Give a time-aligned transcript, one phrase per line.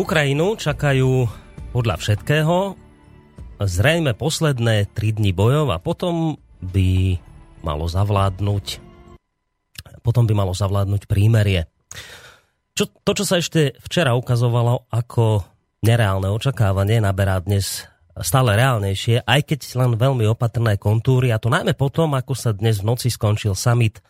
[0.00, 1.28] Ukrajinu čakajú
[1.76, 2.72] podľa všetkého
[3.60, 7.20] zrejme posledné 3 dni bojov a potom by
[7.60, 8.80] malo zavládnuť
[10.00, 11.68] potom by malo zavládnuť prímerie.
[12.72, 15.44] Čo, to, čo sa ešte včera ukazovalo ako
[15.84, 17.84] nereálne očakávanie, naberá dnes
[18.24, 22.80] stále reálnejšie, aj keď len veľmi opatrné kontúry, a to najmä potom, ako sa dnes
[22.80, 24.00] v noci skončil summit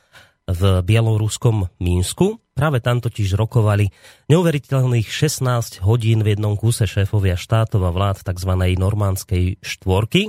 [0.50, 2.42] v bieloruskom Mínsku.
[2.52, 3.88] Práve tam totiž rokovali
[4.28, 8.52] neuveriteľných 16 hodín v jednom kúse šéfovia štátov a vlád tzv.
[8.76, 10.28] normandskej štvorky,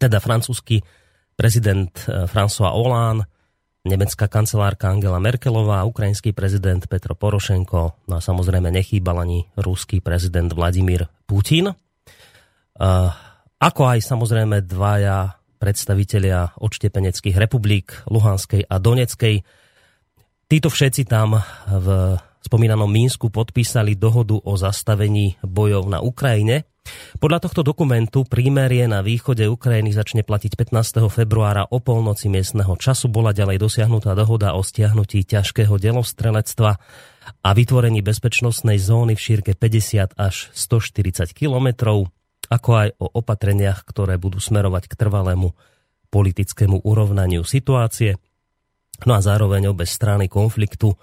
[0.00, 0.82] teda francúzsky
[1.36, 3.28] prezident eh, François Hollande,
[3.82, 10.50] nemecká kancelárka Angela Merkelová, ukrajinský prezident Petro Porošenko, no a samozrejme nechýbal ani ruský prezident
[10.54, 11.74] Vladimír Putin.
[12.72, 13.10] Uh,
[13.58, 19.46] ako aj samozrejme dvaja predstavitelia odštepeneckých republik Luhanskej a Doneckej.
[20.50, 21.38] Títo všetci tam
[21.70, 26.66] v spomínanom Mínsku podpísali dohodu o zastavení bojov na Ukrajine.
[27.22, 31.06] Podľa tohto dokumentu prímerie na východe Ukrajiny začne platiť 15.
[31.14, 33.06] februára o polnoci miestneho času.
[33.06, 36.82] Bola ďalej dosiahnutá dohoda o stiahnutí ťažkého delostrelectva
[37.46, 42.10] a vytvorení bezpečnostnej zóny v šírke 50 až 140 kilometrov
[42.52, 45.56] ako aj o opatreniach, ktoré budú smerovať k trvalému
[46.12, 48.20] politickému urovnaniu situácie.
[49.08, 50.96] No a zároveň obe strany konfliktu e,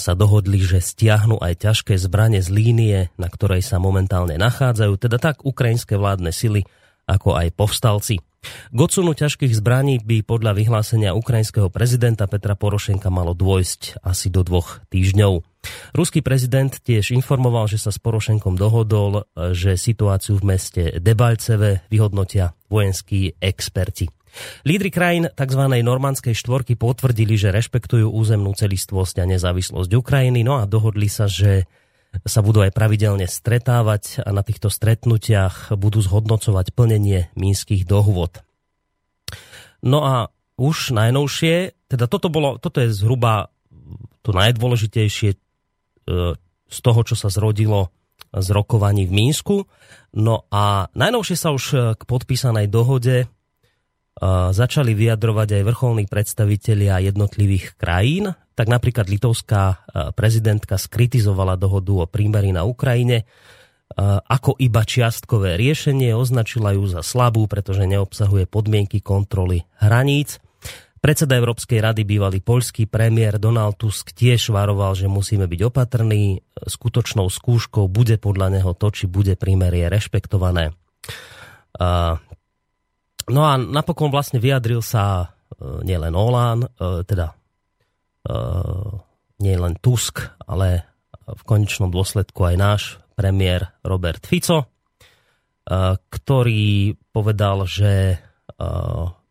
[0.00, 5.20] sa dohodli, že stiahnu aj ťažké zbranie z línie, na ktorej sa momentálne nachádzajú, teda
[5.20, 6.64] tak ukrajinské vládne sily,
[7.04, 8.24] ako aj povstalci.
[8.44, 14.46] K odsunu ťažkých zbraní by podľa vyhlásenia ukrajinského prezidenta Petra Porošenka malo dôjsť asi do
[14.46, 15.42] dvoch týždňov.
[15.92, 22.54] Ruský prezident tiež informoval, že sa s Porošenkom dohodol, že situáciu v meste Debalceve vyhodnotia
[22.70, 24.06] vojenskí experti.
[24.62, 25.62] Lídry krajín tzv.
[25.82, 31.66] normandskej štvorky potvrdili, že rešpektujú územnú celistvosť a nezávislosť Ukrajiny, no a dohodli sa, že
[32.26, 38.42] sa budú aj pravidelne stretávať a na týchto stretnutiach budú zhodnocovať plnenie mínskych dohôd.
[39.84, 40.14] No a
[40.58, 43.54] už najnovšie, teda toto, bolo, toto je zhruba
[44.26, 45.38] to najdôležitejšie,
[46.68, 47.92] z toho, čo sa zrodilo
[48.28, 49.56] z rokovaní v Mínsku.
[50.16, 53.28] No a najnovšie sa už k podpísanej dohode
[54.52, 58.34] začali vyjadrovať aj vrcholní predstavitelia jednotlivých krajín.
[58.58, 59.86] Tak napríklad litovská
[60.18, 63.22] prezidentka skritizovala dohodu o prímeri na Ukrajine
[64.28, 70.38] ako iba čiastkové riešenie, označila ju za slabú, pretože neobsahuje podmienky kontroly hraníc.
[70.98, 76.42] Predseda Európskej rady, bývalý poľský premiér Donald Tusk tiež varoval, že musíme byť opatrní.
[76.58, 80.74] Skutočnou skúškou bude podľa neho to, či bude prímerie rešpektované.
[83.28, 87.37] No a napokon vlastne vyjadril sa e, nielen Olán, e, teda e,
[89.38, 90.84] nie len Tusk, ale
[91.24, 92.82] v konečnom dôsledku aj náš
[93.16, 94.68] premiér Robert Fico,
[96.08, 98.16] ktorý povedal, že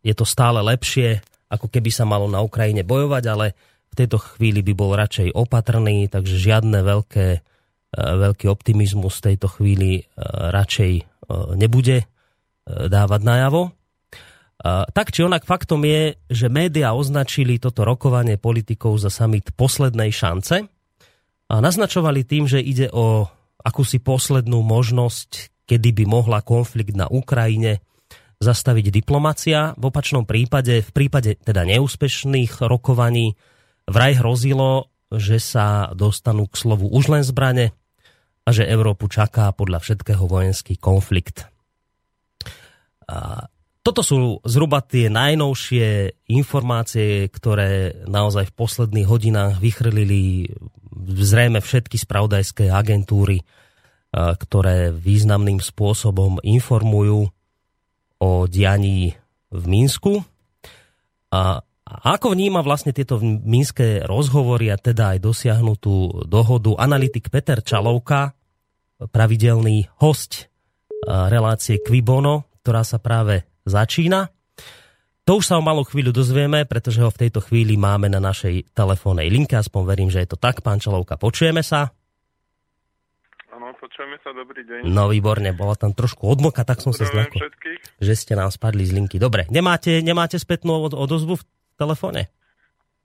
[0.01, 3.55] je to stále lepšie ako keby sa malo na Ukrajine bojovať, ale
[3.87, 7.27] v tejto chvíli by bol radšej opatrný, takže žiadne veľké,
[7.95, 10.91] veľký optimizmus v tejto chvíli radšej
[11.55, 12.03] nebude
[12.67, 13.71] dávať najavo.
[14.65, 20.65] Tak či onak faktom je, že médiá označili toto rokovanie politikov za summit poslednej šance
[21.47, 23.29] a naznačovali tým, že ide o
[23.61, 27.85] akúsi poslednú možnosť, kedy by mohla konflikt na Ukrajine
[28.41, 29.77] zastaviť diplomacia.
[29.77, 33.37] V opačnom prípade, v prípade teda neúspešných rokovaní,
[33.85, 37.73] vraj hrozilo, že sa dostanú k slovu už len zbrane
[38.43, 41.47] a že Európu čaká podľa všetkého vojenský konflikt.
[43.07, 43.47] A
[43.87, 50.51] toto sú zhruba tie najnovšie informácie, ktoré naozaj v posledných hodinách vychrlili
[51.07, 53.47] zrejme všetky spravodajské agentúry,
[54.11, 57.31] ktoré významným spôsobom informujú
[58.19, 59.15] o dianí
[59.55, 60.19] v Minsku.
[61.31, 68.35] A ako vníma vlastne tieto minské rozhovory a teda aj dosiahnutú dohodu analytik Peter Čalovka,
[68.99, 70.51] pravidelný host
[71.07, 74.31] relácie Quibono, ktorá sa práve začína.
[75.27, 78.71] To už sa o malú chvíľu dozvieme, pretože ho v tejto chvíli máme na našej
[78.71, 80.63] telefónnej linke, aspoň verím, že je to tak.
[80.63, 81.91] Pán Čalovka, počujeme sa?
[83.77, 84.79] počujeme sa, dobrý deň.
[84.89, 87.39] No výborne, bola tam trošku odmoka, tak som sa zlakol,
[88.01, 89.21] že ste nám spadli z linky.
[89.21, 91.43] Dobre, nemáte, nemáte spätnú od, odozvu v
[91.79, 92.27] telefóne?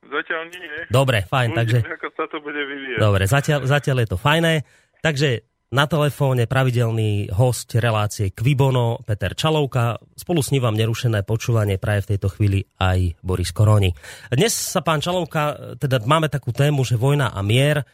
[0.02, 0.68] Zatiaľ nie.
[0.90, 1.78] Dobre, fajn, Uvidím, takže...
[1.86, 2.98] ako sa to bude vyvíjať.
[2.98, 4.54] Dobre, zatiaľ, zatiaľ je to fajné.
[5.00, 5.28] Takže
[5.72, 9.96] na telefóne pravidelný host relácie Kvibono, Peter Čalovka.
[10.12, 13.96] Spolu s ním vám nerušené počúvanie praje v tejto chvíli aj Boris Koroni.
[14.28, 17.88] Dnes sa pán Čalovka, teda máme takú tému, že vojna a mier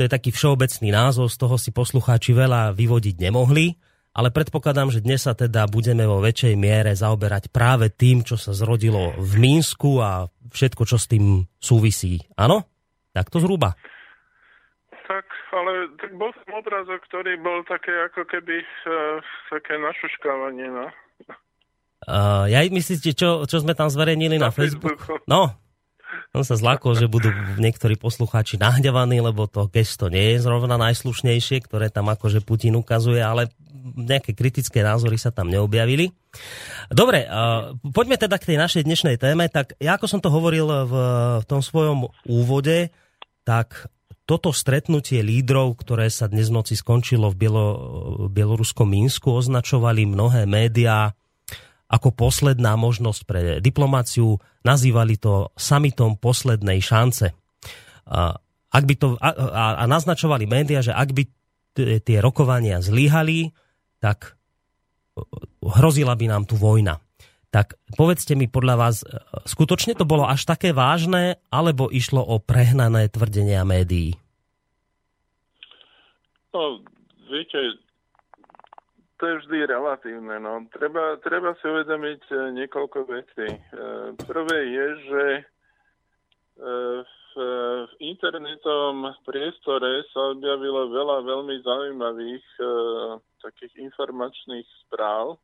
[0.00, 3.76] To je taký všeobecný názov, z toho si poslucháči veľa vyvodiť nemohli,
[4.16, 8.56] ale predpokladám, že dnes sa teda budeme vo väčšej miere zaoberať práve tým, čo sa
[8.56, 10.24] zrodilo v Mínsku a
[10.56, 12.16] všetko, čo s tým súvisí.
[12.32, 12.64] Áno?
[13.12, 13.76] Tak to zhruba.
[15.50, 19.18] Ale tak bol som obrázok, ktorý bol také ako keby uh,
[19.50, 20.86] také našuškávanie, no.
[22.06, 24.96] Uh, ja myslíte, čo, čo sme tam zverejnili na, na Facebooku?
[24.96, 25.26] Facebooku?
[25.28, 25.58] No,
[26.30, 31.66] som sa zlakol, že budú niektorí poslucháči nahňavaní, lebo to gesto nie je zrovna najslušnejšie,
[31.66, 33.50] ktoré tam akože Putin ukazuje, ale
[33.98, 36.14] nejaké kritické názory sa tam neobjavili.
[36.86, 37.26] Dobre,
[37.90, 39.50] poďme teda k tej našej dnešnej téme.
[39.50, 40.94] Tak ja ako som to hovoril v,
[41.42, 42.94] v tom svojom úvode,
[43.42, 43.90] tak
[44.30, 47.66] toto stretnutie lídrov, ktoré sa dnes v noci skončilo v Bielo,
[48.30, 51.18] bieloruskom Mínsku, označovali mnohé médiá
[51.90, 54.38] ako posledná možnosť pre diplomáciu.
[54.62, 57.34] Nazývali to samitom poslednej šance.
[58.06, 58.38] A,
[58.70, 61.26] ak by to, a, a naznačovali médiá, že ak by
[61.98, 63.50] tie rokovania zlyhali,
[63.98, 64.38] tak
[65.58, 67.02] hrozila by nám tu vojna.
[67.50, 69.02] Tak povedzte mi podľa vás,
[69.42, 74.19] skutočne to bolo až také vážne, alebo išlo o prehnané tvrdenia médií?
[76.50, 76.82] No,
[77.30, 77.78] viete,
[79.20, 80.40] to je vždy relatívne.
[80.40, 80.64] No.
[80.72, 83.48] Treba, treba si uvedomiť e, niekoľko vecí.
[83.52, 83.60] E,
[84.16, 85.42] prvé je, že e,
[87.04, 87.24] v,
[87.86, 92.46] v internetom priestore sa objavilo veľa veľmi zaujímavých
[93.38, 95.38] takých informačných správ,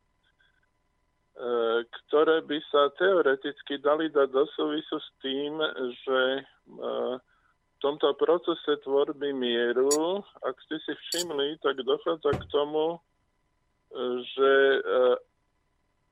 [1.87, 5.63] ktoré by sa teoreticky dali dať do súvisu s tým,
[6.03, 6.21] že
[7.77, 12.97] v tomto procese tvorby mieru, ak ste si všimli, tak dochádza k tomu,
[14.25, 14.79] že e,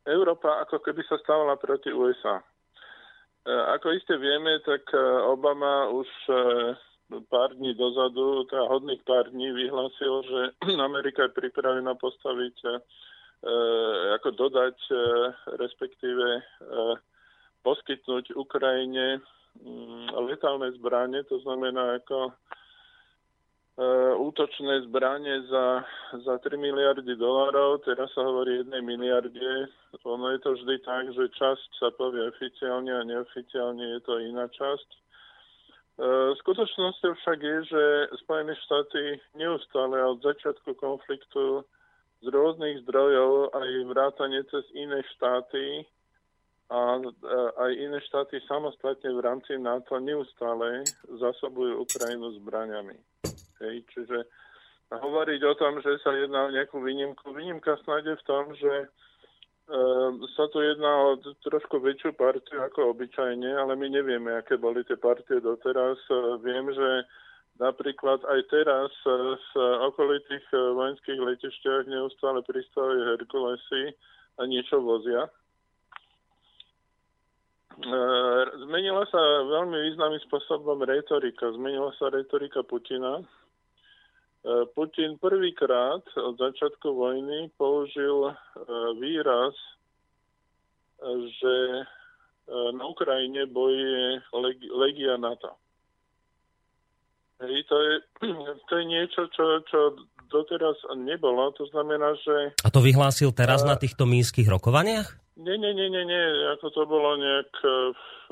[0.05, 2.37] Európa ako keby sa stávala proti USA.
[2.37, 2.45] E,
[3.49, 6.05] ako iste vieme, tak e, Obama už
[7.33, 10.41] pár dní dozadu, teda hodných pár dní vyhlásil, že
[10.85, 12.85] Amerika je pripravená postaviť,
[14.17, 14.77] ako dodať,
[15.61, 16.41] respektíve
[17.61, 19.21] poskytnúť Ukrajine
[20.15, 22.33] letálne zbranie, to znamená ako
[23.75, 23.83] E,
[24.15, 25.83] útočné zbranie za,
[26.23, 29.67] za 3 miliardy dolárov, teraz sa hovorí 1 miliarde.
[30.07, 34.47] Ono je to vždy tak, že časť sa povie oficiálne a neoficiálne je to iná
[34.47, 34.89] časť.
[34.95, 34.99] E,
[36.39, 37.83] skutočnosťou však je, že
[38.23, 41.67] Spojené štáty neustále od začiatku konfliktu
[42.23, 45.83] z rôznych zdrojov aj vrátane cez iné štáty
[46.65, 47.09] a e,
[47.61, 52.97] aj iné štáty samostatne v rámci NATO neustále zasobujú Ukrajinu zbraniami.
[53.61, 54.25] Hej, čiže
[54.89, 57.33] hovoriť o tom, že sa jedná o nejakú výnimku.
[57.37, 58.87] Výnimka snáde v tom, že e,
[60.33, 64.97] sa tu jedná o trošku väčšiu partiu ako obyčajne, ale my nevieme, aké boli tie
[64.97, 66.01] partie doteraz.
[66.09, 66.89] E, viem, že
[67.61, 69.49] napríklad aj teraz e, v
[69.93, 73.93] okolitých vojenských letišťach neustále pristávajú Herkulesy
[74.37, 75.29] a niečo vozia.
[77.75, 77.99] E,
[78.63, 81.51] zmenila sa veľmi významným spôsobom retorika.
[81.51, 83.19] Zmenila sa retorika Putina
[84.45, 88.33] E, Putin prvýkrát od začiatku vojny použil e,
[89.01, 89.57] výraz,
[91.41, 91.55] že
[92.47, 94.21] na Ukrajine bojuje
[94.69, 95.57] Legia NATO.
[97.41, 97.93] Hej, to, je,
[98.69, 99.79] to je niečo, čo, čo
[100.29, 101.51] doteraz nebolo.
[101.57, 102.53] To znamená, že...
[102.61, 103.73] A to vyhlásil teraz a...
[103.73, 105.24] na týchto mínskych rokovaniach?
[105.35, 106.25] Nie, nie, nie, nie, nie.
[106.55, 107.95] Ako to bolo nejak v,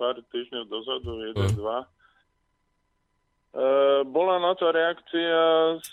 [0.00, 1.56] pár týždňov dozadu, jeden, mm.
[1.60, 1.84] dva.
[1.84, 1.88] E,
[4.08, 5.40] bola na to reakcia
[5.84, 5.92] z,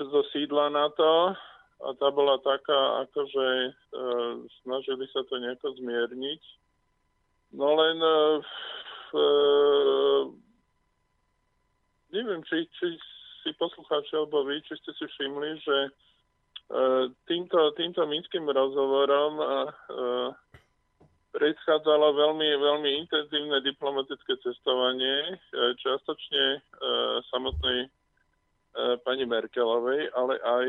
[0.00, 1.36] zo sídla na to
[1.80, 3.70] a tá bola taká, akože e,
[4.64, 6.42] snažili sa to nejako zmierniť.
[7.56, 8.16] No len e,
[9.16, 9.24] e,
[12.16, 12.86] neviem, či, či
[13.44, 15.90] si poslucháči alebo vy, či ste si všimli, že e,
[17.26, 19.46] týmto, týmto minským rozhovorom e,
[21.34, 26.60] predchádzalo veľmi, veľmi intenzívne diplomatické cestovanie, e, čiastočne e,
[27.30, 27.88] samotnej e,
[29.02, 30.66] pani Merkelovej, ale aj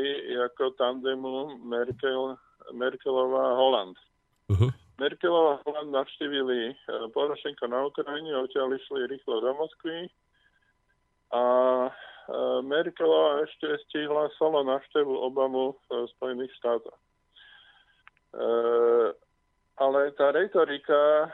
[0.50, 2.34] ako tandemu Merkel,
[2.74, 3.98] Merkelová Holand.
[4.50, 4.70] Uh-huh.
[4.98, 6.74] Merkelová Holand navštívili e,
[7.14, 10.10] Porošenko na Ukrajine, odtiaľ išli rýchlo do Moskvy
[11.34, 11.42] a
[11.86, 11.90] e,
[12.62, 16.98] Merkelová ešte stihla solo navštevu Obamu v Spojených štátoch.
[18.32, 18.48] E,
[19.76, 21.28] ale tá retorika, e,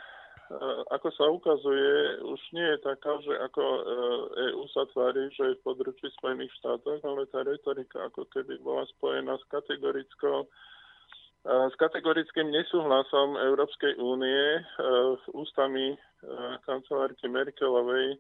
[0.91, 3.63] ako sa ukazuje, už nie je taká, že ako
[4.35, 8.59] EU e sa tvári, že je v područí Spojených štátov, ale tá retorika ako keby
[8.65, 10.49] bola spojená s kategorickou e,
[11.71, 14.65] s kategorickým nesúhlasom Európskej únie
[15.15, 15.95] v ústami
[16.67, 18.19] kancelárky Merkelovej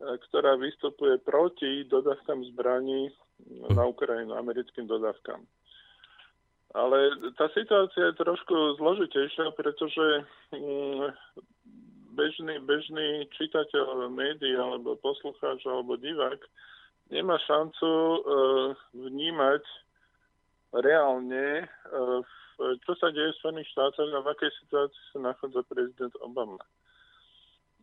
[0.00, 3.14] ktorá vystupuje proti dodávkam zbraní
[3.70, 5.42] na Ukrajinu, americkým dodávkam.
[6.74, 6.98] Ale
[7.38, 11.06] tá situácia je trošku zložitejšia, pretože mm,
[12.18, 16.42] bežný, bežný čitateľ médií alebo poslucháč alebo divák
[17.14, 18.18] nemá šancu uh,
[18.90, 19.62] vnímať
[20.82, 22.26] reálne, uh,
[22.58, 26.58] čo sa deje v Spojených štátoch a v akej situácii sa nachádza prezident Obama.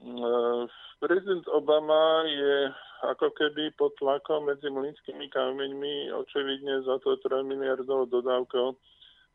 [0.02, 0.66] Uh,
[0.98, 2.74] prezident Obama je
[3.06, 8.74] ako keby pod tlakom medzi mlinskými kameňmi, očividne za to 3 miliardovou dodávkou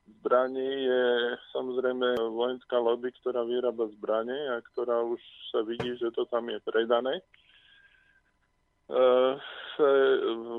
[0.07, 1.05] zbraní je
[1.51, 5.19] samozrejme vojenská lobby, ktorá vyrába zbranie a ktorá už
[5.51, 7.19] sa vidí, že to tam je predané.
[7.19, 7.23] E,
[9.39, 9.75] v,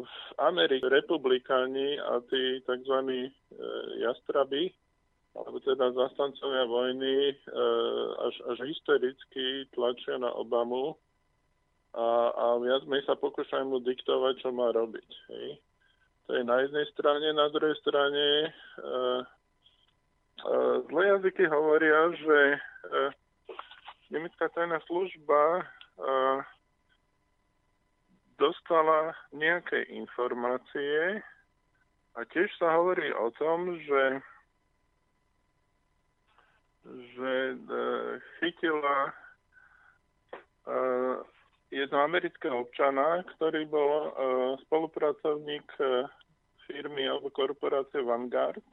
[0.03, 3.31] v Amerike republikáni a tí tzv.
[4.03, 4.71] Jastraby,
[5.37, 7.35] alebo teda zastancovia vojny, e,
[8.25, 10.97] až, až hystericky tlačia na Obamu,
[11.97, 15.11] a, a viac menej sa pokúšajú mu diktovať, čo má robiť.
[15.33, 15.49] Hej.
[16.27, 18.49] To je na jednej strane, na druhej strane e,
[20.43, 20.57] e,
[20.91, 22.57] zlé jazyky hovoria, že e,
[24.11, 25.63] nemecká tajná služba e,
[28.37, 31.23] dostala nejaké informácie
[32.13, 34.21] a tiež sa hovorí o tom, že
[36.87, 37.55] že e,
[38.39, 39.13] chytila e,
[41.71, 45.67] jedného amerického občana, ktorý bol uh, spolupracovník
[46.63, 48.63] firmy alebo korporácie Vanguard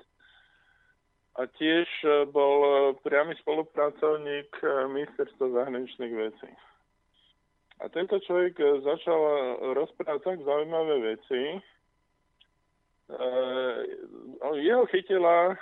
[1.34, 1.90] a tiež
[2.30, 4.54] bol priamy spolupracovník
[4.94, 6.50] ministerstva zahraničných vecí.
[7.82, 8.54] A tento človek
[8.86, 9.18] začal
[9.74, 11.58] rozprávať tak zaujímavé veci.
[14.62, 15.58] Jeho chytila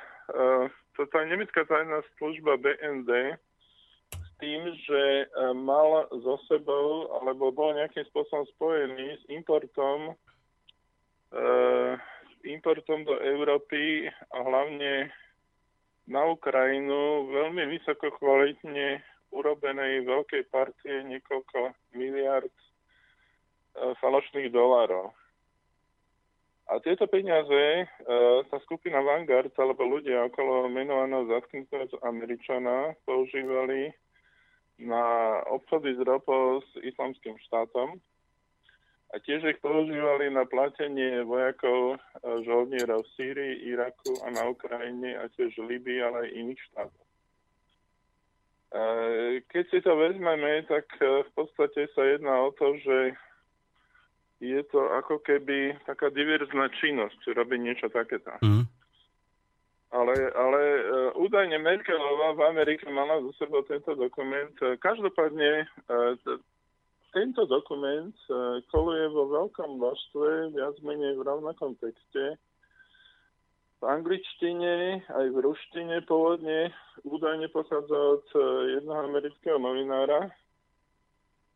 [0.92, 3.40] uh, toto nemecká tajná služba BND,
[4.42, 10.18] tým, že e, mal so sebou, alebo bol nejakým spôsobom spojený s importom,
[11.30, 11.94] uh,
[12.42, 15.14] importom do Európy a hlavne
[16.10, 18.98] na Ukrajinu veľmi vysoko kvalitne
[19.30, 25.14] urobenej veľkej partie niekoľko miliard uh, falošných dolárov.
[26.72, 33.92] A tieto peniaze uh, tá skupina Vanguard alebo ľudia okolo menovaného zatknutého Američana používali
[34.80, 38.00] na obchody s ropou s islamským štátom
[39.12, 45.28] a tiež ich používali na platenie vojakov žoldnierov v Sýrii, Iraku a na Ukrajine a
[45.36, 47.04] tiež Libii, ale aj iných štátov.
[49.52, 53.12] Keď si to vezmeme, tak e, v podstate sa jedná o to, že
[54.42, 58.34] je to ako keby taká diverzná činnosť, robiť niečo takéto.
[58.42, 58.66] Mm.
[59.94, 64.50] Ale, ale uh, údajne Merkelová v Amerike mala zo sebou tento dokument.
[64.82, 66.18] Každopádne uh,
[67.12, 68.16] tento dokument
[68.72, 72.40] koluje vo veľkom množstve, viac menej v rovnakom texte.
[73.78, 76.72] V angličtine aj v ruštine pôvodne
[77.04, 78.24] údajne pochádza od
[78.80, 80.32] jedného amerického novinára.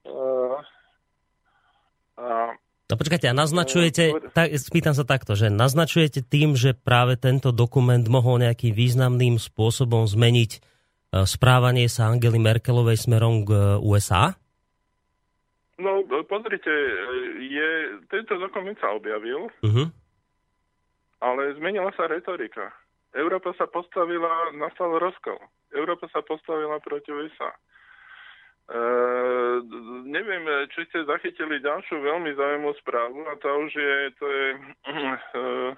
[0.04, 0.60] Uh,
[2.20, 2.52] a
[2.86, 7.50] No počkajte, a naznačujete, no, tak, spýtam sa takto, že naznačujete tým, že práve tento
[7.50, 10.58] dokument mohol nejakým významným spôsobom zmeniť e,
[11.26, 14.38] správanie sa Angely Merkelovej smerom k e, USA?
[15.82, 16.70] No, pozrite,
[17.42, 19.90] je, tento dokument sa objavil, uh-huh.
[21.26, 22.70] ale zmenila sa retorika.
[23.18, 25.42] Európa sa postavila, nastal rozkol.
[25.74, 27.50] Európa sa postavila proti USA.
[28.66, 29.62] Uh,
[30.02, 30.42] neviem,
[30.74, 34.46] či ste zachytili ďalšiu veľmi zaujímavú správu a to už je, to je
[35.38, 35.70] uh,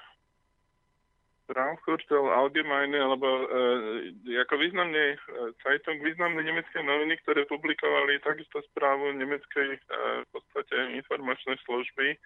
[2.32, 4.08] Allgemeine, alebo uh,
[4.40, 5.52] ako významný uh,
[6.00, 12.16] významné nemecké noviny, ktoré publikovali takisto správu nemeckej uh, v podstate informačnej služby,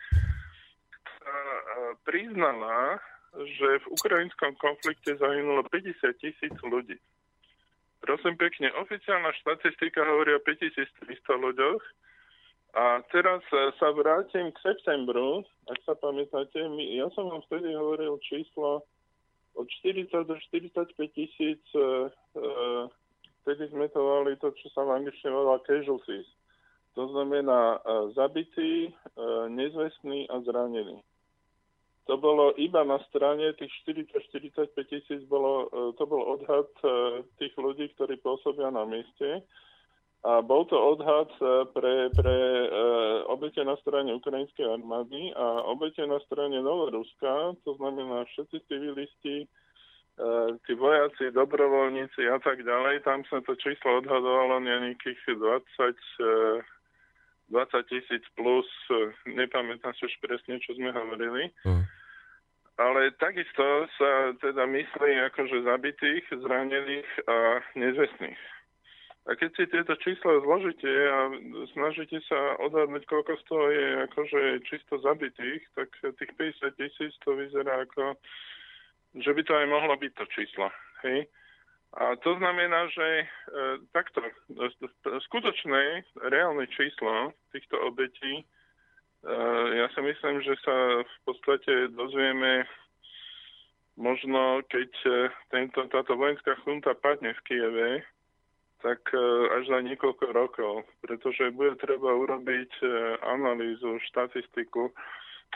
[1.03, 3.03] ktorá uh, priznala,
[3.35, 7.03] že v ukrajinskom konflikte zahynulo 50 tisíc ľudí.
[8.03, 11.83] Prosím pekne, oficiálna štatistika hovorí o 5300 ľuďoch.
[12.73, 17.71] A teraz e, sa vrátim k septembru, ak sa pamätáte, my, ja som vám vtedy
[17.77, 18.83] hovoril číslo
[19.55, 22.51] od 40 do 45 tisíc, e, e,
[23.45, 26.27] vtedy sme to volali to, čo sa v angličtine volá casualties.
[26.97, 27.81] To znamená
[28.13, 28.93] zabitý,
[29.49, 31.01] nezvestný a zranený
[32.07, 37.55] to bolo iba na strane tých 40-45 tisíc, bolo, e, to bol odhad e, tých
[37.55, 39.47] ľudí, ktorí pôsobia na mieste.
[40.23, 42.37] A bol to odhad e, pre, pre
[43.31, 49.47] obete na strane ukrajinskej armády a obete na strane Novoruska, to znamená všetci civilisti,
[50.69, 55.73] tí vojaci, dobrovoľníci a tak ďalej, tam sa to číslo odhadovalo nejakých 20
[57.53, 58.65] 20 tisíc plus,
[59.29, 61.53] nepamätám si už presne, čo sme hovorili.
[61.69, 61.85] Mm.
[62.81, 68.43] Ale takisto sa teda myslí akože zabitých, zranených a nezvestných.
[69.23, 71.31] A keď si tieto čísla zložíte a
[71.79, 77.39] snažíte sa odhadnúť, koľko z toho je akože čisto zabitých, tak tých 50 tisíc to
[77.39, 78.19] vyzerá ako,
[79.23, 80.67] že by to aj mohlo byť to číslo.
[81.07, 81.31] Hej?
[81.93, 83.27] A to znamená, že e,
[83.93, 84.25] takto,
[85.29, 88.45] skutočné, reálne číslo týchto obetí, e,
[89.77, 92.65] ja si myslím, že sa v podstate dozvieme
[94.01, 95.13] možno, keď e,
[95.53, 97.91] tento, táto vojenská chunta padne v Kieve,
[98.81, 99.21] tak e,
[99.61, 102.87] až za niekoľko rokov, pretože bude treba urobiť e,
[103.21, 104.89] analýzu, štatistiku.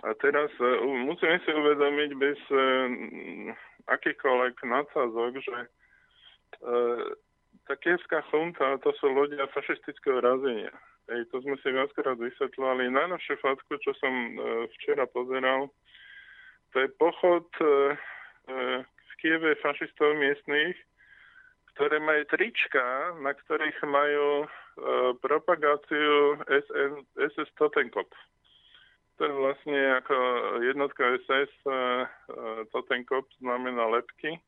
[0.05, 2.61] A teraz e, musíme si uvedomiť bez e,
[3.88, 5.86] akýchkoľvek nadsázok, že E,
[7.67, 10.71] tá kievská chunta, to sú ľudia fašistického razenia.
[11.07, 12.91] Ej, to sme si viackrát vysvetľovali.
[12.91, 14.30] Najnovšie fotku, čo som e,
[14.78, 15.71] včera pozeral,
[16.75, 17.73] to je pochod e, e,
[18.83, 20.75] v Kieve fašistov miestných,
[21.75, 24.49] ktoré majú trička, na ktorých majú e,
[25.23, 28.19] propagáciu SN, SS Totenkopf.
[29.17, 30.17] To je vlastne ako
[30.67, 31.76] jednotka SS e, e,
[32.75, 34.43] Totenkopf znamená lepky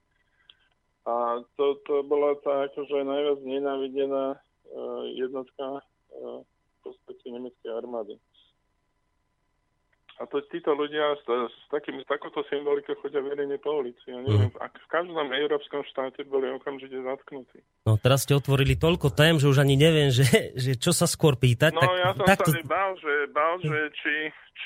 [1.09, 8.21] a to, to bola tá akože najviac nenávidená uh, jednotka uh, v podstate nemeckej armády.
[10.19, 14.03] A to títo ľudia s, s, takým, s takouto symbolikou chodia verejne po ulici.
[14.11, 14.59] Ja neviem, mm.
[14.59, 17.63] ak v každom európskom štáte boli okamžite zatknutí.
[17.87, 20.27] No teraz ste otvorili toľko tém, že už ani neviem, že,
[20.59, 21.71] že čo sa skôr pýtať.
[21.71, 22.51] No tak, ja som tak sa to...
[22.67, 24.15] bál, že, bál, že či,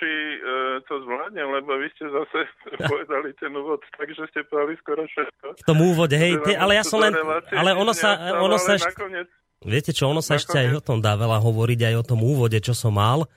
[0.01, 0.11] či
[0.41, 2.39] uh, to zvládne, lebo vy ste zase
[2.97, 5.47] povedali ten úvod, takže ste povedali skoro všetko.
[5.61, 7.13] V tom úvode, hej, te, ale ja som len...
[7.53, 8.97] Ale ono sa, ono sa ešte...
[8.97, 9.29] Nakoniec,
[9.69, 10.49] Viete čo, ono sa nakoniec...
[10.49, 13.29] ešte aj o tom dá veľa hovoriť, aj o tom úvode, čo som mal.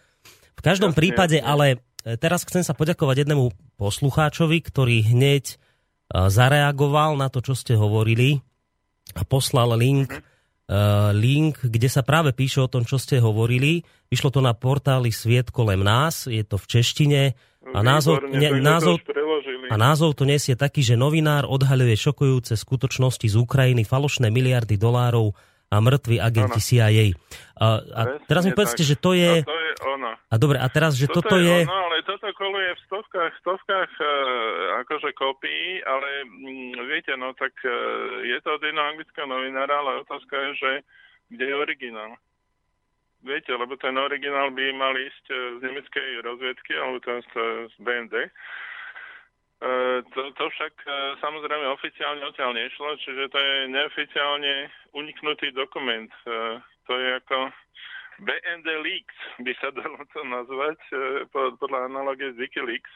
[0.55, 3.49] V každom jasne, prípade, ale E, teraz chcem sa poďakovať jednému
[3.81, 5.55] poslucháčovi, ktorý hneď e,
[6.29, 8.45] zareagoval na to, čo ste hovorili
[9.13, 13.85] a poslal link, uh, link, kde sa práve píše o tom, čo ste hovorili.
[14.09, 17.21] Vyšlo to na portáli Sviet kolem nás, je to v češtine
[17.73, 19.01] a názov, ne, názov,
[19.69, 25.33] a názov to nesie taký, že novinár odhaľuje šokujúce skutočnosti z Ukrajiny, falošné miliardy dolárov
[25.73, 26.67] a mŕtvi agenti ano.
[26.69, 27.05] CIA.
[27.57, 29.41] A, a teraz mi povedzte, že to je...
[29.41, 30.15] A to je ono.
[30.31, 31.67] A dobre, a teraz, že toto, toto je...
[31.67, 34.07] Ono, ale toto koluje v stovkách, stovkách uh,
[34.85, 37.71] akože kopií, ale mm, viete, no tak uh,
[38.23, 40.71] je to od jedného anglického novinára, ale otázka je, že
[41.35, 42.11] kde je originál.
[43.25, 47.31] Viete, lebo ten originál by mal ísť uh, z nemeckej rozviedky, alebo to z,
[47.71, 48.15] z BND.
[50.13, 50.73] To, to však
[51.23, 56.11] samozrejme oficiálne odtiaľ nešlo, čiže to je neoficiálne uniknutý dokument.
[56.27, 57.49] Uh, to je ako
[58.21, 60.99] BND Leaks by sa dalo to nazvať uh,
[61.59, 62.93] podľa analogie z Wikileaks.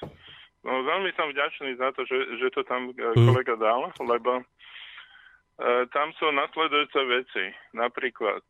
[0.64, 5.84] No, veľmi som vďačný za to, že, že to tam uh, kolega dal, lebo uh,
[5.96, 7.46] tam sú nasledujúce veci.
[7.76, 8.44] Napríklad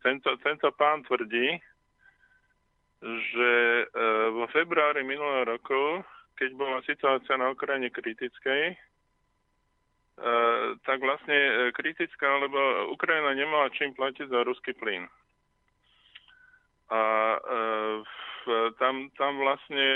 [0.00, 1.60] tento, tento pán tvrdí,
[3.00, 3.52] že
[4.32, 6.04] vo februári minulého roku
[6.40, 8.72] keď bola situácia na Ukrajine kritickej,
[10.88, 15.04] tak vlastne kritická, lebo Ukrajina nemala čím platiť za ruský plyn.
[16.90, 17.00] A
[17.38, 17.98] uh,
[18.80, 19.86] tam, tam vlastne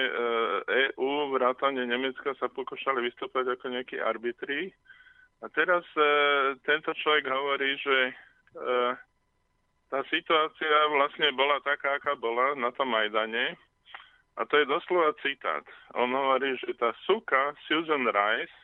[0.69, 4.71] EU, vrátane Nemecka sa pokúšali vystúpať ako nejaký arbitri.
[5.43, 5.83] A teraz
[6.63, 8.13] tento človek hovorí, že
[9.89, 13.57] tá situácia vlastne bola taká, aká bola na tom Majdane
[14.35, 15.63] a to je doslova citát.
[15.95, 18.55] On hovorí, že tá suka Susan Rice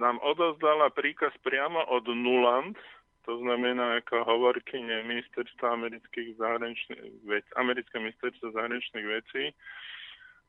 [0.00, 2.76] nám odozdala príkaz priamo od Nuland,
[3.26, 9.44] to znamená ako hovorkyne ministerstva amerických zahraničných vecí, americké ministerstvo zahraničných vecí,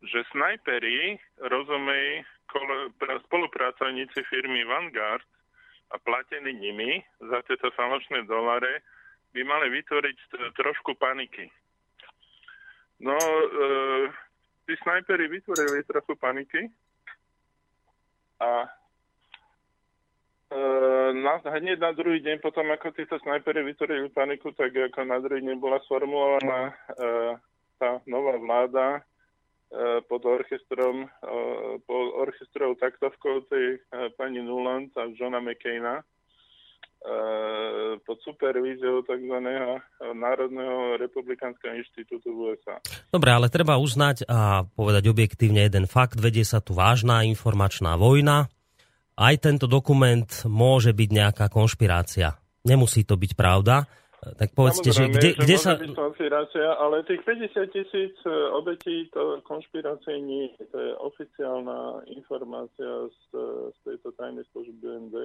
[0.06, 2.22] že snajperi, rozumej,
[3.26, 5.26] spolupracovníci firmy Vanguard
[5.90, 8.86] a platení nimi za tieto falošné dolare
[9.34, 10.18] by mali vytvoriť
[10.54, 11.50] trošku paniky.
[13.02, 13.46] No, e,
[14.66, 16.70] tí snajperi vytvorili trochu paniky
[18.42, 18.70] a
[21.14, 25.44] na, hneď na druhý deň potom, ako títo snajperi vytvorili paniku, tak ako na druhý
[25.44, 26.74] deň bola sformulovaná e,
[27.76, 29.02] tá nová vláda e,
[30.08, 31.08] pod orchestrom, e,
[31.84, 36.04] pod orchestrovou taktovkou tej e, pani Nuland a Johna McCaina
[36.98, 39.38] Eh, pod supervíziou tzv.
[40.18, 42.82] Národného republikánskeho inštitútu USA.
[43.14, 46.18] Dobre, ale treba uznať a povedať objektívne jeden fakt.
[46.18, 48.50] Vedie sa tu vážna informačná vojna.
[49.18, 52.38] Aj tento dokument môže byť nejaká konšpirácia.
[52.62, 53.90] Nemusí to byť pravda.
[54.18, 55.78] Tak povedzte, že kde, že kde sa...
[55.78, 60.50] konšpirácia, ale tých 50 tisíc e, obetí to konšpirácie nie.
[60.74, 63.22] To je oficiálna informácia z,
[63.74, 65.16] z tejto tajnej služby BND.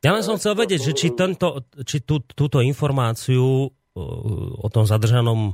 [0.00, 3.68] Ja len som chcel vedieť, že či, tento, či tú, túto informáciu
[4.56, 5.52] o tom zadržanom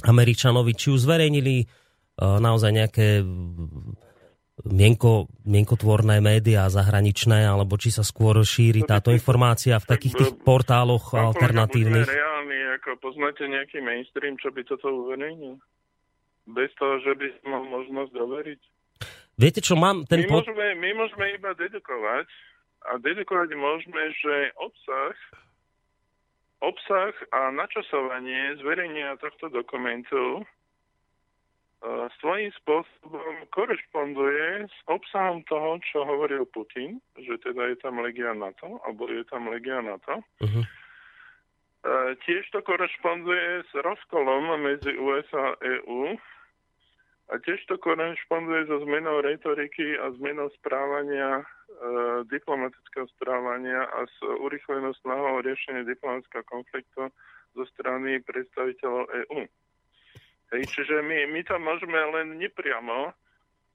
[0.00, 1.68] Američanovi, či už zverejnili
[2.16, 3.20] naozaj nejaké
[4.68, 11.16] mienko, mienkotvorné médiá zahraničné, alebo či sa skôr šíri táto informácia v takých tých portáloch
[11.16, 12.08] alternatívnych?
[12.08, 15.56] reálny, ako poznáte nejaký mainstream, čo by toto uverejnil?
[16.50, 18.60] Bez toho, že by som mal možnosť doveriť?
[19.40, 20.24] Viete, čo mám ten...
[20.24, 20.44] My, pod...
[20.44, 22.28] môžeme, my môžeme iba dedukovať
[22.84, 25.16] a dedukovať môžeme, že obsah
[26.60, 30.44] obsah a načasovanie zverejnenia tohto dokumentu
[32.20, 38.84] svojím spôsobom korešponduje s obsahom toho, čo hovoril Putin, že teda je tam legia NATO,
[38.84, 40.20] alebo je tam legia NATO.
[40.44, 40.64] Uh-huh.
[42.28, 46.20] Tiež to korešponduje s rozkolom medzi USA a EU
[47.30, 51.44] a tiež to korešponduje so zmenou retoriky a zmenou správania, e,
[52.26, 57.06] diplomatického správania a s urychlenou snahou riešenia diplomatického konfliktu
[57.54, 59.46] zo strany predstaviteľov EÚ.
[60.50, 63.14] Hej, čiže my, my tam môžeme len nepriamo,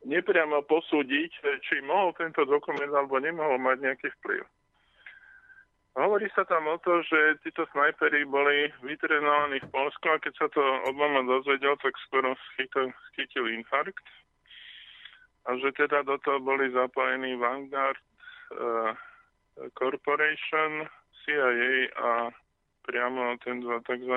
[0.04, 1.32] nepriamo posúdiť,
[1.64, 4.44] či mohol tento dokument alebo nemohol mať nejaký vplyv.
[5.96, 10.48] Hovorí sa tam o to, že títo snajperi boli vytrenovaní v Polsku a keď sa
[10.52, 10.60] to
[10.92, 14.04] Obama dozvedel, tak skoro chytil, chytil infarkt.
[15.48, 17.96] A že teda do toho boli zapojení Vanguard
[18.52, 18.92] uh,
[19.72, 20.84] Corporation,
[21.24, 22.28] CIA a
[22.84, 24.16] priamo ten tzv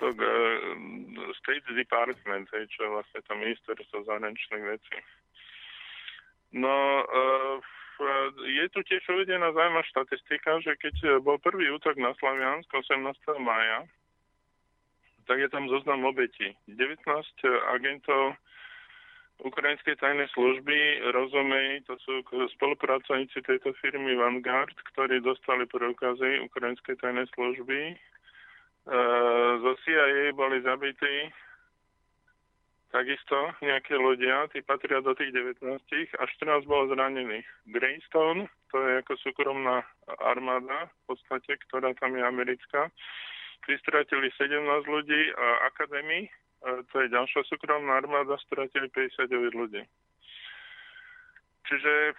[0.00, 4.96] to uh, State Department, hej, čo je vlastne to ministerstvo zahraničných vecí.
[6.56, 7.60] No, uh,
[8.48, 12.96] je tu tiež uvedená zaujímavá štatistika, že keď bol prvý útok na Slaviansk 18.
[13.44, 13.84] maja,
[15.28, 16.56] tak je tam zoznam obetí.
[16.66, 17.04] 19
[17.70, 18.40] agentov
[19.40, 22.24] ukrajinskej tajnej služby, rozumej, to sú
[22.56, 27.96] spolupracovníci tejto firmy Vanguard, ktorí dostali preukazy ukrajinskej tajnej služby
[29.60, 31.32] zo CIA boli zabití
[32.90, 35.62] takisto nejaké ľudia, tí patria do tých 19
[36.18, 37.46] a 14 bolo zranených.
[37.70, 39.86] Greystone, to je ako súkromná
[40.18, 42.90] armáda v podstate, ktorá tam je americká.
[43.62, 46.26] Tí stratili 17 ľudí a Academy,
[46.90, 49.82] to je ďalšia súkromná armáda, stratili 59 ľudí.
[51.70, 52.18] Čiže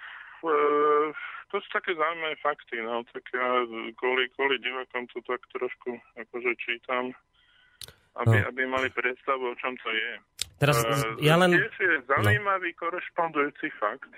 [1.52, 3.68] to sú také zaujímavé fakty, no, tak ja
[4.00, 7.12] kvôli, kvôli divakom to tak trošku akože čítam,
[8.24, 8.48] aby, no.
[8.48, 10.12] aby mali predstavu, o čom to je.
[10.64, 11.52] Teraz uh, ja len...
[11.52, 12.80] Tiež je zaujímavý no.
[12.80, 14.14] korešpondujúci fakt.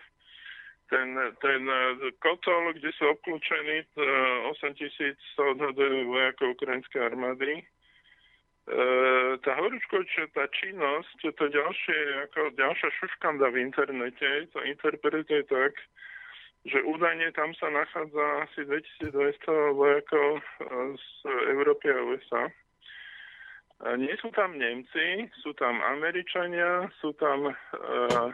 [0.94, 7.66] Ten, ten e, kotol, kde sú obklúčení 8 e, tisíc vojakov ukrajinskej armády,
[9.44, 15.76] tá horúčkovčatá činnosť, to ďalšie, ako ďalšia šuškanda v internete, to interpretuje tak,
[16.64, 19.12] že údajne tam sa nachádza asi 2200
[19.76, 21.08] vojakov eh, z
[21.52, 22.44] Európy a USA.
[23.84, 28.32] A nie sú tam Nemci, sú tam Američania, sú tam uh,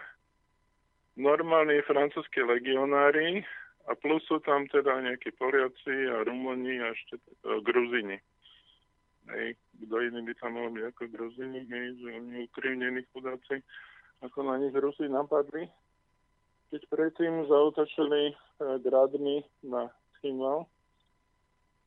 [1.17, 3.41] normálni francúzskí legionári
[3.89, 7.17] a plus sú tam teda nejakí Poliaci a Rumúni a ešte
[7.49, 8.21] uh, Gruzini.
[9.33, 9.57] Hej,
[9.89, 13.65] kto iný by tam mohol byť ako Gruzini, hej, že oni ukrivnení chudáci,
[14.21, 15.65] ako na nich Rusi napadli
[16.69, 18.33] keď predtým zautočili e,
[18.85, 19.89] gradmi na
[20.21, 20.69] Chimal.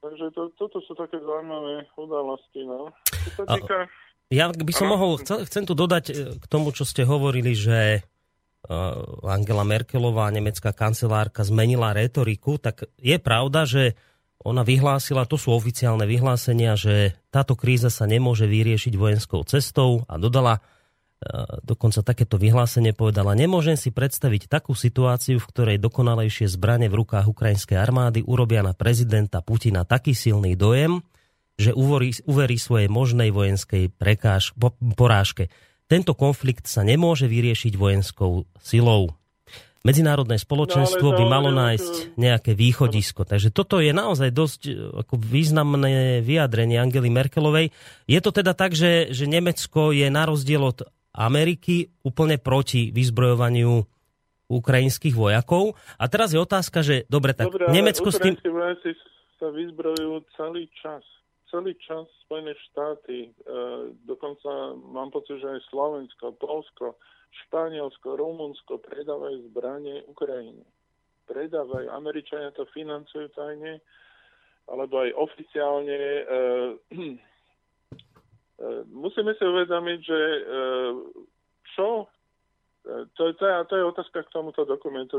[0.02, 2.66] Takže to, toto sú také zaujímavé udalosti.
[2.66, 2.90] No.
[3.38, 3.86] týka...
[4.34, 4.94] Ja by som ano.
[4.98, 8.00] mohol, chcem, chcem tu dodať e, k tomu, čo ste hovorili, že e,
[9.22, 13.94] Angela Merkelová, nemecká kancelárka, zmenila retoriku, tak je pravda, že
[14.42, 20.18] ona vyhlásila, to sú oficiálne vyhlásenia, že táto kríza sa nemôže vyriešiť vojenskou cestou a
[20.18, 20.58] dodala,
[21.62, 27.30] dokonca takéto vyhlásenie povedala, nemôžem si predstaviť takú situáciu, v ktorej dokonalejšie zbranie v rukách
[27.30, 31.00] ukrajinskej armády urobia na prezidenta Putina taký silný dojem,
[31.56, 35.52] že uverí, uverí svojej možnej vojenskej prekáž, po, porážke.
[35.86, 39.12] Tento konflikt sa nemôže vyriešiť vojenskou silou.
[39.82, 43.26] Medzinárodné spoločenstvo no, by malo nájsť nejaké východisko.
[43.26, 47.74] Takže toto je naozaj dosť e, ako významné vyjadrenie Angely Merkelovej.
[48.06, 53.84] Je to teda tak, že, že Nemecko je na rozdiel od Ameriky úplne proti vyzbrojovaniu
[54.52, 55.76] ukrajinských vojakov.
[55.96, 58.36] A teraz je otázka, že dobre, tak dobre, Nemecko s tým...
[58.36, 58.92] vojaci
[59.40, 61.04] sa vyzbrojujú celý čas.
[61.48, 63.30] Celý čas Spojené štáty, e,
[64.08, 66.96] dokonca mám pocit, že aj Slovensko, Polsko,
[67.44, 70.64] Španielsko, Rumunsko predávajú zbranie Ukrajine.
[71.28, 71.92] Predávajú.
[71.92, 73.80] Američania to financujú tajne
[74.68, 75.98] alebo aj oficiálne.
[78.94, 80.20] Musíme si uvedomiť, že
[81.74, 82.06] čo
[83.16, 85.14] to, to, je, to je otázka k tomuto dokumentu,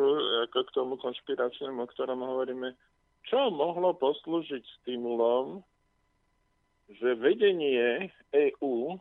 [0.48, 2.76] ako k tomu konšpiračnému, o ktorom hovoríme.
[3.24, 5.64] Čo mohlo poslúžiť stimulom,
[6.92, 9.00] že vedenie EÚ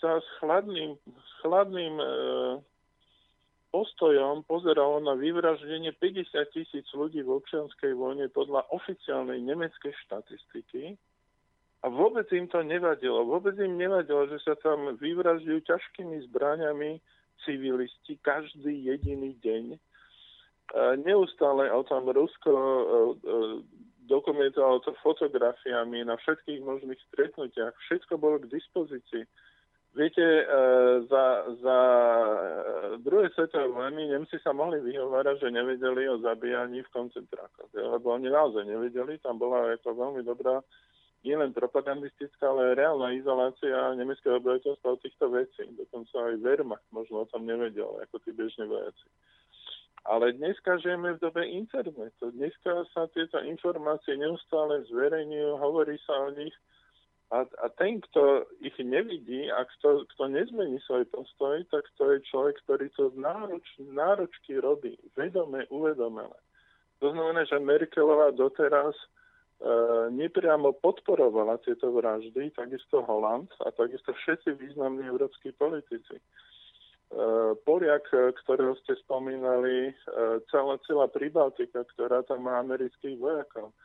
[0.00, 2.06] sa s chladným, s chladným e,
[3.74, 10.96] postojom pozeralo na vyvraždenie 50 tisíc ľudí v občianskej vojne podľa oficiálnej nemeckej štatistiky
[11.80, 13.24] a vôbec im to nevadilo.
[13.24, 17.00] Vôbec im nevadilo, že sa tam vyvražďujú ťažkými zbraňami
[17.40, 19.64] civilisti každý jediný deň.
[21.02, 23.36] Neustále o tom Rusko e, e,
[24.06, 27.74] dokumentovalo to fotografiami na všetkých možných stretnutiach.
[27.88, 29.26] Všetko bolo k dispozícii.
[29.90, 30.44] Viete, e,
[31.10, 31.24] za,
[31.58, 31.78] za
[33.02, 37.74] druhé svetové vojny Nemci sa mohli vyhovárať, že nevedeli o zabíjaní v koncentrákoch.
[37.74, 40.62] Lebo oni naozaj nevedeli, tam bola ako veľmi dobrá
[41.20, 45.64] nielen propagandistická, ale reálna izolácia nemeckého obyvateľstva od týchto vecí.
[45.76, 49.06] Dokonca aj Wehrmacht možno o tom nevedel, ako tí bežní vojaci.
[50.08, 52.32] Ale dneska žijeme v dobe internetu.
[52.32, 56.56] Dneska sa tieto informácie neustále zverejňujú, hovorí sa o nich
[57.30, 62.26] a, a ten, kto ich nevidí a kto, kto nezmení svoj postoj, tak to je
[62.26, 66.34] človek, ktorý to nároč, náročky robí, vedome, uvedomené.
[66.98, 68.98] To znamená, že Merkelová doteraz
[70.10, 76.16] nepriamo podporovala tieto vraždy, takisto Holand a takisto všetci významní európsky politici.
[76.16, 76.22] E,
[77.68, 78.08] Poliak,
[78.44, 79.94] ktorého ste spomínali, e,
[80.48, 83.76] celá, celá Pribaltika, ktorá tam má amerických vojakov.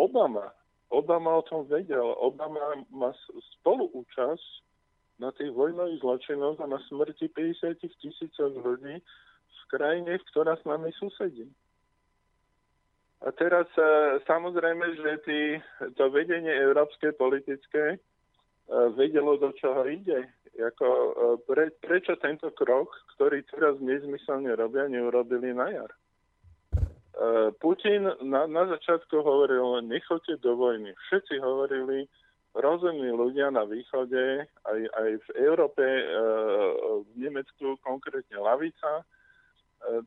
[0.00, 0.48] Obama,
[0.88, 2.16] Obama o tom vedel.
[2.16, 3.12] Obama má
[3.60, 4.48] spoluúčasť
[5.20, 8.96] na tých vojnových zločinoch a na smrti 50 tisícov ľudí
[9.46, 11.44] v krajine, ktorá s nami susedí.
[13.18, 13.82] A teraz e,
[14.30, 15.40] samozrejme, že tý,
[15.98, 17.98] to vedenie európske politické e,
[18.94, 20.30] vedelo, do čoho ide.
[20.54, 21.10] Jako, e,
[21.42, 25.92] pre, prečo tento krok, ktorý teraz nezmyselne robia, neurobili na jar?
[27.58, 30.94] Putin na, na začiatku hovoril, nechoďte do vojny.
[30.94, 32.06] Všetci hovorili,
[32.54, 35.82] rozumní ľudia na východe, aj, aj v Európe,
[37.02, 39.02] v Nemecku konkrétne lavica,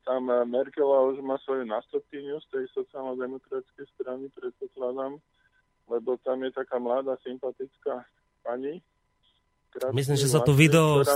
[0.03, 5.17] tam Merkelová už má svoju nástupkyniu z tej sociálno-demokratickej strany, predpokladám,
[5.88, 8.05] lebo tam je taká mladá, sympatická
[8.43, 8.84] pani.
[9.95, 11.15] Myslím, že sa to video s,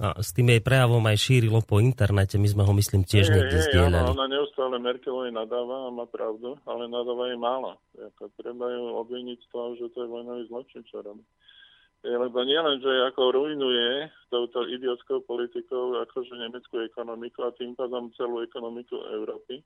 [0.00, 2.40] a, s tým jej prejavom aj šírilo po internete.
[2.40, 4.08] My sme ho, myslím, tiež nie, niekde zdieľali.
[4.08, 7.76] Áno, ona neustále Merkelovej nadáva a má pravdu, ale nadáva jej málo.
[7.92, 11.20] Jako, treba ju obviniť z toho, že to je vojnový zločin, čo robí
[12.00, 18.40] lebo nielen, že ako ruinuje touto idiotskou politikou akože nemeckú ekonomiku a tým pádom celú
[18.40, 19.60] ekonomiku Európy.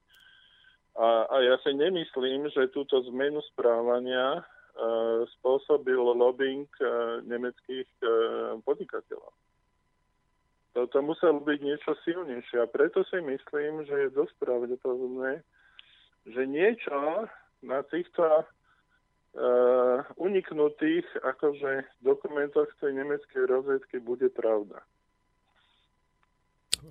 [0.98, 8.58] A, a ja si nemyslím, že túto zmenu správania uh, spôsobil lobbying uh, nemeckých uh,
[8.62, 9.34] podnikateľov.
[10.74, 15.46] Toto muselo byť niečo silnejšie a preto si myslím, že je dosť pravdepodobné,
[16.26, 17.30] že niečo
[17.62, 18.42] na týchto
[19.34, 24.82] uh, uniknutých akože dokumentoch tej nemeckej rozvedky bude pravda.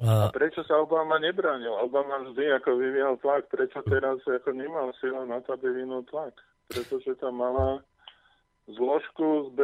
[0.01, 1.69] A prečo sa Obama nebránil?
[1.77, 3.45] Obama vždy ako vyvíjal tlak.
[3.45, 6.33] Prečo teraz ako nemal sila na to, aby vyvinul tlak?
[6.65, 7.85] Pretože tam mala
[8.65, 9.61] zložku z B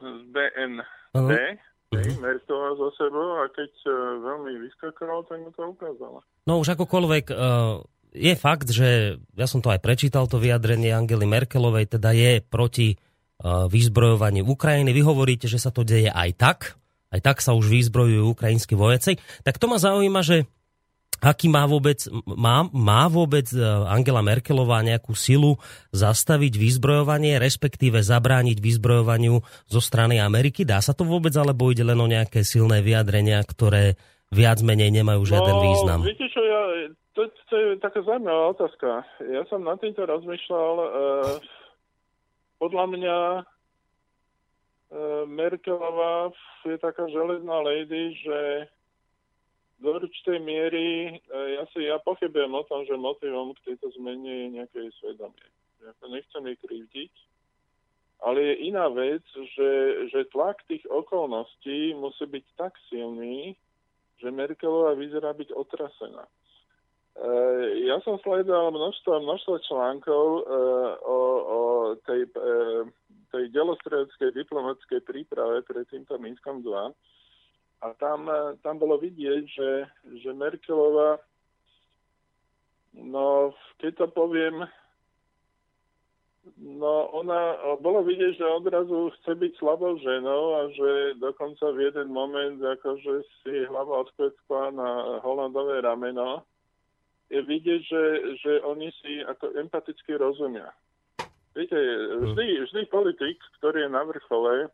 [0.00, 0.82] z BND,
[1.16, 1.56] uh-huh.
[1.94, 2.18] Mhm.
[2.20, 6.20] Merkelová za sebou a keď uh, veľmi vyskakala, tak mu to ukázala.
[6.44, 7.80] No už akokoľvek uh,
[8.16, 12.96] je fakt, že ja som to aj prečítal, to vyjadrenie Angely Merkelovej, teda je proti
[12.96, 14.90] uh, vyzbrojovaniu Ukrajiny.
[14.96, 16.58] Vy hovoríte, že sa to deje aj tak,
[17.12, 19.20] aj tak sa už vyzbrojujú ukrajinskí vojaci.
[19.44, 20.48] Tak to ma zaujíma, že
[21.20, 25.56] aký má vôbec, má, má vôbec e, Angela Merkelová nejakú silu
[25.96, 30.68] zastaviť vyzbrojovanie, respektíve zabrániť vyzbrojovaniu zo strany Ameriky?
[30.68, 33.96] Dá sa to vôbec, alebo ide len o nejaké silné vyjadrenia, ktoré
[34.34, 36.00] viac menej nemajú žiaden no, význam?
[36.02, 36.60] Viete čo, ja,
[37.14, 39.06] to, to je taká zaujímavá otázka.
[39.22, 40.74] Ja som na týmto rozmýšľal.
[40.76, 40.88] E,
[42.58, 43.42] podľa mňa e,
[45.30, 46.34] Merkelová
[46.66, 48.68] je taká železná lady, že
[49.80, 54.28] do určitej miery, e, ja si ja pochybujem o tom, že motivom k tejto zmene
[54.28, 55.48] je nejaké svedomie.
[55.84, 57.12] Ja to nechcem jej krivdiť,
[58.24, 59.22] ale je iná vec,
[59.54, 59.70] že,
[60.10, 63.54] že tlak tých okolností musí byť tak silný,
[64.20, 66.24] že Merkelová vyzerá byť otrasená.
[67.16, 71.60] Eh, ja som sledoval množstvo, množstvo článkov uh, o, o
[72.04, 72.84] tej, uh,
[73.32, 76.92] tej delostredeckej diplomatickej príprave pred týmto Minskom 2
[77.80, 78.28] a tam,
[78.60, 79.70] tam bolo vidieť, že,
[80.20, 81.20] že Merkelová
[82.96, 84.64] No, keď to poviem,
[86.54, 92.08] no ona, bolo vidieť, že odrazu chce byť slabou ženou a že dokonca v jeden
[92.14, 94.88] moment akože si hlava odkvetkla na
[95.26, 96.46] Holandové rameno.
[97.26, 98.04] Je vidieť, že,
[98.38, 100.70] že oni si ako empaticky rozumia.
[101.58, 101.74] Viete,
[102.22, 104.70] vždy, vždy politik, ktorý je na vrchole,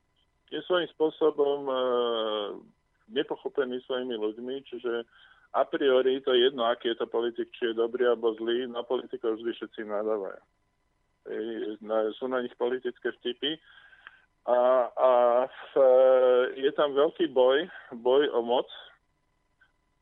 [0.52, 1.74] je svojím spôsobom e,
[3.08, 5.08] nepochopený svojimi ľuďmi, čiže
[5.52, 8.84] a priori to je jedno, aký je to politik, či je dobrý alebo zlý, na
[8.84, 10.42] politikov vždy všetci nadávajú.
[12.18, 13.58] Sú na nich politické vtipy.
[14.42, 15.10] A, a
[15.46, 15.72] v,
[16.58, 18.66] je tam veľký boj, boj o moc,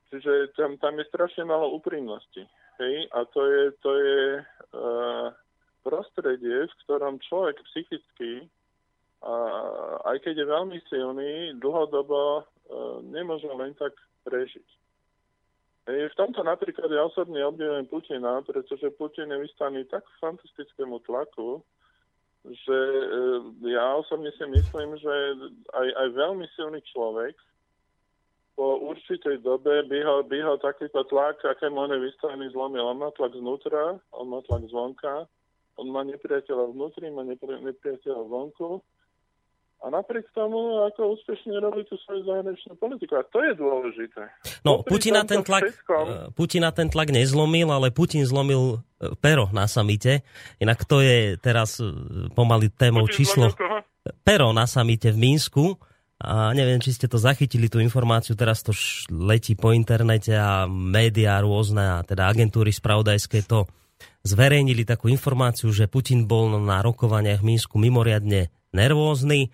[0.09, 2.49] čiže tam, tam je strašne malo úprimnosti.
[2.81, 3.05] Hej?
[3.13, 5.29] A to je, to je uh,
[5.85, 8.49] prostredie, v ktorom človek psychicky
[9.21, 9.35] a
[10.09, 12.43] aj keď je veľmi silný, dlhodobo e,
[13.05, 13.93] nemôže len tak
[14.25, 14.80] prežiť.
[15.91, 21.65] V tomto napríklad ja osobne obdivujem Putina, pretože Putin je vystaný tak fantastickému tlaku,
[22.45, 23.05] že e,
[23.69, 25.15] ja osobne si myslím, že
[25.73, 27.37] aj, aj veľmi silný človek
[28.61, 32.85] po určitej dobe by ho, by ho takýto tlak, akému on je vystavený, zlomil.
[32.85, 35.25] On má tlak znútra, on má tlak zvonka,
[35.81, 38.85] on má nepriateľa vnútri, má nepriateľa vonku
[39.81, 43.17] a napriek tomu, ako úspešne robí tú svoju zahraničnú politiku.
[43.17, 44.29] A to je dôležité.
[44.61, 46.05] No, Putina ten, tlak, všetkom...
[46.05, 50.21] Eh, Putina ten tlak nezlomil, ale Putin zlomil eh, pero na samite.
[50.61, 51.89] Inak to je teraz eh,
[52.37, 53.45] pomaly témou Putin číslo...
[54.25, 55.77] Pero na samite v Mínsku.
[56.21, 58.77] A neviem, či ste to zachytili, tú informáciu, teraz to
[59.09, 63.65] letí po internete a médiá rôzne, a teda agentúry spravodajské to
[64.21, 69.49] zverejnili takú informáciu, že Putin bol na rokovaniach v Mínsku mimoriadne nervózny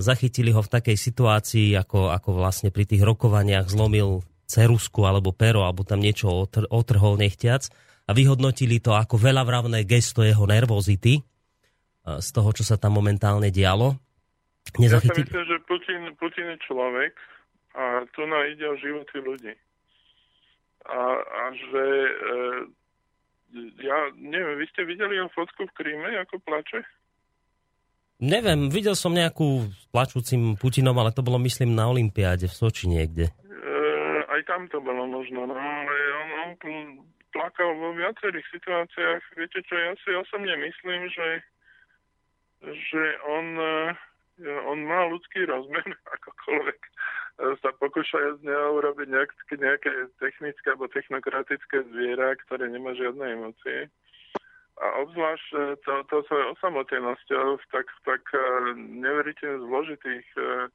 [0.00, 5.66] zachytili ho v takej situácii, ako, ako vlastne pri tých rokovaniach zlomil cerusku alebo pero,
[5.66, 7.66] alebo tam niečo otr- otrhol nechtiac
[8.06, 11.18] a vyhodnotili to ako veľavravné gesto jeho nervozity
[12.06, 13.98] z toho, čo sa tam momentálne dialo.
[14.78, 15.26] Nezachytili...
[15.26, 17.12] Ja myslím, že Putin, Putin je človek
[17.74, 19.54] a tu nám ide o životy ľudí.
[20.86, 22.12] A, a že e,
[23.82, 26.86] ja neviem, vy ste videli jeho fotku v Kríme, ako plače?
[28.16, 32.88] Neviem, videl som nejakú s plačúcim Putinom, ale to bolo myslím na Olympiáde v Soči
[32.88, 33.28] niekde.
[33.28, 33.32] E,
[34.24, 36.52] aj tam to bolo možno, no ale on, on
[37.28, 39.20] plakal vo viacerých situáciách.
[39.36, 41.28] Viete čo, ja si osobne myslím, že,
[42.64, 43.84] že on, e,
[44.64, 45.84] on má ľudský rozmer,
[46.16, 46.80] akokoľvek
[47.36, 53.92] sa pokúšajú z neho urobiť nejaké, nejaké technické alebo technokratické zviera, ktoré nemá žiadne emócie
[54.76, 58.40] a obzvlášť e, to, to svojou osamotenosťou v tak, tak e,
[58.76, 60.68] neveriteľne zložitých e,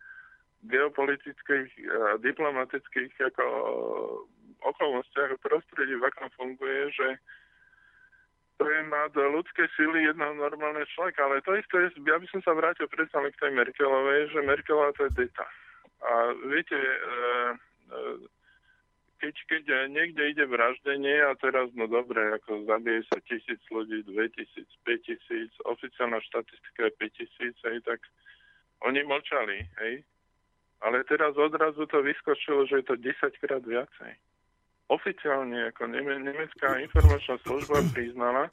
[0.62, 3.46] geopolitických a diplomatických ako
[4.62, 7.08] okolnostiach a prostredí, v akom funguje, že
[8.62, 11.26] to je nad ľudské síly jedného normálneho človeka.
[11.26, 15.10] Ale to isté, ja by som sa vrátil predsa k tej Merkelovej, že Merkelová to
[15.10, 15.46] je deta.
[16.06, 16.98] A viete, e,
[17.90, 17.98] e,
[19.22, 19.64] keď, keď
[19.94, 25.14] niekde ide vraždenie a teraz, no dobre, ako zabije sa tisíc ľudí, dve tisíc, päť
[25.14, 28.02] tisíc, oficiálna štatistika je 5 tisíc, hej, tak
[28.82, 30.02] oni mlčali, hej.
[30.82, 34.12] Ale teraz odrazu to vyskočilo, že je to 10 krát viacej.
[34.90, 38.50] Oficiálne, ako nemecká informačná služba priznala.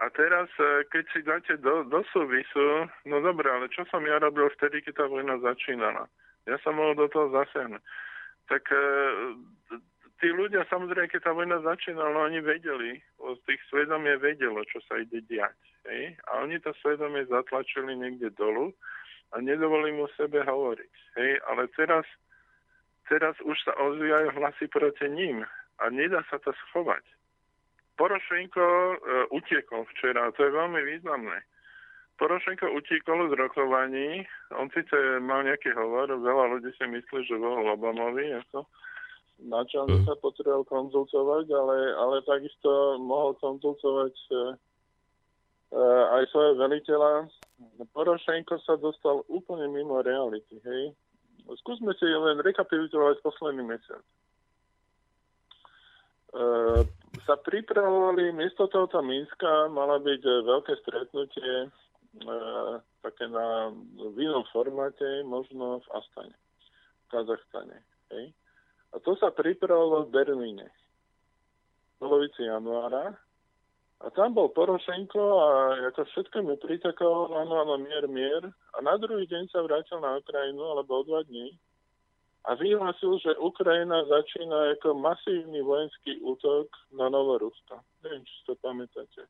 [0.00, 4.16] A teraz, e, keď si dáte do, do súvisu, no dobre, ale čo som ja
[4.20, 6.08] robil vtedy, keď tá vojna začínala?
[6.48, 7.80] Ja som mohol do toho zasiahnuť
[8.46, 8.82] tak e,
[10.22, 14.98] tí ľudia, samozrejme, keď tá vojna začínala, oni vedeli, z tých svedomie vedelo, čo sa
[15.02, 15.56] ide diať.
[15.86, 16.16] Hej?
[16.30, 18.72] A oni to svedomie zatlačili niekde dolu
[19.34, 20.94] a nedovolili mu sebe hovoriť.
[21.20, 21.30] Hej?
[21.50, 22.06] Ale teraz,
[23.10, 25.44] teraz už sa ozvíjajú hlasy proti ním
[25.78, 27.04] a nedá sa to schovať.
[27.96, 28.96] Porošenko e,
[29.32, 31.40] utiekol včera, to je veľmi významné.
[32.16, 34.24] Porošenko utíkol z rokovaní,
[34.56, 38.64] on síce mal nejaký hovor, veľa ľudí si myslí, že bol Obamovi, ako
[39.44, 40.06] načalne mm.
[40.08, 44.34] sa potreboval konzultovať, ale, ale takisto mohol konzultovať e,
[45.76, 45.82] e,
[46.16, 47.12] aj svojho veliteľa.
[47.92, 50.96] Porošenko sa dostal úplne mimo reality, hej.
[51.62, 54.00] Skúsme si len rekapitulovať posledný mesiac.
[56.32, 56.44] E,
[57.28, 61.68] sa pripravovali, miesto tohoto Minska mala byť veľké stretnutie e,
[63.02, 67.78] také na, v inom formáte, možno v Astane, v Kazachstane.
[68.12, 68.32] Hej.
[68.94, 73.16] A to sa pripravovalo v Berlíne v polovici januára.
[74.04, 75.48] A tam bol Porošenko a
[75.88, 78.44] ako všetko mu pritakalo, áno, áno, mier, mier.
[78.76, 81.56] A na druhý deň sa vrátil na Ukrajinu, alebo o dva dní.
[82.46, 87.82] a vyhlásil, že Ukrajina začína ako masívny vojenský útok na Novorusko.
[88.06, 89.26] Neviem, či si to pamätáte.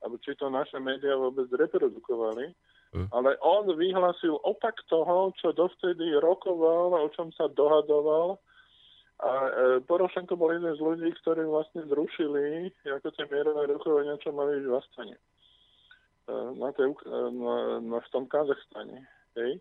[0.00, 2.56] Alebo či to naše médiá vôbec reprodukovali.
[2.90, 3.06] Mm.
[3.14, 8.40] Ale on vyhlásil opak toho, čo dovtedy rokoval, o čom sa dohadoval.
[9.20, 9.50] A e,
[9.84, 14.74] Porošenko bol jeden z ľudí, ktorí vlastne zrušili ako tie mierové rokovania, čo mali v
[14.74, 15.16] Astane.
[15.16, 19.04] E, na, tej, e, na, na, v tom Kazachstane.
[19.36, 19.60] Hej.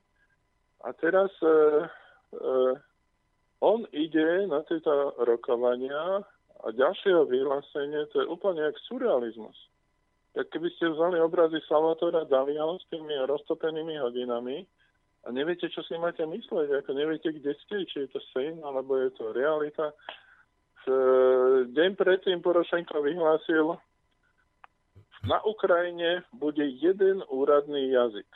[0.88, 1.52] A teraz e,
[2.34, 2.50] e,
[3.60, 6.24] on ide na tieto rokovania
[6.64, 9.56] a ďalšieho vyhlásenie, to je úplne jak surrealizmus.
[10.38, 14.62] Tak keby ste vzali obrazy Salvatora Daliho s tými roztopenými hodinami
[15.26, 18.96] a neviete, čo si máte mysleť, ako neviete, kde ste, či je to sen, alebo
[19.02, 19.92] je to realita.
[21.70, 23.76] Deň predtým Porošenko vyhlásil,
[25.28, 28.30] na Ukrajine bude jeden úradný jazyk.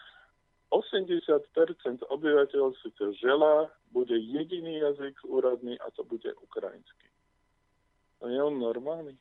[0.73, 7.07] 80% obyvateľov si to želá, bude jediný jazyk úradný a to bude ukrajinský.
[8.19, 9.15] To je on normálny?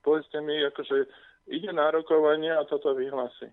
[0.00, 1.08] Povedzte mi, akože
[1.50, 3.52] ide na rokovanie a toto vyhlási.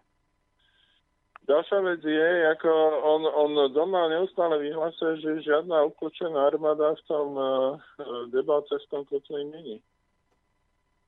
[1.48, 2.72] Ďalšia vec je, ako
[3.08, 7.48] on, on doma neustále vyhlasuje, že žiadna ukočená armáda v tom uh,
[8.36, 9.80] debalcestom kotli není.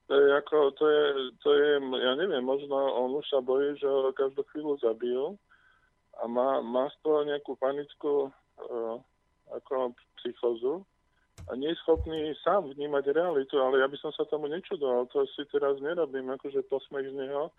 [0.07, 1.03] To je, ako, to, je,
[1.43, 1.71] to je,
[2.01, 5.35] ja neviem, možno on už sa bojí, že ho každú chvíľu zabijú
[6.17, 8.95] a má, má z toho nejakú panickú uh,
[9.51, 9.91] ako
[10.23, 10.87] psychozu
[11.47, 15.23] a nie je schopný sám vnímať realitu, ale ja by som sa tomu nečudoval, to
[15.33, 17.53] si teraz nerobím, akože posmech z neho,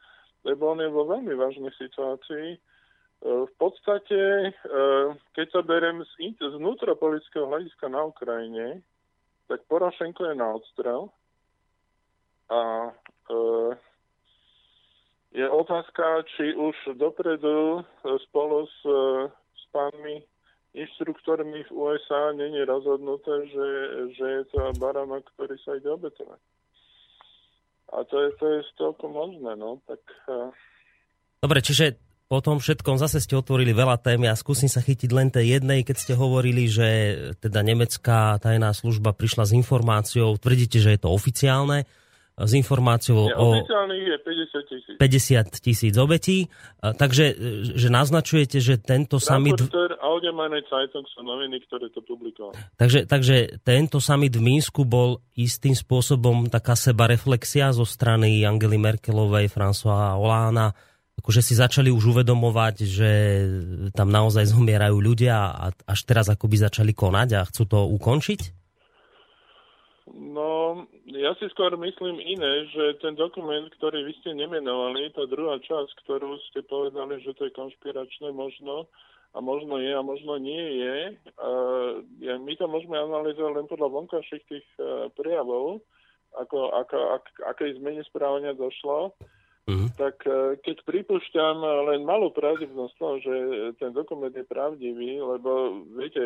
[0.45, 2.61] lebo on je vo veľmi vážnej situácii.
[3.21, 8.85] Uh, v podstate, uh, keď sa berem z, z vnútropolitického hľadiska na Ukrajine,
[9.49, 11.11] tak Porošenko je na odstrel,
[12.51, 13.77] a e,
[15.39, 17.87] je otázka, či už dopredu
[18.27, 18.79] spolu s,
[19.55, 20.27] s pánmi
[20.75, 23.69] inštruktormi v USA není rozhodnuté, že,
[24.15, 26.41] že je to baranok, ktorý sa ide obetovať.
[27.91, 29.83] A to je, to je stolko možné, no.
[29.91, 29.99] Tak,
[30.31, 30.55] uh...
[31.43, 31.99] Dobre, čiže
[32.31, 34.23] po tom všetkom zase ste otvorili veľa tém.
[34.23, 36.89] Ja skúsim sa chytiť len tej jednej, keď ste hovorili, že
[37.43, 41.91] teda nemecká tajná služba prišla s informáciou, tvrdíte, že je to oficiálne,
[42.41, 43.61] s informáciou ja, o...
[43.93, 44.97] je 50 tisíc.
[44.97, 46.49] 50 tisíc obetí.
[46.81, 47.25] Takže
[47.77, 49.61] že naznačujete, že tento summit...
[51.21, 52.57] Noviny, ktoré to publikovali.
[52.81, 59.53] Takže, takže tento summit v Mínsku bol istým spôsobom taká sebareflexia zo strany Angely Merkelovej,
[59.53, 60.73] François Hollanda,
[61.21, 63.11] akože si začali už uvedomovať, že
[63.93, 68.60] tam naozaj zomierajú ľudia a až teraz akoby začali konať a chcú to ukončiť?
[70.11, 75.63] No, ja si skôr myslím iné, že ten dokument, ktorý vy ste nemenovali, tá druhá
[75.63, 78.91] časť, ktorú ste povedali, že to je konšpiračné možno,
[79.31, 80.97] a možno je a možno nie je,
[82.27, 85.87] ja, my to môžeme analyzovať len podľa vonkajších tých uh, prejavov,
[86.35, 89.15] ako, ako, ak, akej zmene správania došlo,
[89.71, 89.95] mm-hmm.
[89.95, 91.63] tak uh, keď pripúšťam
[91.95, 93.35] len malú pravdivnosť toho, že
[93.79, 96.23] ten dokument je pravdivý, lebo viete,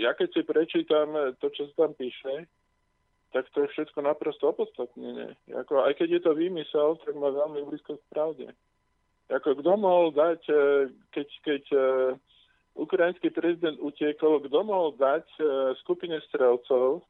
[0.00, 2.48] ja keď si prečítam to, čo sa tam píše,
[3.34, 5.34] tak to je všetko naprosto opodstatnené.
[5.50, 8.46] Ako, aj keď je to výmysel, tak má veľmi blízko k pravde.
[9.26, 10.62] Ako kto mohol dať, e,
[11.10, 11.78] keď, keď e,
[12.78, 15.42] ukrajinský prezident utiekol, kto mohol dať e,
[15.82, 17.02] skupine strelcov,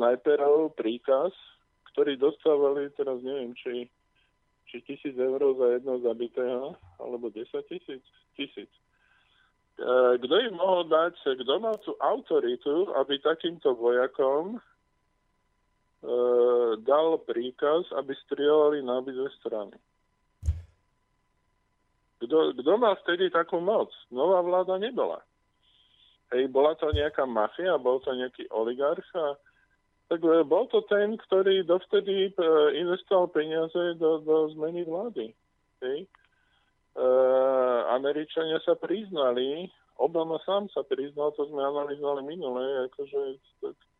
[0.00, 1.28] snajperov príkaz,
[1.92, 3.84] ktorí dostávali, teraz neviem, či,
[4.64, 8.00] či tisíc eur za jedno zabitého, alebo 10 tisíc?
[8.32, 8.72] Tisíc.
[10.22, 14.60] Kto im mohol dať, kto mal tú autoritu, aby takýmto vojakom e,
[16.84, 19.74] dal príkaz, aby strieľali na obidve strany?
[22.22, 23.90] Kto mal vtedy takú moc?
[24.14, 25.18] Nová vláda nebola.
[26.30, 29.36] Hej, bola to nejaká mafia, bol to nejaký oligarcha,
[30.06, 32.32] tak e, bol to ten, ktorý dovtedy e,
[32.76, 35.32] investoval peniaze do, do zmeny vlády.
[35.82, 36.06] Hej.
[36.92, 43.20] Uh, Američania sa priznali, Obama sám sa priznal, to sme analyzovali minule, akože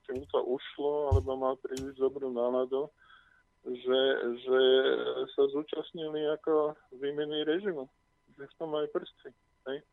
[0.05, 2.91] či mu to ušlo, alebo mal príliš dobrú náladu,
[3.63, 4.01] že,
[4.43, 4.61] že
[5.33, 7.87] sa zúčastnili ako výmeny režimu.
[8.35, 9.31] Že v tom aj prsty.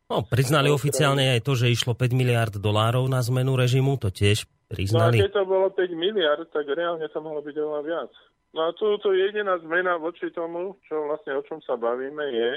[0.09, 4.49] No, priznali oficiálne aj to, že išlo 5 miliard dolárov na zmenu režimu, to tiež
[4.65, 5.21] priznali.
[5.21, 8.11] No a keď to bolo 5 miliard, tak reálne to mohlo byť oveľa viac.
[8.57, 12.51] No a tu, tu jediná zmena voči tomu, čo vlastne o čom sa bavíme, je,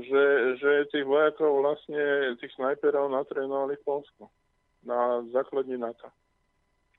[0.00, 0.24] že,
[0.56, 4.24] že tých vojakov vlastne, tých snajperov natrénovali v Polsku
[4.88, 6.08] na základni NATO.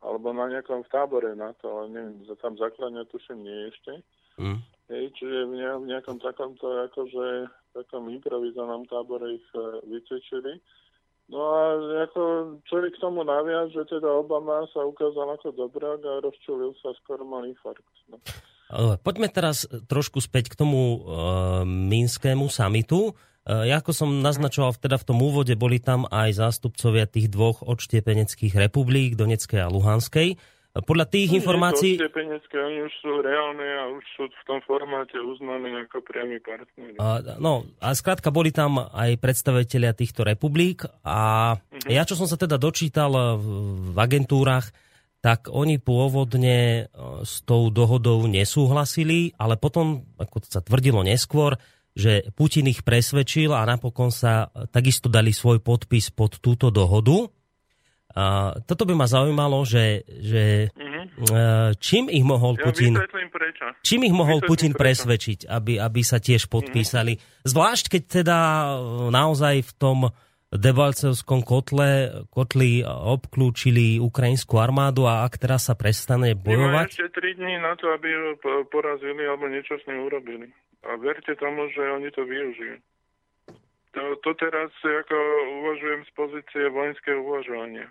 [0.04, 4.04] Alebo na nejakom v tábore NATO, ale neviem, tam základňa tuším nie ešte.
[4.36, 4.60] Mm.
[4.91, 10.60] Hej, čiže v, ne, v nejakom takomto akože takom improvizovanom tábore ich uh, vycvičili.
[11.32, 11.62] No a
[12.04, 12.22] ako
[12.68, 17.24] človek k tomu naviac, že teda Obama sa ukázal ako dobrák a rozčulil sa, skoro
[17.24, 17.88] mal infarkt.
[18.12, 18.20] No.
[19.05, 23.13] Poďme teraz trošku späť k tomu uh, Minskému samitu.
[23.43, 28.55] Ja ako som naznačoval teda v tom úvode, boli tam aj zástupcovia tých dvoch odštiepeneckých
[28.55, 30.39] republik, Doneckej a Luhanskej.
[30.74, 31.99] Podľa tých no, informácií...
[31.99, 36.95] To oni už sú reálne a už sú v tom formáte uznaní ako priami partneri.
[36.97, 41.91] A, no, a skrátka boli tam aj predstavitelia týchto republik a uh-huh.
[41.91, 43.45] ja, čo som sa teda dočítal v,
[43.91, 44.71] v agentúrach,
[45.24, 51.55] tak oni pôvodne e, s tou dohodou nesúhlasili, ale potom, ako sa tvrdilo neskôr,
[51.95, 57.32] že Putin ich presvedčil a napokon sa takisto dali svoj podpis pod túto dohodu.
[58.13, 61.74] A toto by ma zaujímalo, že, že mm-hmm.
[61.82, 62.93] čím ich mohol ja Putin...
[63.82, 64.82] Čím ich mohol Putin prečo.
[64.86, 67.17] presvedčiť, aby, aby sa tiež podpísali?
[67.17, 67.47] Mm-hmm.
[67.47, 68.65] Zvlášť, keď teda e,
[69.09, 69.97] naozaj v tom
[70.54, 76.88] Debalcevskom kotle, kotli obklúčili ukrajinskú armádu a ak teraz sa prestane bojovať...
[76.88, 78.38] Majú ešte 3 dní na to, aby ho
[78.70, 80.54] porazili alebo niečo s ním urobili.
[80.86, 82.78] A verte tomu, že oni to využijú.
[83.93, 85.18] To, to teraz ako
[85.62, 87.89] uvažujem z pozície vojenského uvažovania.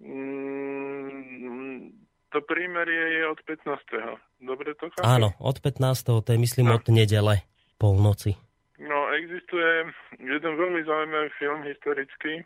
[0.00, 1.92] Mm,
[2.32, 4.44] to prímerie je od 15.
[4.44, 5.04] Dobre to chápem?
[5.08, 6.24] Áno, od 15.
[6.24, 6.76] to je myslím no.
[6.76, 7.44] od nedele,
[7.80, 8.47] polnoci.
[9.48, 9.80] Existuje
[10.28, 12.44] jeden veľmi zaujímavý film historický,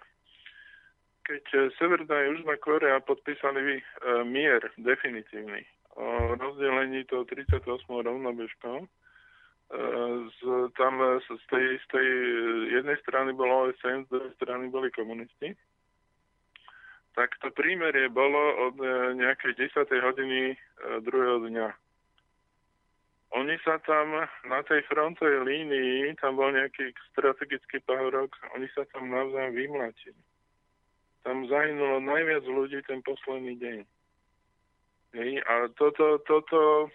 [1.27, 3.83] keď Severná a Južná Korea podpísali e,
[4.23, 5.67] mier definitívny
[5.99, 7.67] o rozdelení toho 38.
[7.91, 8.87] rovnobežkou.
[8.87, 8.89] E,
[10.31, 10.41] z,
[10.79, 12.09] tam z tej, z tej
[12.71, 15.59] jednej strany bolo OSN, z druhej strany boli komunisti
[17.13, 19.85] tak to prímerie bolo od e, nejakej 10.
[19.85, 20.57] hodiny e,
[21.05, 21.69] druhého dňa.
[23.33, 24.13] Oni sa tam
[24.45, 30.21] na tej frontovej línii, tam bol nejaký strategický pahorok, oni sa tam navzájom vymlatili.
[31.25, 33.79] Tam zahynulo najviac ľudí ten posledný deň.
[35.17, 36.93] Hej, a toto, toto,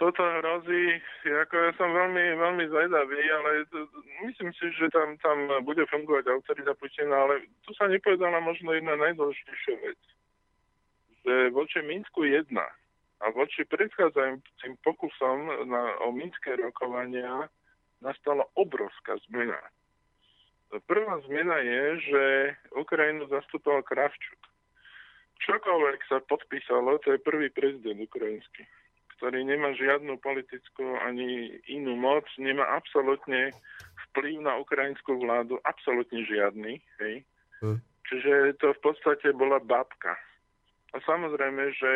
[0.00, 0.96] toto hrozí,
[1.28, 3.68] ako ja som veľmi, veľmi zvedavý, ale
[4.24, 8.96] myslím si, že tam, tam bude fungovať autorita Putina, ale tu sa nepovedala možno jedna
[8.96, 10.00] najdôležitejšia vec.
[11.28, 12.48] Že voči Minsku 1
[13.20, 17.48] a voči predchádzajúcim pokusom na, o minské rokovania
[18.00, 19.60] nastala obrovská zmena.
[20.86, 22.22] Prvá zmena je, že
[22.78, 24.40] Ukrajinu zastupoval Kravčuk.
[25.40, 28.64] Čokoľvek sa podpísalo, to je prvý prezident ukrajinský
[29.20, 33.52] ktorý nemá žiadnu politickú ani inú moc, nemá absolútne
[34.08, 36.80] vplyv na ukrajinskú vládu, absolútne žiadny.
[37.04, 37.28] Hej.
[37.60, 37.84] Hm.
[38.08, 40.16] Čiže to v podstate bola babka.
[40.90, 41.92] A samozrejme, že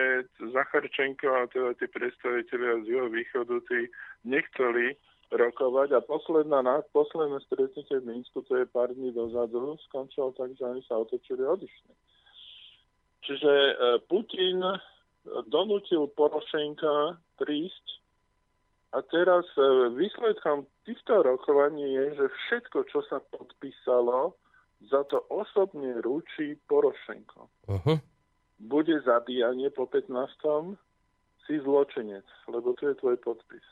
[0.55, 3.91] Zacharčenko a teda tí predstaviteľia z jeho východu, tí
[4.23, 4.95] nechceli
[5.35, 6.63] rokovať a posledná,
[6.95, 11.43] posledné stretnutie v Minsku, to je pár dní dozadu, skončilo tak, že oni sa otočili
[11.43, 11.93] a odišli.
[13.25, 13.75] Čiže e,
[14.07, 14.63] Putin
[15.49, 17.87] donútil Porošenka prísť
[18.95, 24.37] a teraz e, výsledkom týchto rokovaní je, že všetko, čo sa podpísalo,
[24.87, 27.49] za to osobne ručí Porošenko.
[27.67, 27.99] Uh-huh.
[28.59, 30.79] Bude zabíjanie po 15.
[31.47, 33.67] si zločinec, lebo to je tvoj podpis.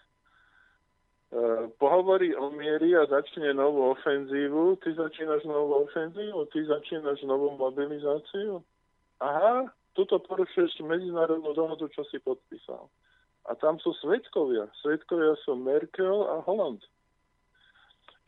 [1.33, 7.57] E, pohovorí o miery a začne novú ofenzívu, ty začínaš novú ofenzívu, ty začínaš novú
[7.57, 8.61] mobilizáciu.
[9.23, 12.91] Aha, tuto porušuješ medzinárodnú dohodu, čo si podpísal.
[13.49, 14.69] A tam sú svetkovia.
[14.85, 16.85] Svetkovia sú Merkel a Holland.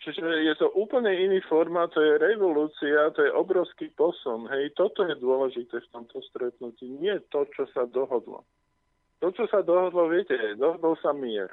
[0.05, 4.44] Čiže je to úplne iný formát, to je revolúcia, to je obrovský posun.
[4.52, 8.44] Hej, toto je dôležité v tomto stretnutí, nie to, čo sa dohodlo.
[9.24, 11.48] To, čo sa dohodlo, viete, dohodol sa mier.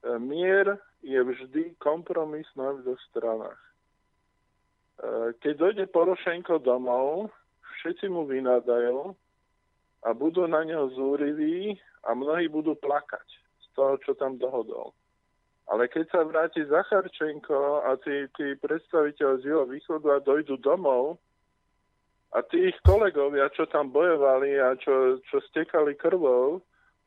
[0.00, 3.60] E, mier je vždy kompromis na dvoch stranách.
[3.60, 3.76] E,
[5.44, 7.28] keď dojde Porošenko domov,
[7.84, 9.12] všetci mu vynádajú
[10.08, 11.76] a budú na neho zúriví
[12.08, 13.28] a mnohí budú plakať
[13.60, 14.96] z toho, čo tam dohodol.
[15.72, 21.16] Ale keď sa vráti Zacharčenko a tí, tí predstaviteľ z jeho východu a dojdu domov
[22.36, 26.60] a tí ich kolegovia, čo tam bojovali a čo, čo stekali krvou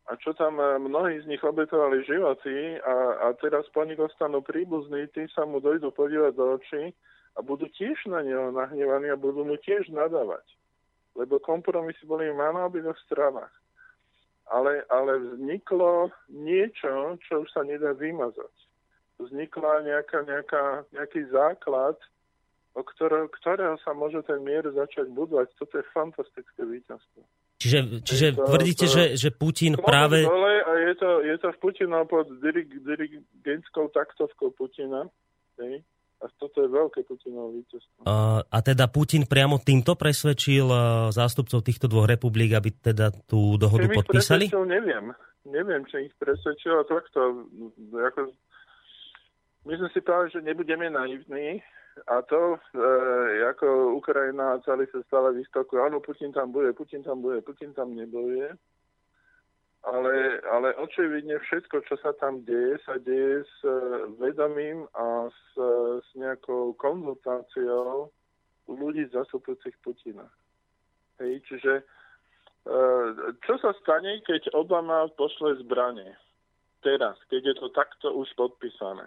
[0.10, 4.42] a čo tam eh, mnohí z nich obetovali životy a, a teraz po nich ostanú
[4.42, 6.90] príbuzní, tí sa mu dojdu podívať do očí
[7.38, 10.46] a budú tiež na neho nahnevaní a budú mu tiež nadávať
[11.16, 13.52] lebo kompromisy boli na obidvoch stranách.
[14.46, 18.54] Ale, ale vzniklo niečo, čo už sa nedá vymazať.
[19.18, 21.98] Vznikla nejaká, nejaká, nejaký základ,
[22.76, 25.50] o ktorého, ktorého sa môže ten mier začať budovať.
[25.58, 27.24] Toto je fantastické víťazstvo.
[27.56, 30.28] Čiže, čiže to, tvrdíte, to, že, že Putin práve...
[30.28, 35.08] Dole a je to, je to v Putina pod dirig, dirigentskou taktovkou Putina.
[35.58, 35.82] Hej?
[36.26, 38.02] A toto je veľké Putinové víťazstvo.
[38.10, 40.66] A, a teda Putin priamo týmto presvedčil
[41.14, 44.50] zástupcov týchto dvoch republik, aby teda tú dohodu Čím podpísali?
[44.50, 45.14] Ich neviem.
[45.46, 46.82] Neviem, či ich presvedčil.
[46.82, 47.46] A takto,
[47.94, 48.34] ako,
[49.70, 51.62] my sme si povedali, že nebudeme naivní.
[52.10, 57.06] A to, e, ako Ukrajina a celý sa stále vyskakuje, áno, Putin tam bude, Putin
[57.06, 58.52] tam bude, Putin tam nebojuje
[59.86, 63.78] ale, ale očividne všetko, čo sa tam deje, sa deje s e,
[64.18, 65.42] vedomím a s,
[66.02, 68.10] s nejakou konzultáciou
[68.66, 70.26] ľudí zastupujúcich Putina.
[71.22, 71.84] Hej, čiže e,
[73.46, 76.18] čo sa stane, keď Obama pošle zbranie?
[76.82, 79.06] Teraz, keď je to takto už podpísané.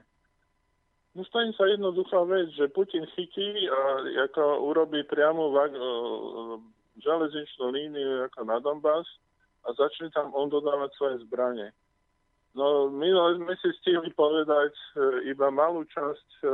[1.18, 3.80] No stane sa jednoduchá vec, že Putin chytí a
[4.30, 5.58] ako urobí priamu e,
[7.02, 9.10] železničnú líniu ako na Donbass
[9.64, 11.72] a začne tam on dodávať svoje zbranie.
[12.56, 16.46] No, my sme si stihli povedať e, iba malú časť e,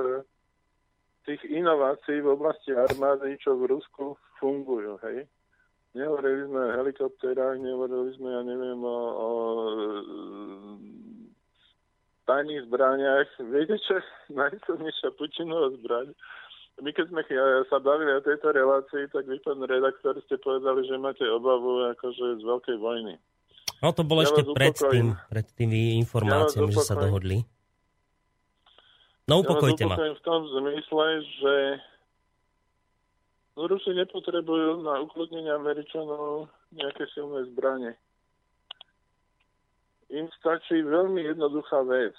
[1.24, 5.24] tých inovácií v oblasti armády, čo v Rusku fungujú, hej.
[5.94, 9.30] Nehovorili sme o helikopterách, nehovorili sme, ja neviem, o, o
[12.26, 13.30] tajných zbraniach.
[13.46, 14.02] Viete, čo
[14.40, 16.10] najsilnejšia Pučinová zbraň?
[16.82, 17.22] My keď sme
[17.70, 22.38] sa bavili o tejto relácii, tak vy, pán redaktor, ste povedali, že máte obavu akože
[22.38, 23.14] z veľkej vojny.
[23.78, 27.46] No to bolo ja ešte pred tým, pred tými informáciami, ja že sa dohodli.
[29.30, 29.96] No upokojte ja ma.
[29.96, 31.06] v tom zmysle,
[31.40, 31.54] že
[33.56, 37.94] no, Rusi nepotrebujú na ukludnenie Američanov nejaké silné zbranie.
[40.12, 42.18] Im stačí veľmi jednoduchá vec.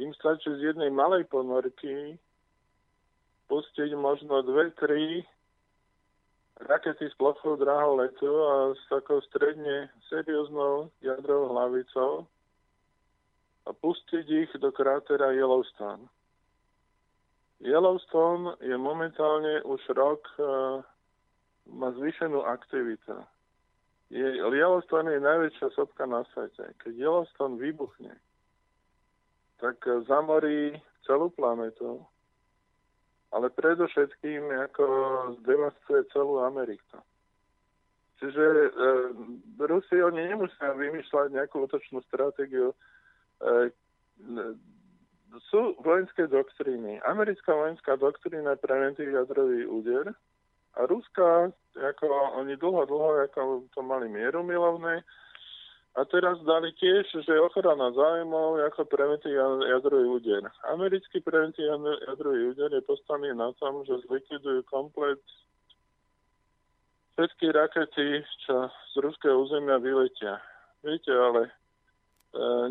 [0.00, 2.16] Im stačí z jednej malej ponorky
[3.46, 5.22] pustiť možno dve, tri
[6.56, 12.12] rakety s plochou drahou letu a s takou stredne serióznou jadrovou hlavicou
[13.66, 16.06] a pustiť ich do krátera Yellowstone.
[17.60, 20.80] Yellowstone je momentálne už rok, uh,
[21.66, 23.16] má zvýšenú aktivitu.
[24.12, 26.72] Je, Yellowstone je najväčšia sopka na svete.
[26.78, 28.14] Keď Yellowstone vybuchne,
[29.58, 32.06] tak zamorí celú planetu
[33.36, 34.84] ale predovšetkým ako
[35.44, 37.04] zdevastuje celú Ameriku.
[38.16, 38.68] Čiže e,
[39.60, 42.72] Rusi oni nemusia vymýšľať nejakú otočnú stratégiu.
[42.72, 43.68] E,
[45.52, 46.96] sú vojenské doktríny.
[47.04, 50.16] Americká vojenská doktrína je preventívny jadrový úder
[50.80, 52.04] a Ruska, ako
[52.40, 55.04] oni dlho, dlho ako to mali mieru milovné,
[55.96, 60.44] a teraz dali tiež, že ochrana zájmov ako preventívny jadrový úder.
[60.68, 65.16] Americký preventívny jadrový úder je postavený na tom, že zlikvidujú komplet
[67.16, 70.36] všetky rakety, čo z ruského územia vyletia.
[70.84, 71.52] Viete, ale e,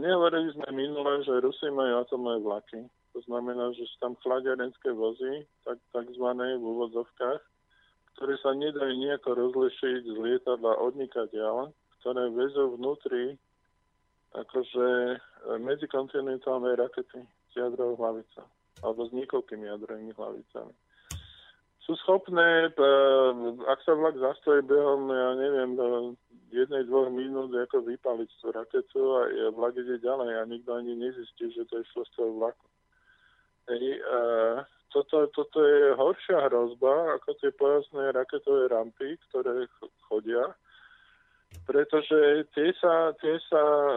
[0.05, 2.79] nehovorili sme minule, že Rusi majú atomové vlaky.
[3.17, 7.41] To znamená, že sú tam chladiarenské vozy, tak, takzvané v úvodzovkách,
[8.15, 11.73] ktoré sa nedajú nejako rozlišiť z lietadla odnikať ďalej
[12.05, 13.33] ktoré vezú vnútri
[14.37, 15.17] akože e,
[15.57, 18.45] medzikontinentálne rakety s jadrovou hlavicou
[18.85, 20.69] alebo s niekoľkými jadrovými hlavicami.
[21.81, 22.85] Sú schopné, e,
[23.65, 25.71] ak sa vlak zastojí behom, ja neviem,
[26.53, 29.21] jednej, dvoch minút, ako vypaliť tú raketu a
[29.57, 32.67] vlak ide ďalej a nikto ani nezistí, že to išlo z toho vlaku.
[33.65, 34.61] Hej, uh,
[34.93, 39.65] toto, toto je horšia hrozba ako tie pojazné raketové rampy, ktoré
[40.05, 40.53] chodia
[41.65, 43.91] pretože tie sa, tie sa e,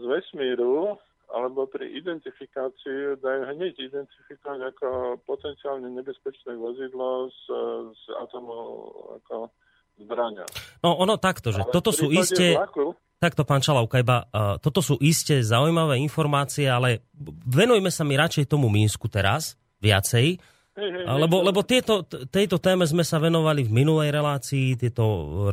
[0.00, 1.00] z vesmíru
[1.32, 4.88] alebo pri identifikácii dajú hneď identifikovať ako
[5.26, 7.42] potenciálne nebezpečné vozidlo s,
[7.90, 9.50] s atomou ako
[9.98, 10.46] zbrania.
[10.84, 12.54] No ono takto, že Ale toto sú isté...
[12.54, 17.08] Vlaku, takto, pán Čalavka, iba uh, toto sú isté zaujímavé informácie, ale
[17.48, 20.38] venujme sa mi radšej tomu Mínsku teraz, viacej,
[20.74, 25.04] lebo, lebo tieto, tejto téme sme sa venovali v minulej relácii, tieto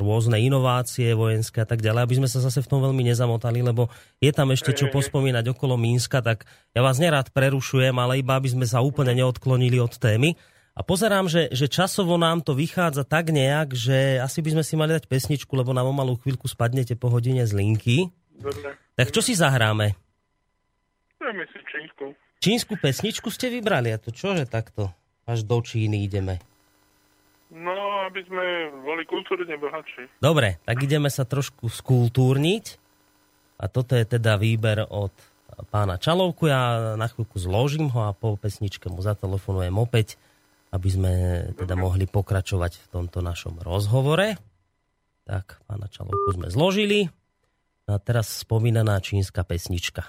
[0.02, 3.94] rôzne inovácie vojenské a tak ďalej, aby sme sa zase v tom veľmi nezamotali, lebo
[4.18, 8.50] je tam ešte čo pospomínať okolo Mínska, tak ja vás nerád prerušujem, ale iba aby
[8.50, 10.34] sme sa úplne neodklonili od témy.
[10.74, 14.74] A pozerám, že, že časovo nám to vychádza tak nejak, že asi by sme si
[14.74, 18.10] mali dať pesničku, lebo nám o malú chvíľku spadnete po hodine z linky.
[18.42, 18.74] Dobre.
[18.98, 19.94] Tak čo si zahráme?
[21.22, 22.18] Dáme si čínsku.
[22.42, 24.90] Čínsku pesničku ste vybrali, a to čože takto?
[25.26, 26.42] Až do Číny ideme?
[27.52, 30.08] No, aby sme boli kultúrne bohatší.
[30.24, 32.80] Dobre, tak ideme sa trošku skultúrniť.
[33.62, 35.12] A toto je teda výber od
[35.70, 36.48] pána Čalovku.
[36.48, 40.16] Ja na chvíľku zložím ho a po pesničke mu zatelefonujem opäť,
[40.72, 41.14] aby sme
[41.60, 44.40] teda mohli pokračovať v tomto našom rozhovore.
[45.28, 47.12] Tak, pána Čalovku sme zložili.
[47.92, 50.08] A teraz spomínaná čínska pesnička.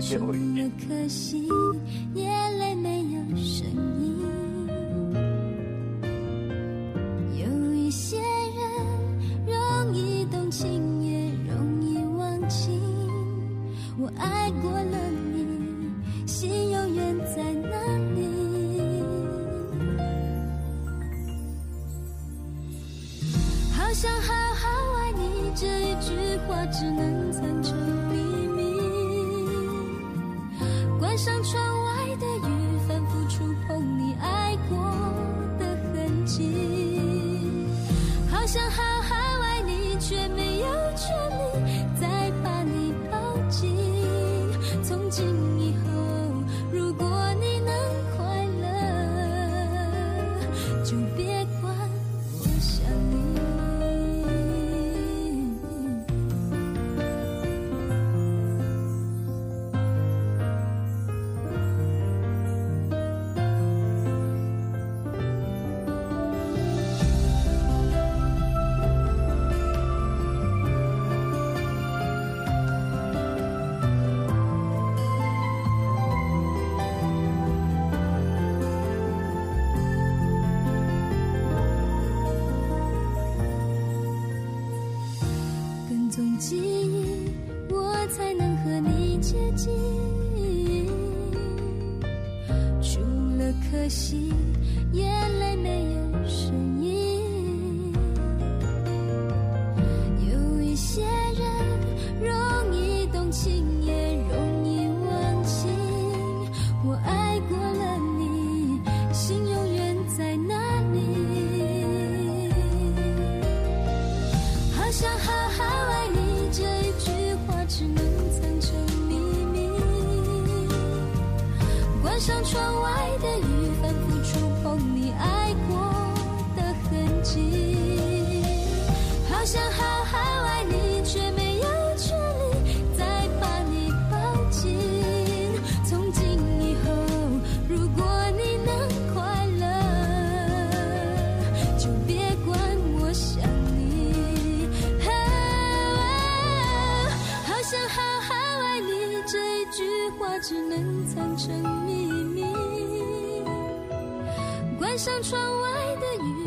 [0.00, 1.46] 说不，可惜。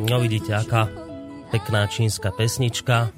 [0.04, 0.92] No vidíte, aká
[1.50, 3.10] pekná čínska pesnička.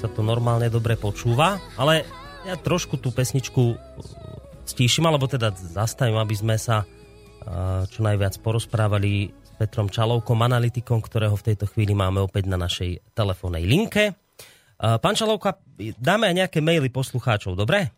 [0.00, 2.08] Sa to normálne dobre počúva, ale
[2.48, 3.78] ja trošku tú pesničku uh,
[4.64, 6.88] stíšim, alebo teda zastavím, aby sme sa
[7.92, 13.12] čo najviac porozprávali s Petrom Čalovkom, analytikom, ktorého v tejto chvíli máme opäť na našej
[13.12, 14.16] telefónnej linke.
[14.80, 15.60] Pán Čalovka,
[16.00, 17.92] dáme aj nejaké maily poslucháčov, dobre?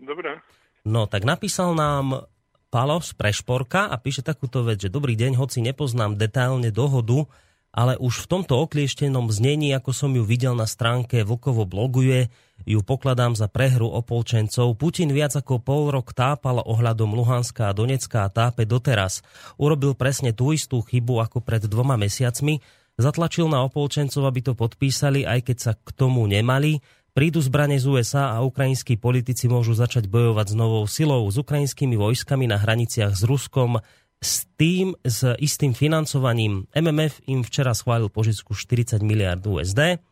[0.00, 0.40] Dobre.
[0.84, 2.28] No, tak napísal nám
[2.68, 7.24] Palo z Prešporka a píše takúto vec, že dobrý deň, hoci nepoznám detailne dohodu,
[7.72, 12.28] ale už v tomto oklieštenom znení, ako som ju videl na stránke Vlkovo bloguje,
[12.68, 14.76] ju pokladám za prehru opolčencov.
[14.76, 19.24] Putin viac ako pol rok tápal ohľadom Luhanská a Donecká a tápe doteraz.
[19.56, 22.60] Urobil presne tú istú chybu ako pred dvoma mesiacmi,
[23.00, 26.78] zatlačil na opolčencov, aby to podpísali, aj keď sa k tomu nemali.
[27.14, 31.94] Prídu zbrane z USA a ukrajinskí politici môžu začať bojovať s novou silou, s ukrajinskými
[31.94, 33.78] vojskami na hraniciach s Ruskom,
[34.18, 36.66] s tým, s istým financovaním.
[36.74, 40.02] MMF im včera schválil požičku 40 miliard USD,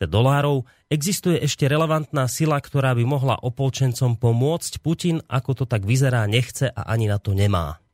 [0.00, 0.64] teda dolárov.
[0.88, 4.80] Existuje ešte relevantná sila, ktorá by mohla opolčencom pomôcť.
[4.80, 7.84] Putin, ako to tak vyzerá, nechce a ani na to nemá.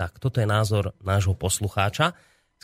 [0.00, 2.16] Tak, toto je názor nášho poslucháča.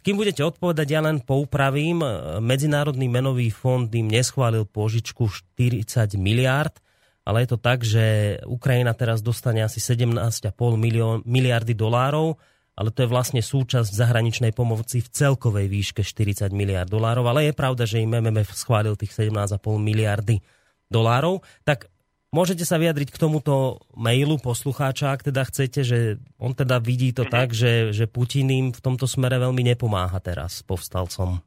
[0.04, 2.04] Kým budete odpovedať, ja len poupravím.
[2.44, 6.76] Medzinárodný menový fond im neschválil požičku 40 miliárd,
[7.24, 12.36] ale je to tak, že Ukrajina teraz dostane asi 17,5 milión, miliardy dolárov,
[12.76, 17.56] ale to je vlastne súčasť zahraničnej pomoci v celkovej výške 40 miliard dolárov, ale je
[17.56, 20.44] pravda, že im MMF schválil tých 17,5 miliardy
[20.92, 21.40] dolárov.
[21.64, 21.88] Tak
[22.34, 25.98] Môžete sa vyjadriť k tomuto mailu poslucháča, ak teda chcete, že
[26.34, 27.30] on teda vidí to mm-hmm.
[27.30, 31.38] tak, že, že Putin im v tomto smere veľmi nepomáha teraz povstalcom.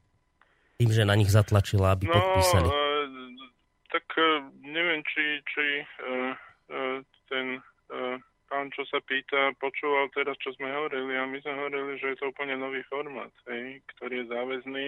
[0.79, 2.71] Tým, že na nich zatlačila, aby no, podpísali.
[2.71, 3.03] Uh,
[3.91, 6.31] tak uh, neviem, či, či uh,
[6.71, 7.59] uh, ten
[7.91, 8.15] uh,
[8.47, 12.17] pán, čo sa pýta, počúval teraz, čo sme hovorili a my sme hovorili, že je
[12.23, 14.87] to úplne nový formát, hej, ktorý je záväzný,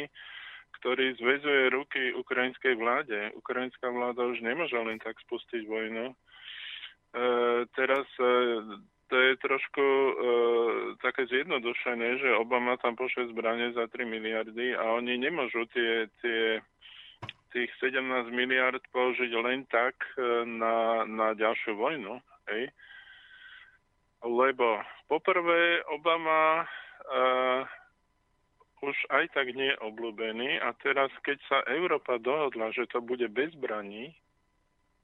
[0.80, 3.36] ktorý zväzuje ruky ukrajinskej vláde.
[3.36, 6.12] Ukrajinská vláda už nemôže len tak spustiť vojnu.
[6.12, 6.16] E,
[7.76, 8.32] teraz e,
[9.10, 10.12] to je trošku e,
[11.04, 16.62] také zjednodušené, že Obama tam pošle zbranie za 3 miliardy a oni nemôžu tie, tie
[17.50, 22.22] tých 17 miliard použiť len tak e, na, na ďalšiu vojnu.
[22.50, 22.70] Hej?
[24.22, 26.68] Lebo poprvé Obama
[27.08, 27.64] uh,
[28.80, 33.52] už aj tak nie obľúbený a teraz, keď sa Európa dohodla, že to bude bez
[33.56, 34.16] zbraní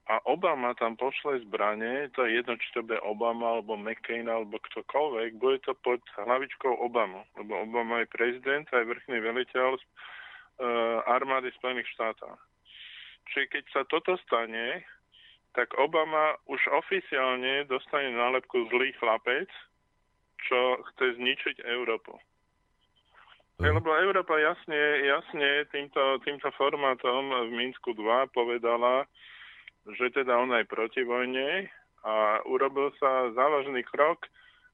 [0.05, 4.61] a Obama tam pošle zbranie, to je jedno, či to bude Obama alebo McCain alebo
[4.61, 9.81] ktokoľvek, bude to pod hlavičkou Obama, lebo Obama je prezident aj vrchný veliteľ uh,
[11.09, 12.37] armády Spojených štátov.
[13.33, 14.85] Čiže keď sa toto stane,
[15.57, 19.49] tak Obama už oficiálne dostane nálepku zlý chlapec,
[20.45, 22.13] čo chce zničiť Európu.
[23.55, 23.79] Mm.
[23.79, 29.07] Lebo Európa jasne, jasne týmto, týmto formátom v Minsku 2 povedala,
[29.87, 31.71] že teda ona je proti vojne
[32.03, 34.27] a urobil sa závažný krok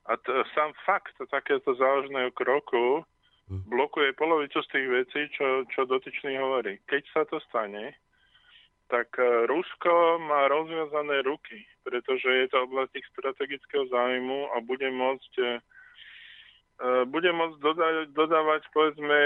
[0.10, 3.06] a t- sám fakt takéto závažného kroku
[3.52, 3.68] Mhm.
[3.68, 6.80] blokuje polovicu z tých vecí, čo, čo dotyčný hovorí.
[6.88, 7.92] Keď sa to stane,
[8.88, 14.88] tak e, Rusko má rozviazané ruky, pretože je to oblasť ich strategického zájmu a bude
[14.88, 15.46] môcť e,
[17.10, 19.20] bude môcť dodávať, dodávať povedzme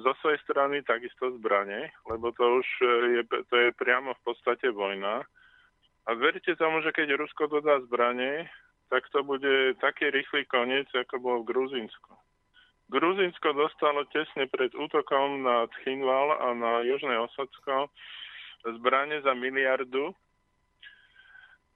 [0.00, 2.68] zo svojej strany takisto zbranie, lebo to už
[3.20, 5.20] je, to je priamo v podstate vojna.
[6.04, 8.48] A verte tomu, že keď Rusko dodá zbranie,
[8.92, 12.12] tak to bude taký rýchly koniec, ako bol v Gruzínsku.
[12.92, 17.88] Gruzinsko dostalo tesne pred útokom na Tchinval a na Južné Osocko
[18.64, 20.12] zbranie za miliardu.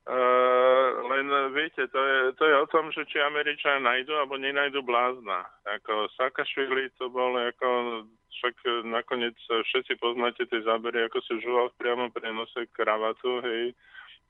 [0.09, 4.81] Uh, len viete, to je, to je o tom, že či Američania nájdu alebo nenajdu
[4.81, 5.45] blázna.
[5.69, 8.03] Ako Sakašvili to bol ako,
[8.41, 8.57] však
[8.89, 13.77] nakoniec všetci poznáte tie zábery, ako si žuval v priamom prenose kravatu, hej.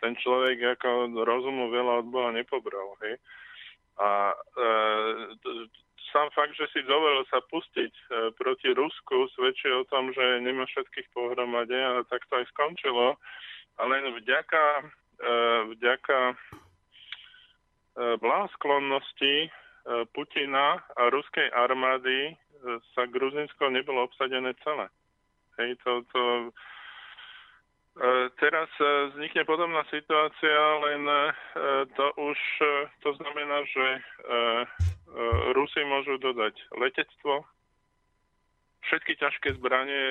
[0.02, 3.14] Ten človek ako rozumu veľa od Boha nepobral, hej.
[4.02, 5.30] A uh,
[6.12, 8.04] sám fakt, že si dovolil sa pustiť e,
[8.36, 13.16] proti Rusku, svedčí o tom, že nemá všetkých pohromade a tak to aj skončilo.
[13.78, 14.84] A len vďaka, e,
[15.74, 16.34] vďaka e,
[18.22, 19.48] blahosklonnosti e,
[20.14, 22.34] Putina a ruskej armády e,
[22.94, 24.86] sa Gruzinsko nebolo obsadené celé.
[25.58, 26.22] Hej, to, to,
[27.98, 31.18] E, teraz e, vznikne podobná situácia, len e,
[31.98, 32.38] to už
[33.02, 33.86] to znamená, že
[35.56, 37.42] Rusi môžu dodať letectvo,
[38.86, 40.04] všetky ťažké zbranie.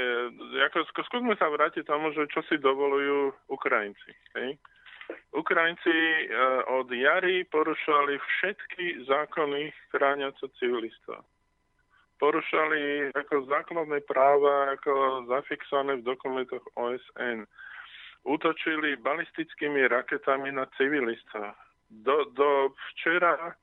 [0.68, 4.12] Ako, skúsme sa vrátiť tomu, že čo si dovolujú Ukrajinci.
[4.36, 4.58] Hej?
[5.32, 6.28] Ukrajinci
[6.68, 11.24] od jary porušovali všetky zákony chrániace civilistov.
[12.18, 17.46] Porušali ako základné práva, ako zafixované v dokumentoch OSN
[18.28, 21.56] útočili balistickými raketami na civilistov.
[21.88, 23.56] Do, do včera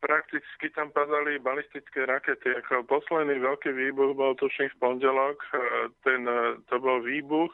[0.00, 2.56] prakticky tam padali balistické rakety.
[2.64, 5.36] Ako posledný veľký výbuch bol tuším v pondelok.
[5.52, 5.58] E,
[6.06, 7.52] ten, e, to bol výbuch,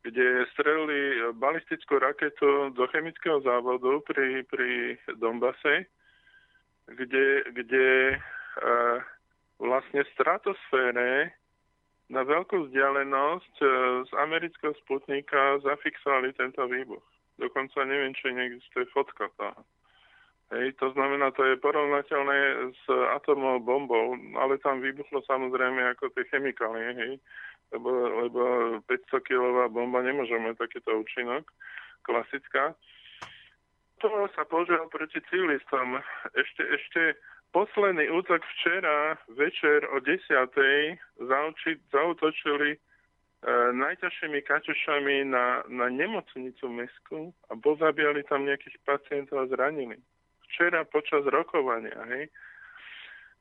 [0.00, 5.88] kde strelili balistickú raketu do chemického závodu pri, pri Dombase,
[6.88, 8.98] kde, kde uh,
[9.60, 11.36] vlastne v stratosfére
[12.10, 13.66] na veľkú vzdialenosť e,
[14.02, 17.06] z amerického sputnika zafixovali tento výbuch.
[17.38, 19.62] Dokonca neviem, či neexistuje fotka toho.
[20.50, 22.38] Hej, to znamená, to je porovnateľné
[22.74, 22.84] s
[23.14, 27.12] atomovou bombou, ale tam vybuchlo samozrejme ako tie chemikálie, hej,
[27.70, 27.90] lebo,
[28.26, 28.40] lebo
[28.86, 31.46] 500 kilová bomba nemôže mať takýto účinok,
[32.02, 32.74] klasická.
[34.00, 36.00] To sa používal proti civilistom.
[36.32, 37.02] Ešte, ešte
[37.52, 40.24] posledný útok včera večer o 10.
[41.20, 42.78] Zauči, zautočili e,
[43.76, 50.00] najťažšími kačušami na, na nemocnicu mesku a pozabíjali tam nejakých pacientov a zranili.
[50.48, 52.32] Včera počas rokovania, hej.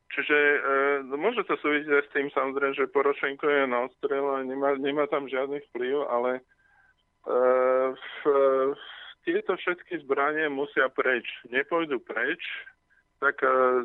[0.10, 0.60] Čiže e,
[1.06, 5.06] no, môže to súvisieť s tým samozrejme, že Porošenko je na ostrel a nemá, nemá
[5.06, 6.42] tam žiadny vplyv, ale e,
[7.94, 8.22] v,
[9.30, 11.30] tieto všetky zbranie musia preč.
[11.54, 12.42] Nepôjdu preč,
[13.20, 13.84] tak uh,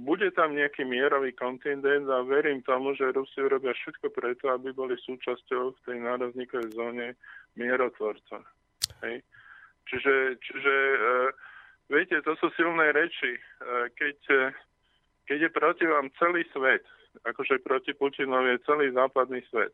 [0.00, 4.96] bude tam nejaký mierový kontingent a verím tomu, že Rusi urobia všetko preto, aby boli
[4.96, 7.06] súčasťou v tej nárazníkovej zóne
[7.60, 8.40] mierotvorca.
[9.04, 9.20] Hej.
[9.84, 11.28] Čiže, čiže uh,
[11.92, 13.36] viete, to sú silné reči.
[13.60, 14.40] Uh, keď, uh,
[15.30, 16.82] keď je proti vám celý svet,
[17.22, 19.70] akože proti Putinovi je celý západný svet,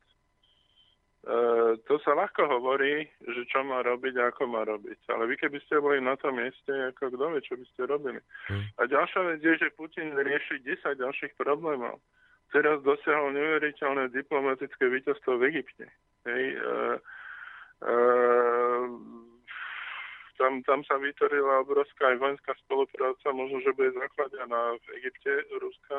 [1.91, 5.11] to sa ľahko hovorí, že čo má robiť a ako má robiť.
[5.11, 8.21] Ale vy keby ste boli na tom mieste, ako kto vie, čo by ste robili.
[8.47, 8.63] Hmm.
[8.79, 11.99] A ďalšia vec je, že Putin rieši 10 ďalších problémov.
[12.55, 15.91] Teraz dosiahol neuveriteľné diplomatické víťazstvo v Egypte.
[16.31, 16.95] Hej, uh,
[17.83, 18.87] uh,
[20.37, 25.99] tam, tam sa vytvorila obrovská aj vojenská spolupráca, možno, že bude zakladená v Egypte, Ruska.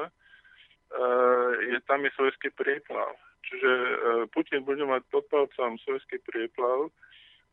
[0.87, 3.11] Uh, je, tam je svojský prieplav.
[3.43, 3.91] Čiže uh,
[4.31, 6.87] Putin bude mať pod palcom svojský prieplav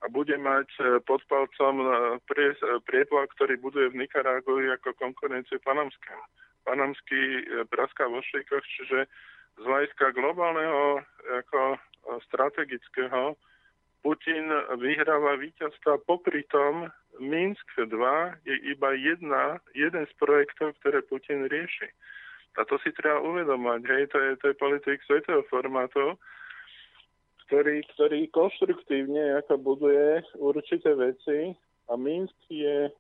[0.03, 1.91] a bude mať uh, pod palcom uh,
[2.31, 6.15] prie, uh, prieplav, ktorý buduje v Nikaragui ako konkurenciu panamská.
[6.65, 9.05] Panamský praská vo šejkoch, čiže
[9.61, 11.77] z hľadiska globálneho ako
[12.25, 13.37] strategického
[14.05, 16.05] Putin vyhráva víťazstva.
[16.05, 17.89] Popri tom Minsk 2
[18.45, 21.89] je iba jedna, jeden z projektov, ktoré Putin rieši.
[22.61, 23.81] A to si treba uvedomať.
[23.89, 26.21] Hej, to je, to je politik svetového formátu,
[27.49, 31.57] ktorý, ktorý konštruktívne ako buduje určité veci
[31.89, 32.93] a Minsk je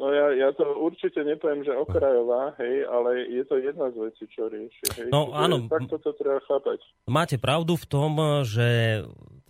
[0.00, 4.24] No ja, ja to určite nepoviem, že okrajová, hej, ale je to jedna z vecí,
[4.32, 4.84] čo rieši.
[4.96, 5.08] Hej.
[5.12, 5.56] No Čiže áno.
[5.68, 6.80] Takto to treba chápať.
[7.04, 8.16] Máte pravdu v tom,
[8.48, 9.00] že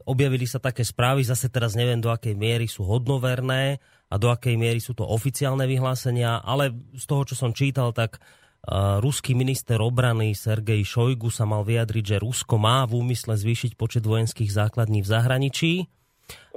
[0.02, 3.78] objavili sa také správy, zase teraz neviem do akej miery sú hodnoverné
[4.10, 8.18] a do akej miery sú to oficiálne vyhlásenia, ale z toho, čo som čítal, tak
[8.18, 13.78] uh, ruský minister obrany Sergej Šojgu sa mal vyjadriť, že Rusko má v úmysle zvýšiť
[13.78, 15.72] počet vojenských základní v zahraničí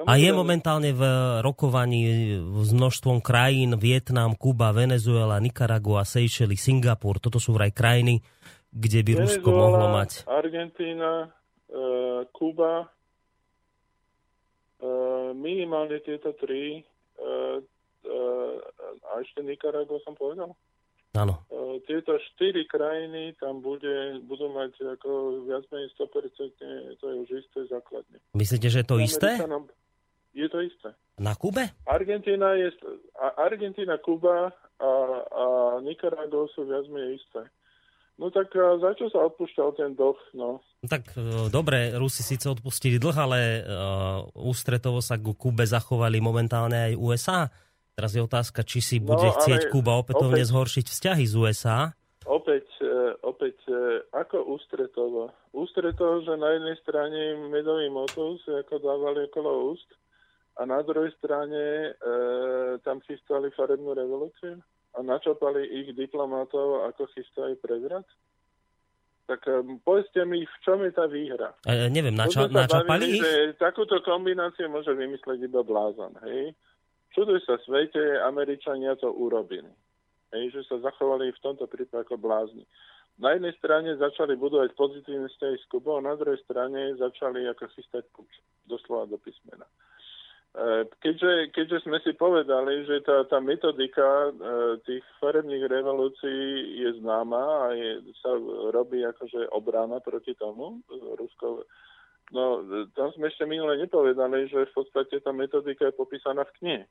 [0.04, 1.04] a je momentálne v
[1.46, 2.02] rokovaní
[2.64, 7.22] s množstvom krajín, Vietnam, Kuba, Venezuela, Nicaragua, Seychelles, Singapur.
[7.22, 8.20] Toto sú vraj krajiny,
[8.74, 10.10] kde by Venezuela, Rusko mohlo mať.
[10.28, 12.90] Argentína, uh, Kuba,
[14.82, 16.82] uh, minimálne tieto tri.
[17.16, 17.62] Uh,
[18.10, 18.58] uh,
[19.14, 20.58] a ešte Nicaragua som povedal?
[21.14, 21.46] Áno.
[21.54, 27.30] Uh, tieto štyri krajiny tam bude, budú mať ako viac menej 100%, to je už
[27.38, 28.18] isté základne.
[28.34, 29.38] Myslíte, že je to isté?
[30.34, 30.90] Je to isté.
[31.22, 31.70] Na Kube?
[31.86, 32.74] Argentína, je,
[33.38, 34.50] Argentína Kuba
[34.82, 34.92] a,
[35.30, 35.46] a
[35.86, 37.46] Nicaragua sú viac menej isté.
[38.18, 40.18] No tak za čo sa odpúšťal ten dlh?
[40.38, 40.62] No?
[40.62, 46.22] no tak e, dobre, Rusi síce odpustili dlh, ale uh, ústretovo sa ku Kube zachovali
[46.22, 47.40] momentálne aj USA.
[47.94, 51.34] Teraz je otázka, či si no, bude no, chcieť Kuba opätovne opäť, zhoršiť vzťahy z
[51.38, 51.80] USA.
[52.26, 55.30] Opäť, e, opäť, e, ako ústretovo?
[55.54, 57.20] Ústretovo, že na jednej strane
[57.54, 59.90] medový motus, ako dávali okolo úst,
[60.58, 62.12] a na druhej strane e,
[62.86, 64.62] tam chystali farebnú revolúciu
[64.94, 68.06] a načapali ich diplomatov, ako chystajú prezrad?
[69.24, 71.58] Tak um, povedzte mi, v čom je tá výhra?
[71.66, 73.58] E, neviem, nača- načapali bavili, ich?
[73.58, 76.54] Takúto kombináciu môže vymysleť iba blázon, hej?
[77.14, 79.70] Čuduj sa svete, Američania to urobili.
[80.34, 82.66] Hej, že sa zachovali v tomto prípade ako blázni.
[83.22, 88.10] Na jednej strane začali budovať pozitívne vzťahy s Kubou, na druhej strane začali ako chystať
[88.18, 88.26] puč,
[88.66, 89.70] doslova do písmena.
[90.58, 94.32] E, keďže, keďže sme si povedali, že tá, tá metodika e,
[94.90, 98.34] tých farebných revolúcií je známa a je, sa
[98.74, 101.70] robí akože obrana proti tomu, Rusko
[102.34, 102.66] No,
[102.98, 106.84] tam sme ešte minule nepovedali, že v podstate tá metodika je popísaná v knihe.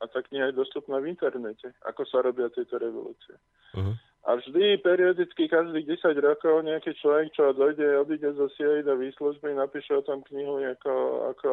[0.00, 3.36] A tá kniha je dostupná v internete, ako sa robia tieto revolúcie.
[3.76, 3.92] Uh-huh.
[4.28, 9.56] A vždy, periodicky, každých 10 rokov nejaký človek, čo dojde, odíde zo CIA do výslužby,
[9.56, 10.94] napíše o tom knihu, ako,
[11.32, 11.50] ako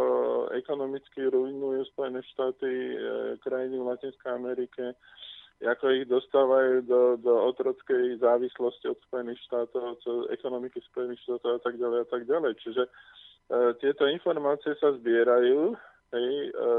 [0.56, 2.96] ekonomicky ruinujú Spojené štáty, e,
[3.42, 4.92] krajiny v Latinskej Amerike,
[5.64, 10.02] ako ich dostávajú do, do otrockej závislosti od Spojených štátov, od
[10.36, 12.54] ekonomiky Spojených štátov a tak ďalej a tak ďalej.
[12.60, 12.84] Čiže
[13.82, 15.78] tieto informácie sa zbierajú.
[16.14, 16.72] Hej, e,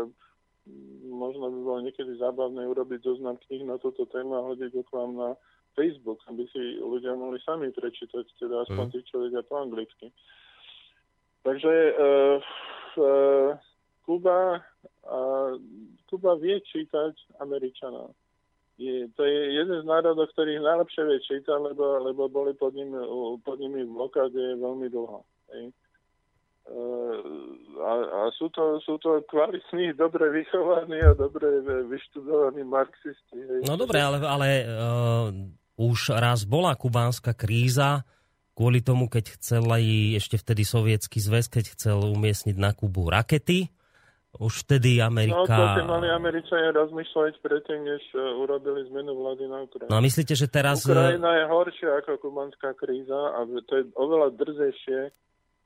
[1.06, 4.94] možno by bolo niekedy zábavné urobiť zoznam kníh na túto tému a hodiť ho k
[4.94, 5.30] vám na
[5.78, 8.92] Facebook, aby si ľudia mohli sami prečítať, teda aspoň mm.
[8.96, 10.10] tí, čo vedia po anglicky.
[11.46, 11.92] Takže e,
[12.98, 13.08] e,
[14.02, 14.62] Kuba,
[15.06, 15.18] a,
[16.10, 18.14] Kuba vie čítať Američanov
[18.76, 22.92] je, to je jeden z národov, ktorých najlepšie vie čítať, lebo, lebo boli pod, ním,
[23.40, 25.24] pod nimi v blokáde veľmi dlho.
[25.52, 25.72] Hej.
[26.66, 26.82] E,
[27.78, 33.38] a, a sú, to, sú to kvalitní, dobre vychovaní a dobre vyštudovaní marxisti.
[33.38, 33.60] Hej.
[33.62, 35.30] No dobre, ale, ale uh,
[35.78, 38.02] už raz bola kubánska kríza
[38.56, 39.84] kvôli tomu, keď chcel aj
[40.16, 43.68] ešte vtedy sovietský zväz, keď chcel umiestniť na Kubu rakety,
[44.40, 45.48] už vtedy Amerika...
[45.48, 49.92] No, to mali Američania rozmýšľať predtým, než e, urobili zmenu vlády na Ukrajine.
[49.92, 50.84] No a myslíte, že teraz...
[50.84, 55.00] Ukrajina je horšia ako kubanská kríza a to je oveľa drzejšie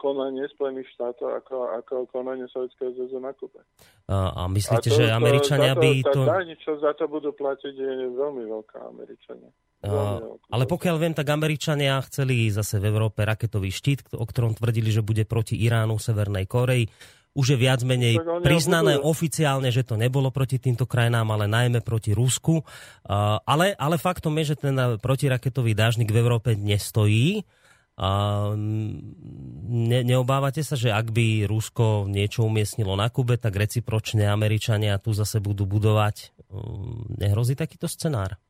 [0.00, 3.60] konanie Spojených štátov ako, ako konanie Sovjetského zväzu na Kube.
[4.08, 6.20] A, a myslíte, a to, že Američania to, by to...
[6.24, 9.52] Tá daň, čo za to budú platiť, je veľmi veľká Američania.
[9.84, 10.20] A,
[10.52, 15.04] ale pokiaľ viem, tak Američania chceli zase v Európe raketový štít, o ktorom tvrdili, že
[15.04, 16.88] bude proti Iránu, Severnej Koreji.
[17.30, 19.14] Už je viac menej priznané budú...
[19.14, 22.66] oficiálne, že to nebolo proti týmto krajinám, ale najmä proti Rusku.
[23.46, 27.46] Ale, ale faktom je, že ten protiraketový dážnik v Európe nestojí.
[28.00, 28.08] A
[28.56, 35.12] ne, neobávate sa, že ak by Rusko niečo umiestnilo na Kube, tak recipročne Američania tu
[35.12, 36.32] zase budú budovať?
[37.20, 38.40] Nehrozí takýto scenár?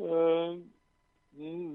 [0.00, 0.56] Uh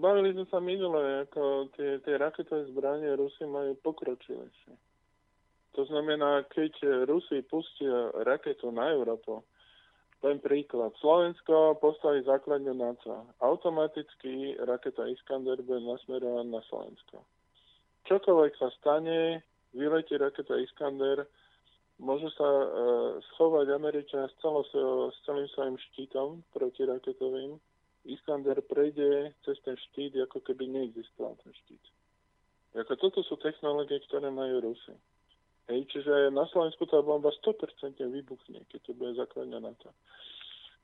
[0.04, 4.76] Bavili sme sa minule, ako tie, tie raketové zbranie Rusy majú pokročilejšie.
[5.80, 9.40] To znamená, keď Rusi pustia raketu na Európu,
[10.24, 10.96] ten príklad.
[11.04, 13.28] Slovensko postaví základňu NATO.
[13.44, 17.28] Automaticky raketa Iskander bude nasmerovaná na Slovensko.
[18.08, 19.44] Čokoľvek sa stane,
[19.76, 21.28] vyletí raketa Iskander,
[22.00, 22.68] môžu sa uh,
[23.36, 24.40] schovať Američania s,
[25.12, 27.60] s celým svojim štítom protiraketovým
[28.08, 31.84] Iskander prejde cez ten štít, ako keby neexistoval ten štít.
[32.76, 34.96] Ako toto sú technológie, ktoré majú Rusy.
[35.72, 39.88] Hej, čiže na Slovensku tá bomba 100% vybuchne, keď to bude základňa na to.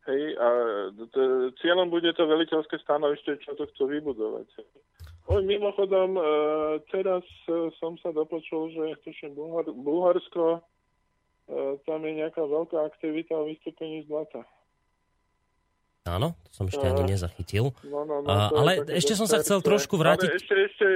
[0.08, 0.48] Hej, a
[0.96, 4.48] t- cieľom bude to veliteľské stanovište, čo to chcú vybudovať.
[5.30, 6.24] Oj, mimochodom, e,
[6.90, 10.62] teraz e, som sa dopočul, že tuším Bulhar- Bulharsko, e,
[11.84, 14.42] tam je nejaká veľká aktivita o vystúpení z NATO.
[16.10, 17.70] Áno, to som ešte ani nezachytil.
[17.86, 20.26] No, no, no, a, ale ešte som sa chcel trošku vrátiť...
[20.26, 20.88] Ale ešte, ešte,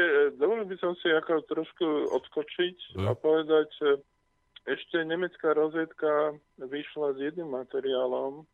[0.41, 1.88] dovolil by som si ako trošku
[2.18, 3.05] odskočiť hmm.
[3.05, 3.70] a povedať,
[4.66, 8.47] ešte nemecká rozvedka vyšla s jedným materiálom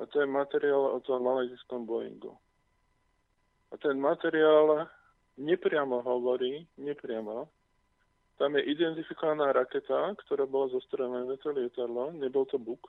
[0.00, 2.32] a to je materiál o tom malajzijskom Boeingu.
[3.70, 4.88] A ten materiál
[5.36, 7.46] nepriamo hovorí, nepriamo,
[8.40, 12.88] tam je identifikovaná raketa, ktorá bola to lietadlo, nebol to Buk,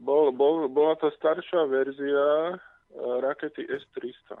[0.00, 4.40] bol, bol, bola to staršia verzia uh, rakety S-300.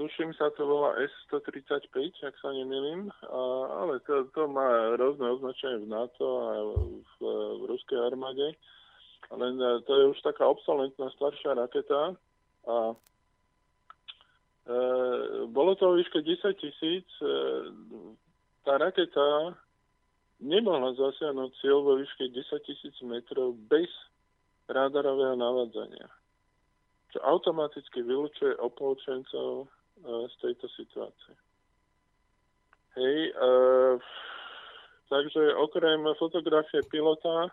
[0.00, 1.92] Tuším sa to volá S-135,
[2.24, 6.52] ak sa nemýlim, ale to, to má rôzne označenie v NATO a
[7.20, 8.56] v, v ruskej armáde.
[9.28, 12.16] Len e, to je už taká obsolentná staršia raketa
[12.64, 12.94] a e,
[15.52, 17.04] bolo to o výške 10 tisíc.
[17.20, 17.28] E,
[18.64, 19.52] tá raketa
[20.40, 23.88] nemohla zasiahnuť cieľ vo výške 10 tisíc metrov bez
[24.72, 26.08] radarového navádzania,
[27.12, 29.68] čo automaticky vylúčuje opolčencov e,
[30.30, 31.34] z tejto situácie.
[32.96, 33.50] Hej, e,
[35.12, 37.52] takže okrem fotografie pilota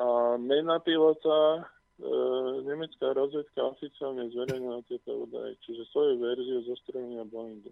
[0.00, 0.08] a
[0.40, 1.62] mena pilota e,
[2.66, 7.70] nemecká rozvedka oficiálne zverejnila tieto údaje, čiže svoju verziu zostrelenia Boeingu,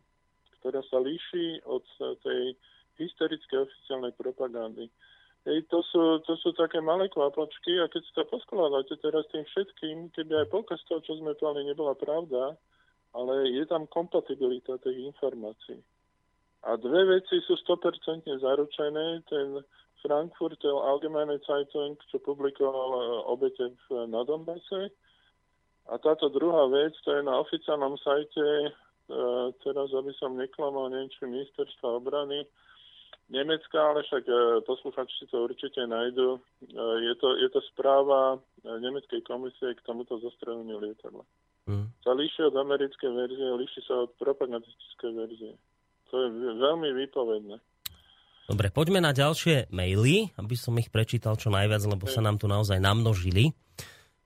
[0.60, 1.82] ktorá sa líši od
[2.22, 2.54] tej
[2.98, 4.90] historické oficiálnej propagandy.
[5.46, 9.46] Hej, to sú, to sú také malé kvapočky a keď si to poskladáte teraz tým
[9.46, 12.58] všetkým, keby aj polka z toho, čo sme povedali, nebola pravda,
[13.16, 15.80] ale je tam kompatibilita tých informácií.
[16.66, 19.22] A dve veci sú 100% zaručené.
[19.30, 19.62] Ten
[20.02, 24.90] Frankfurter Allgemeine Zeitung, čo publikoval e, obete v, na Donbase.
[25.88, 28.70] A táto druhá vec, to je na oficiálnom sajte, e,
[29.64, 32.44] teraz aby som neklamal, neviem, či ministerstva obrany,
[33.28, 34.34] Nemecka, ale však e,
[34.64, 36.40] posluchači to určite nájdu.
[36.40, 36.40] E,
[37.04, 38.38] je to, je to správa e,
[38.80, 41.24] nemeckej komisie k tomuto zostreleniu lietadla.
[41.68, 41.92] Mm.
[42.00, 45.52] Sa líši od americkej verzie, líši sa od propagandistickej verzie.
[46.08, 47.60] To je veľmi výpovedné.
[48.48, 52.48] Dobre, poďme na ďalšie maily, aby som ich prečítal čo najviac, lebo sa nám tu
[52.48, 53.52] naozaj namnožili.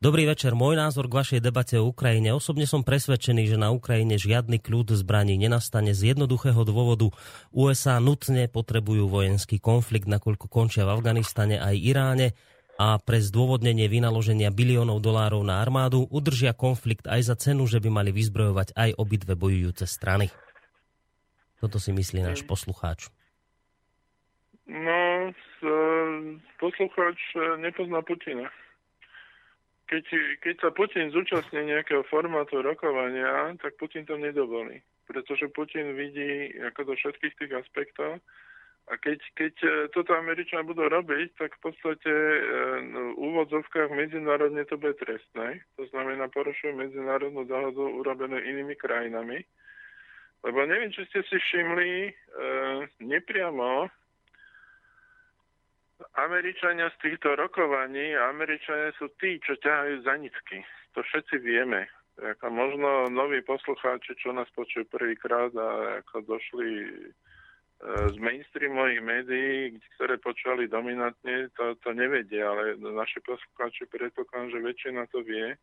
[0.02, 2.34] Dobrý večer, môj názor k vašej debate o Ukrajine.
[2.34, 7.14] Osobne som presvedčený, že na Ukrajine žiadny kľud zbraní nenastane z jednoduchého dôvodu.
[7.54, 12.34] USA nutne potrebujú vojenský konflikt, nakoľko končia v Afganistane aj Iráne
[12.82, 18.02] a pre zdôvodnenie vynaloženia biliónov dolárov na armádu udržia konflikt aj za cenu, že by
[18.02, 20.34] mali vyzbrojovať aj obidve bojujúce strany.
[21.62, 23.06] Toto si myslí náš poslucháč.
[24.66, 25.30] No,
[26.58, 27.22] poslucháč
[27.62, 28.50] nepozná Putina
[29.93, 30.05] keď,
[30.40, 34.81] keď sa Putin zúčastní nejakého formátu rokovania, tak Putin to nedovolí.
[35.05, 38.16] Pretože Putin vidí ako do všetkých tých aspektov
[38.89, 42.40] a keď, keď e, toto Američania budú robiť, tak v podstate e,
[42.89, 45.62] no, v úvodzovkách medzinárodne to bude trestné.
[45.78, 49.44] To znamená, porušujú medzinárodnú dohodu urobenú inými krajinami.
[50.43, 52.12] Lebo neviem, či ste si všimli, e,
[53.06, 53.86] nepriamo
[56.18, 60.64] Američania z týchto rokovaní, Američania sú tí, čo ťahajú za nicky.
[60.94, 61.88] To všetci vieme.
[62.20, 66.90] ako možno noví poslucháči, čo nás počujú prvýkrát a ako došli e,
[68.12, 69.56] z mainstreamových médií,
[69.96, 75.56] ktoré počúvali dominantne, to, to nevedia, ale naši poslucháči predpokladám, že väčšina to vie,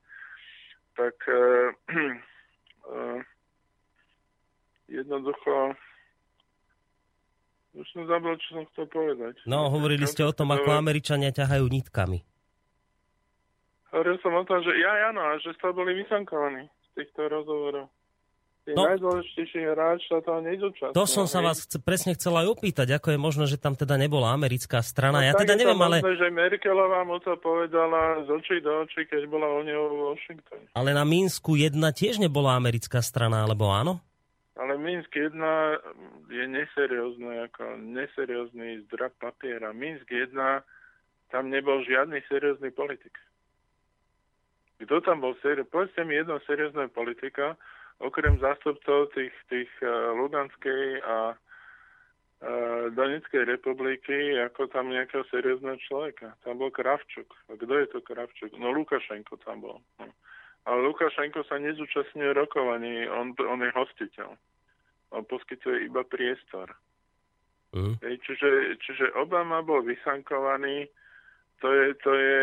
[0.97, 1.71] tak uh,
[2.91, 3.19] uh,
[4.89, 5.77] jednoducho
[7.71, 9.35] už som zabral, čo som chcel povedať.
[9.45, 12.25] No, hovorili ste o tom, ako Američania ťahajú nitkami.
[13.89, 17.89] Hovoril som o tom, že ja, áno, že ste boli vysankovaní z týchto rozhovorov.
[18.59, 18.85] Tí No.
[18.85, 20.93] najdôležitejší hráč sa toho nezúčastnil.
[20.93, 24.29] To som sa vás presne chcel aj opýtať, ako je možné, že tam teda nebola
[24.29, 25.25] americká strana.
[25.25, 28.83] Ja No tak teda neviem, ale, možné, že Merkelová mu to povedala z očí do
[28.83, 30.65] očí, keď bola o ňou v Washingtone.
[30.75, 34.03] ale na Minsku 1 tiež nebola americká strana, alebo áno?
[34.60, 35.40] Ale Minsk 1
[36.27, 39.72] je neseriózne, ako neseriózny zdrab papiera.
[39.72, 40.36] Minsk 1,
[41.31, 43.15] tam nebol žiadny seriózny politik.
[44.84, 45.72] Kto tam bol seriózny?
[45.72, 47.56] Povedzte mi jedno seriózne politika,
[48.03, 56.36] okrem zástupcov tých, tých uh, Luganskej a uh, Donetskej republiky, ako tam nejakého seriózneho človeka.
[56.44, 57.31] Tam bol Kravčuk.
[57.48, 58.52] A kto je to Kravčuk?
[58.60, 59.80] No Lukašenko tam bol.
[59.99, 60.11] No.
[60.68, 64.36] Ale Lukašenko sa nezúčastňuje rokovaní, on, on je hostiteľ.
[65.11, 66.69] On poskytuje iba priestor.
[67.73, 67.98] Mm.
[68.02, 68.49] Hej, čiže,
[68.81, 70.90] čiže Obama bol vysankovaný,
[71.61, 72.41] to je, to je,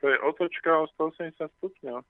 [0.00, 2.04] to je otočka o 180 stupňov.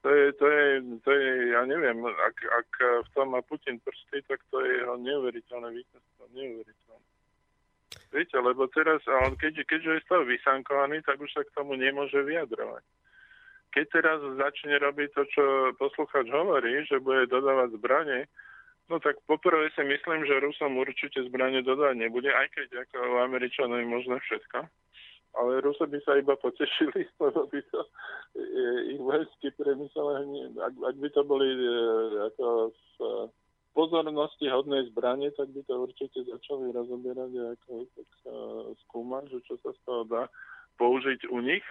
[0.00, 0.64] To je, to je,
[1.04, 2.70] to je, ja neviem, ak, ak
[3.04, 7.08] v tom má Putin prsty, tak to je jeho neuveriteľné víťazstvo, neuveriteľné.
[8.10, 11.54] Viete, lebo teraz, a on keď, keďže je z toho vysankovaný, tak už sa k
[11.54, 12.82] tomu nemôže vyjadrovať.
[13.70, 15.44] Keď teraz začne robiť to, čo
[15.78, 18.26] posluchač hovorí, že bude dodávať zbranie,
[18.90, 23.78] No tak poprvé si myslím, že Rusom určite zbranie dodať nebude, aj keď ako Američanov
[23.78, 24.66] je možné všetko.
[25.30, 27.80] Ale Rusi by sa iba potešili, lebo by to
[28.34, 28.58] e,
[28.90, 30.06] ich vojenský priemysel,
[30.58, 31.70] ak, ak by to boli e,
[32.34, 32.70] ako e,
[33.78, 38.30] pozornosti hodné zbranie, tak by to určite začali rozoberať a ako tak, e,
[38.86, 40.22] skúmať, že čo sa z toho dá
[40.82, 41.62] použiť u nich.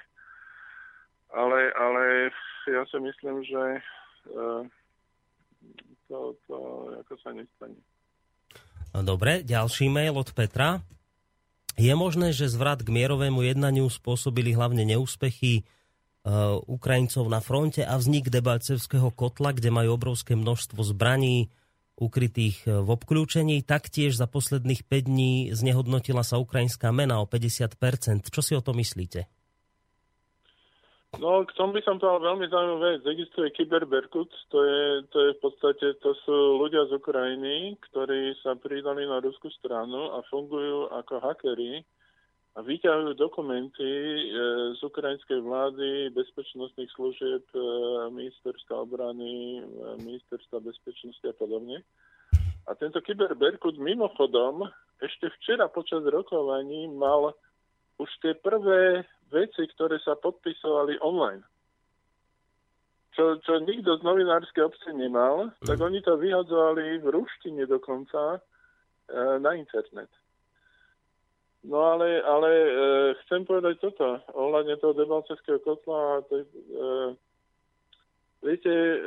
[1.36, 2.32] Ale, ale
[2.72, 3.82] ja si myslím, že e,
[7.20, 7.80] sa nestane.
[8.96, 10.82] No Dobre, ďalší mail od Petra.
[11.80, 15.64] Je možné, že zvrat k mierovému jednaniu spôsobili hlavne neúspechy e,
[16.68, 21.48] Ukrajincov na fronte a vznik Debalcevského kotla, kde majú obrovské množstvo zbraní
[21.96, 23.64] ukrytých e, v obklúčení.
[23.64, 28.28] Taktiež za posledných 5 dní znehodnotila sa ukrajinská mena o 50%.
[28.28, 29.39] Čo si o to myslíte?
[31.18, 33.02] No, k tomu by som povedal veľmi zaujímavú vec.
[33.02, 38.54] Existuje Kyberberkut, to je, to je v podstate, to sú ľudia z Ukrajiny, ktorí sa
[38.54, 41.82] pridali na ruskú stranu a fungujú ako hackeri
[42.54, 44.22] a vyťahujú dokumenty e,
[44.78, 47.62] z ukrajinskej vlády, bezpečnostných služieb, e,
[48.14, 51.82] ministerstva obrany, e, ministerstva bezpečnosti a podobne.
[52.70, 54.62] A tento Kyberberkut mimochodom
[55.02, 57.34] ešte včera počas rokovaní mal
[57.98, 61.46] už tie prvé veci, ktoré sa podpisovali online.
[63.14, 68.40] Čo, čo nikto z novinárskej obce nemal, tak oni to vyhadzovali v ruštine dokonca e,
[69.42, 70.08] na internet.
[71.68, 72.72] No ale, ale e,
[73.26, 76.48] chcem povedať toto, ohľadne toho debalcevského kotla, to, e,
[78.40, 78.98] viete, e,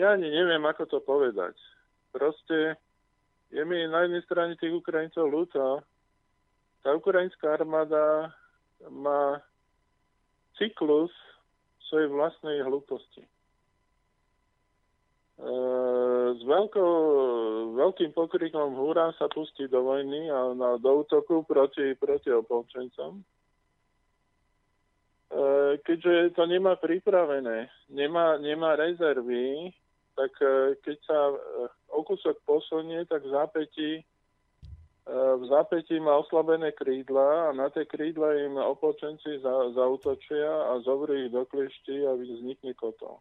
[0.00, 1.52] ja ani neviem, ako to povedať.
[2.08, 2.80] Proste
[3.52, 5.84] je mi na jednej strane tých Ukrajincov ľúto,
[6.82, 8.32] tá ukrajinská armáda
[8.90, 9.42] má
[10.58, 11.10] cyklus
[11.88, 13.22] svojej vlastnej hlúposti.
[13.22, 13.30] E,
[16.34, 16.94] s veľkou,
[17.78, 23.18] veľkým pokrikom húra sa pustí do vojny a na, do útoku proti, proti opolčencom.
[23.18, 23.22] E,
[25.86, 29.70] keďže to nemá pripravené, nemá, nemá rezervy,
[30.18, 31.18] tak e, keď sa
[31.94, 33.90] o kúsok posunie, tak v zápätí
[35.08, 41.16] v zápätí má oslabené krídla a na tie krídla im opočenci za, zautočia a zovrú
[41.16, 43.16] ich do kliešti a vznikne kotol.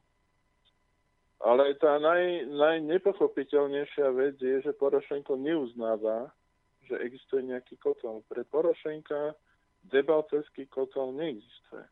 [1.39, 6.27] Ale tá naj, najnepochopiteľnejšia vec je, že Porošenko neuznáva,
[6.91, 8.19] že existuje nejaký kotol.
[8.27, 9.31] Pre Porošenka
[9.88, 11.88] debalcevský kotol neexistuje.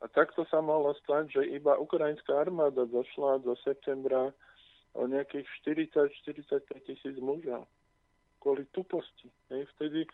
[0.00, 4.32] A takto sa mohlo stať, že iba ukrajinská armáda došla do septembra
[4.96, 5.44] o nejakých
[6.24, 7.68] 40-45 tisíc mužov
[8.40, 9.28] kvôli tuposti.
[9.52, 9.68] Hej.
[9.76, 10.08] Vtedy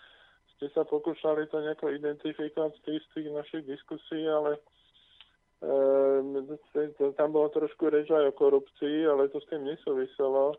[0.57, 2.81] ste sa pokúšali to nejako identifikovať z
[3.15, 4.57] tých, našich diskusí, ale
[5.63, 10.57] e, tam bolo trošku reč aj o korupcii, ale to s tým nesúviselo.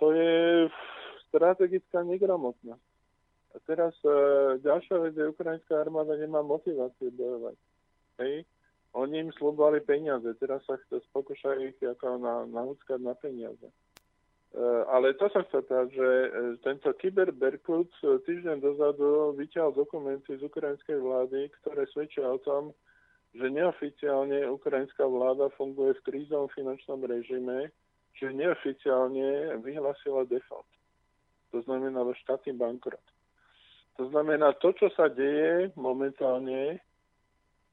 [0.00, 0.68] To je
[1.28, 2.84] strategická negramotnosť.
[3.56, 4.12] A teraz e,
[4.60, 7.56] ďalšia vec je, ukrajinská armáda nemá motiváciu bojovať.
[8.24, 8.48] Hej.
[8.96, 10.80] oni im slúbali peniaze, teraz sa
[11.12, 13.68] pokúšajú ich ako na, na peniaze.
[14.56, 16.28] Uh, ale to sa chce povedať, že uh,
[16.64, 22.72] tento Kyber Berkut týždeň dozadu vyťahol dokumenty z ukrajinskej vlády, ktoré svedčia o tom,
[23.36, 27.68] že neoficiálne ukrajinská vláda funguje v krízovom finančnom režime,
[28.16, 30.64] že neoficiálne vyhlasila default.
[31.52, 33.04] To znamená štátny bankrot.
[34.00, 36.80] To znamená, to, čo sa deje momentálne,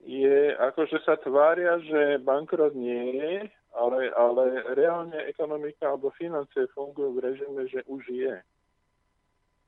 [0.04, 3.34] je ako, že sa tvária, že bankrot nie je,
[3.74, 4.44] ale, ale
[4.78, 8.36] reálne ekonomika alebo financie fungujú v režime, že už je.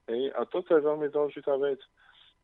[0.10, 0.23] Hej?
[0.38, 1.82] A toto je veľmi dôležitá vec.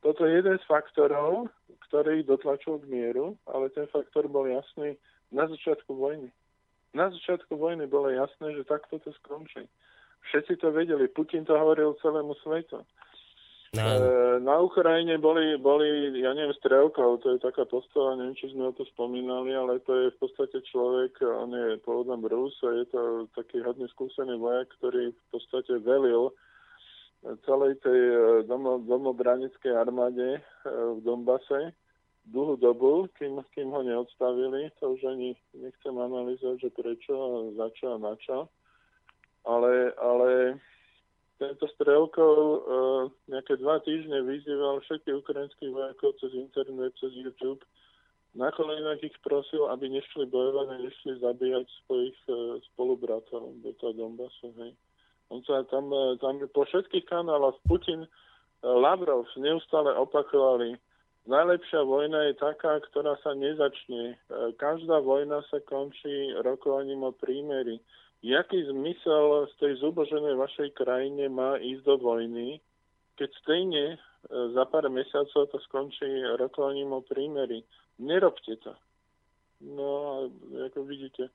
[0.01, 1.53] Toto je jeden z faktorov,
[1.89, 4.97] ktorý dotlačil k mieru, ale ten faktor bol jasný
[5.29, 6.33] na začiatku vojny.
[6.97, 9.69] Na začiatku vojny bolo jasné, že takto to skončí.
[10.29, 12.81] Všetci to vedeli, Putin to hovoril celému svetu.
[13.71, 13.87] No.
[14.43, 18.75] Na Ukrajine boli, boli, ja neviem, strelkov, to je taká postava, neviem, či sme o
[18.75, 23.01] to spomínali, ale to je v podstate človek, on je pôvodom Rus a je to
[23.31, 26.35] taký hodne skúsený vojak, ktorý v podstate velil
[27.47, 28.19] celej tej e,
[28.49, 31.71] domo, domobranickej armáde e, v Dombase
[32.27, 34.73] dlhú dobu, kým, kým ho neodstavili.
[34.81, 37.13] To už ani nechcem analyzovať, že prečo,
[37.57, 38.49] za čo a na čo.
[39.45, 40.59] Ale, ale
[41.41, 42.61] tento Strelkov uh,
[43.25, 47.65] nejaké dva týždne vyzýval všetkých ukrajinských vojakov cez internet, cez YouTube.
[48.37, 53.91] Na kolenách ich prosil, aby nešli bojovať a nešli zabíjať svojich uh, spolubratov do toho
[53.97, 54.53] Donbasu.
[54.61, 54.77] Hej.
[55.33, 58.09] On sa tam, uh, tam po všetkých kanáloch Putin, uh,
[58.61, 60.77] Lavrov neustále opakovali,
[61.25, 64.13] najlepšia vojna je taká, ktorá sa nezačne.
[64.29, 67.81] Uh, každá vojna sa končí rokovaním o prímeri
[68.21, 72.61] jaký zmysel z tej zuboženej vašej krajine má ísť do vojny,
[73.17, 73.97] keď stejne e,
[74.53, 76.07] za pár mesiacov to skončí
[76.37, 77.65] rokovaním o prímeri.
[78.01, 78.73] Nerobte to.
[79.61, 80.25] No,
[80.57, 81.29] ako vidíte.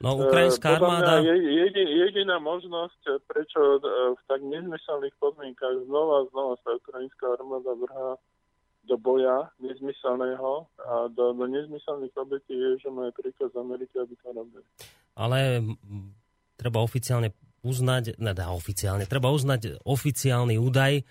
[0.00, 1.24] No, ukrajinská armáda...
[1.24, 7.72] Jedin, jediná možnosť, prečo e, v tak nezmyselných podmienkach znova a znova sa ukrajinská armáda
[7.72, 8.20] vrhá
[8.86, 14.14] do boja nezmyselného a do, do nezmyselných obetí je, že má príkaz z Ameriky, aby
[14.14, 14.68] to robili.
[15.16, 15.64] Ale
[16.56, 21.04] treba oficiálne uznať, teda oficiálne, treba uznať oficiálny údaj,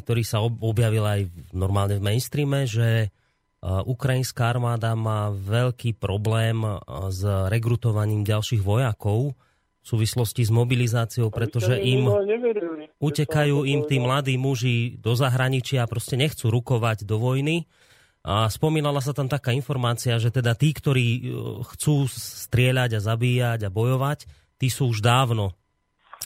[0.00, 1.20] ktorý sa objavil aj
[1.52, 3.12] normálne v mainstreame, že
[3.62, 6.64] ukrajinská armáda má veľký problém
[7.12, 7.22] s
[7.52, 9.38] rekrutovaním ďalších vojakov
[9.82, 12.06] v súvislosti s mobilizáciou, pretože im
[13.02, 17.66] utekajú im tí mladí muži do zahraničia a proste nechcú rukovať do vojny.
[18.22, 21.34] A spomínala sa tam taká informácia, že teda tí, ktorí
[21.74, 24.30] chcú strieľať a zabíjať a bojovať,
[24.62, 25.58] tí sú už dávno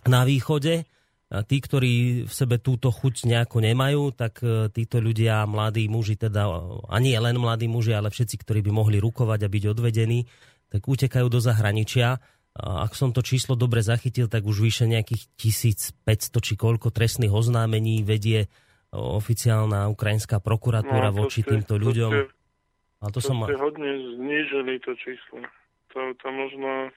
[0.05, 0.85] na východe.
[1.27, 6.15] A tí, ktorí v sebe túto chuť nejako nemajú, tak e, títo ľudia, mladí muži,
[6.15, 6.47] teda
[6.87, 10.23] ani len mladí muži, ale všetci, ktorí by mohli rukovať a byť odvedení,
[10.71, 12.23] tak utekajú do zahraničia.
[12.55, 17.35] A ak som to číslo dobre zachytil, tak už vyše nejakých 1500 či koľko trestných
[17.35, 18.47] oznámení vedie
[18.95, 22.13] oficiálna ukrajinská prokuratúra no, voči ste, týmto ľuďom.
[22.15, 23.37] To ste, a to, to som...
[23.43, 25.43] ste hodne znížili to číslo.
[25.91, 26.95] To, to možno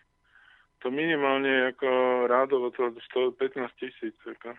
[0.79, 1.89] to minimálne ako
[2.27, 4.15] rádovo to 115 tisíc.
[4.23, 4.55] Ako.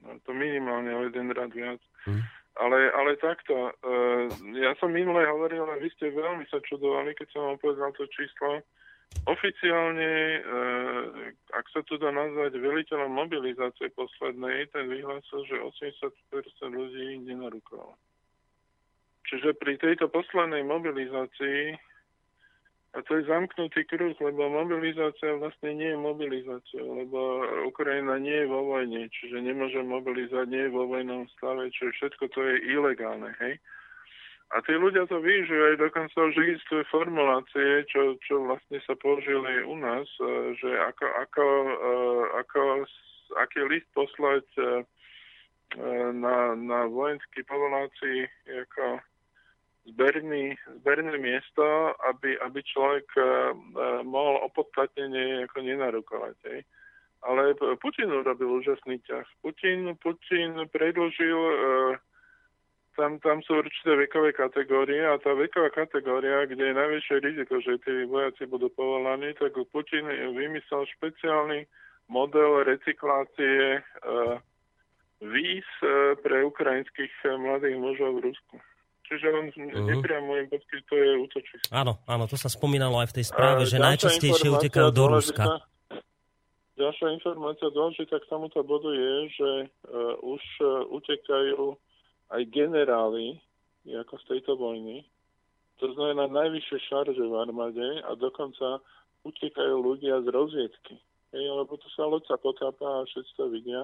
[0.00, 1.80] No, to minimálne o jeden rád viac.
[2.06, 2.24] Hmm.
[2.58, 4.26] Ale, ale takto, uh,
[4.58, 8.10] ja som minule hovoril, a vy ste veľmi sa čudovali, keď som vám povedal to
[8.10, 8.60] číslo.
[9.26, 11.02] Oficiálne, uh,
[11.54, 16.10] ak sa tu dá nazvať veliteľom mobilizácie poslednej, ten vyhlásil, že 80%
[16.74, 17.94] ľudí nenarukovalo.
[19.30, 21.78] Čiže pri tejto poslednej mobilizácii
[22.90, 28.50] a to je zamknutý kruh, lebo mobilizácia vlastne nie je mobilizáciou, lebo Ukrajina nie je
[28.50, 33.30] vo vojne, čiže nemôže mobilizovať, nie je vo vojnom stave, čiže všetko to je ilegálne,
[33.38, 33.62] hej.
[34.50, 39.62] A tí ľudia to využijú aj dokonca už existujú formulácie, čo, čo vlastne sa použili
[39.62, 41.94] u nás, e, že ako, ako, e,
[42.42, 42.60] ako,
[43.38, 44.82] aký list poslať e,
[46.10, 48.98] na, na vojenský povolácii ako
[49.88, 53.24] zberný, zberné miesto, aby, aby človek uh,
[54.04, 56.36] mohol opodstatnenie ako nenarukovať.
[56.52, 56.60] Hej.
[57.20, 59.28] Ale Putin urobil úžasný ťah.
[59.44, 61.92] Putin, Putin predlžil, uh,
[62.96, 67.80] tam, tam sú určité vekové kategórie a tá veková kategória, kde je najväčšie riziko, že
[67.84, 71.64] tí vojaci budú povolaní, tak Putin vymyslel špeciálny
[72.08, 74.36] model recyklácie uh,
[75.20, 75.68] víz
[76.24, 78.56] pre ukrajinských mladých mužov v Rusku.
[79.10, 79.90] Čiže on uh-huh.
[79.90, 81.74] nepriamo im poskytuje útočisko.
[81.74, 85.66] Áno, áno, to sa spomínalo aj v tej správe, a že najčastejšie utekajú do Ruska.
[86.78, 91.74] Ďalšia informácia dôležitá k tomuto bodu je, že uh, už uh, utekajú
[92.30, 93.42] aj generáli
[93.84, 95.02] ako z tejto vojny.
[95.82, 98.78] To znamená najvyššie šarže v armáde a dokonca
[99.26, 100.94] utekajú ľudia z rozviedky.
[101.34, 103.82] Hej, lebo tu sa loď sa potápa a všetci to vidia.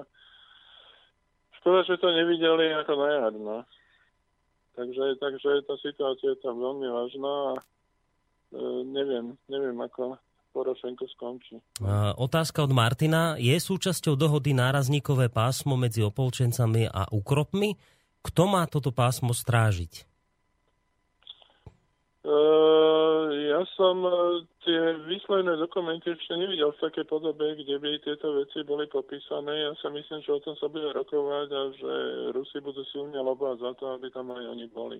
[1.59, 3.57] Škoda, že to nevideli ako na jar, no.
[4.77, 7.61] Takže, takže tá situácia je tam veľmi vážna a e,
[8.85, 10.21] neviem, neviem, ako
[10.53, 11.57] Porošenko skončí.
[11.81, 13.37] A, otázka od Martina.
[13.41, 17.73] Je súčasťou dohody nárazníkové pásmo medzi opolčencami a úkropmi?
[18.21, 20.05] Kto má toto pásmo strážiť?
[22.27, 28.35] Uh, ja som uh, tie výsledné dokumenty ešte nevidel v takej podobe, kde by tieto
[28.35, 29.63] veci boli popísané.
[29.63, 31.93] Ja sa myslím, že o tom sa bude rokovať a že
[32.35, 34.99] Rusi budú silne lobovať za to, aby tam aj oni boli.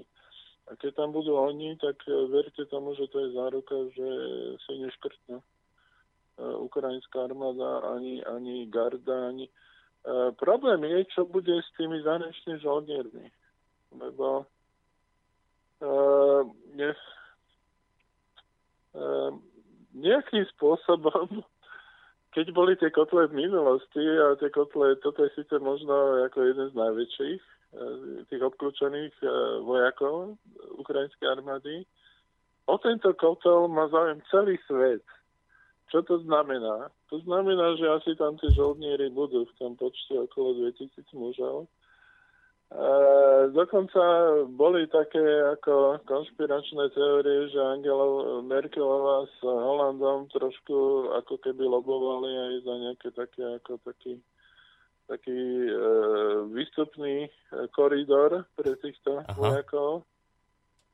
[0.72, 4.08] A keď tam budú oni, tak uh, verte tomu, že to je záruka, že
[4.64, 9.52] si neškrtná uh, ukrajinská armáda, ani, ani garda, ani...
[10.08, 13.28] Uh, problém je, čo bude s tými zahraničnými žoldniermi.
[14.00, 14.48] Lebo
[15.82, 16.58] Ehm,
[19.98, 21.42] nejakým spôsobom,
[22.36, 26.68] keď boli tie kotle v minulosti, a tie kotle, toto je síce možno ako jeden
[26.70, 27.98] z najväčších, eh,
[28.30, 29.30] tých obklúčených eh,
[29.66, 30.38] vojakov
[30.78, 31.76] ukrajinskej armády,
[32.68, 35.04] o tento kotel má záujem celý svet.
[35.88, 36.92] Čo to znamená?
[37.08, 41.72] To znamená, že asi tam tí žoldnieri budú v tom počte okolo 2000 mužov
[43.56, 44.02] dokonca
[44.52, 45.24] boli také
[45.56, 53.10] ako konšpiračné teórie, že Angela Merkelová s Holandom trošku ako keby lobovali aj za nejaké
[53.16, 54.20] také ako taký
[55.08, 55.74] taký e,
[56.52, 57.32] výstupný
[57.72, 59.32] koridor pre týchto Aha.
[59.40, 60.04] vojakov.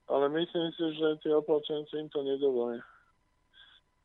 [0.06, 2.86] Ale myslím si, že tí opolčenci im to nedovolia.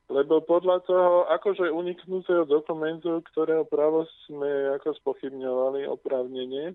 [0.09, 6.73] Lebo podľa toho, akože uniknutého dokumentu, ktorého právo sme ako spochybňovali oprávnenie,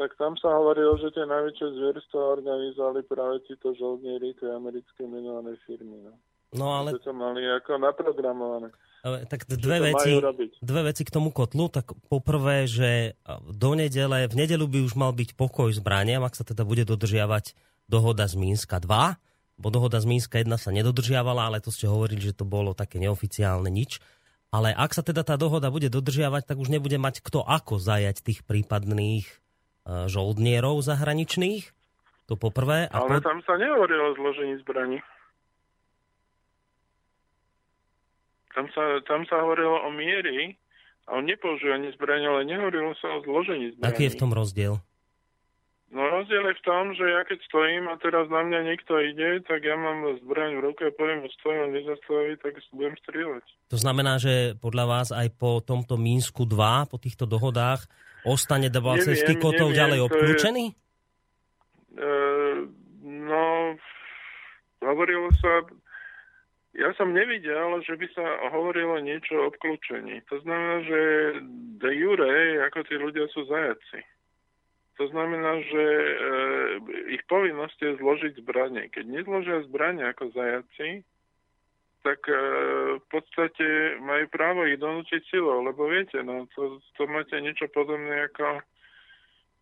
[0.00, 5.60] tak tam sa hovorilo, že tie najväčšie zvierstva organizovali práve títo žoldnieri, tie americké menované
[5.68, 6.00] firmy.
[6.00, 6.16] No.
[6.56, 6.96] No ale...
[6.96, 8.72] To mali ako naprogramované.
[9.04, 10.16] Ale, tak dve veci,
[10.60, 11.68] dve veci k tomu kotlu.
[11.68, 13.16] Tak poprvé, že
[13.52, 17.52] do nedele, v nedelu by už mal byť pokoj zbraniam, ak sa teda bude dodržiavať
[17.84, 22.24] dohoda z Mínska 2, bo dohoda z Mínska 1 sa nedodržiavala, ale to ste hovorili,
[22.24, 24.00] že to bolo také neoficiálne nič.
[24.48, 28.20] Ale ak sa teda tá dohoda bude dodržiavať, tak už nebude mať kto ako zajať
[28.20, 29.39] tých prípadných E,
[29.86, 31.72] žoldnierov zahraničných.
[32.30, 32.86] To poprvé.
[32.90, 33.26] A Ale po...
[33.26, 35.02] tam sa nehovorilo o zložení zbraní.
[38.54, 40.54] Tam sa, tam sa hovorilo o miery
[41.10, 43.90] a o nepoužívaní zbraní, ale nehovorilo sa o zložení zbraní.
[43.90, 44.78] Aký je v tom rozdiel?
[45.90, 49.42] No rozdiel je v tom, že ja keď stojím a teraz na mňa niekto ide,
[49.42, 53.42] tak ja mám zbraň v ruke a poviem, stojím a nezastaví, tak budem strieľať.
[53.74, 57.90] To znamená, že podľa vás aj po tomto Mínsku 2, po týchto dohodách,
[58.24, 60.64] Ostane Debalcevský kotol neviem, ďalej obklúčený?
[60.70, 62.56] Je, uh,
[63.04, 63.44] no,
[64.84, 65.64] hovorilo sa,
[66.76, 70.22] ja som nevidel, že by sa hovorilo niečo o obklúčení.
[70.30, 71.00] To znamená, že
[71.80, 74.00] de jure, ako tí ľudia sú zajaci.
[75.00, 76.12] To znamená, že e,
[77.16, 78.92] ich povinnosť je zložiť zbranie.
[78.92, 81.00] Keď nezložia zbranie ako zajaci,
[82.00, 82.36] tak e,
[82.96, 88.28] v podstate majú právo ich donútiť silou, lebo viete, no to, to máte niečo podobné
[88.28, 88.64] ako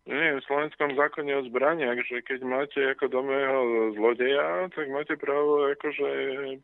[0.09, 5.69] neviem, v slovenskom zákone o zbraniach, že keď máte ako domého zlodeja, tak máte právo
[5.69, 6.09] akože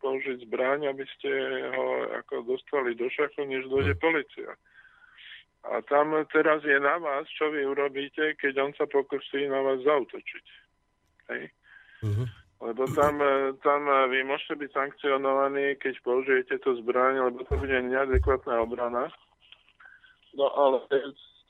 [0.02, 1.30] použiť zbraň, aby ste
[1.78, 4.02] ho ako dostali do šachu, než dojde hm.
[4.02, 4.52] policia.
[5.66, 9.82] A tam teraz je na vás, čo vy urobíte, keď on sa pokusí na vás
[9.82, 10.46] zautočiť.
[11.34, 11.44] Hej?
[12.06, 12.30] Uh-huh.
[12.64, 17.60] Lebo tam, e, tam e, vy môžete byť sankcionovaní, keď použijete tú zbraň, lebo to
[17.60, 19.12] bude neadekvátna obrana.
[20.36, 20.84] No ale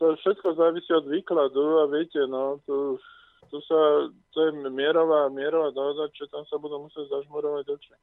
[0.02, 2.98] to všetko závisí od výkladu a viete, no, tu,
[3.50, 7.94] tu sa, to je mierová, mierová dohoda, že tam sa budú musieť zažmurovať oči.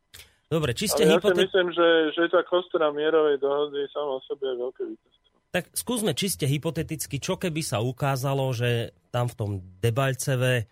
[0.53, 1.33] Dobre, či ste Ale hypotet...
[1.33, 5.21] ja si myslím, že, že tá kostra mierovej dohody sama o sebe je veľké víťazstvo.
[5.53, 9.51] Tak skúsme čiste hypoteticky, čo keby sa ukázalo, že tam v tom
[9.85, 10.65] Debalceve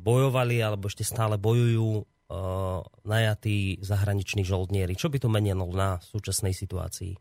[0.00, 4.96] bojovali alebo ešte stále bojujú uh, najatí zahraniční žoldnieri.
[4.96, 7.14] Čo by to menilo na súčasnej situácii?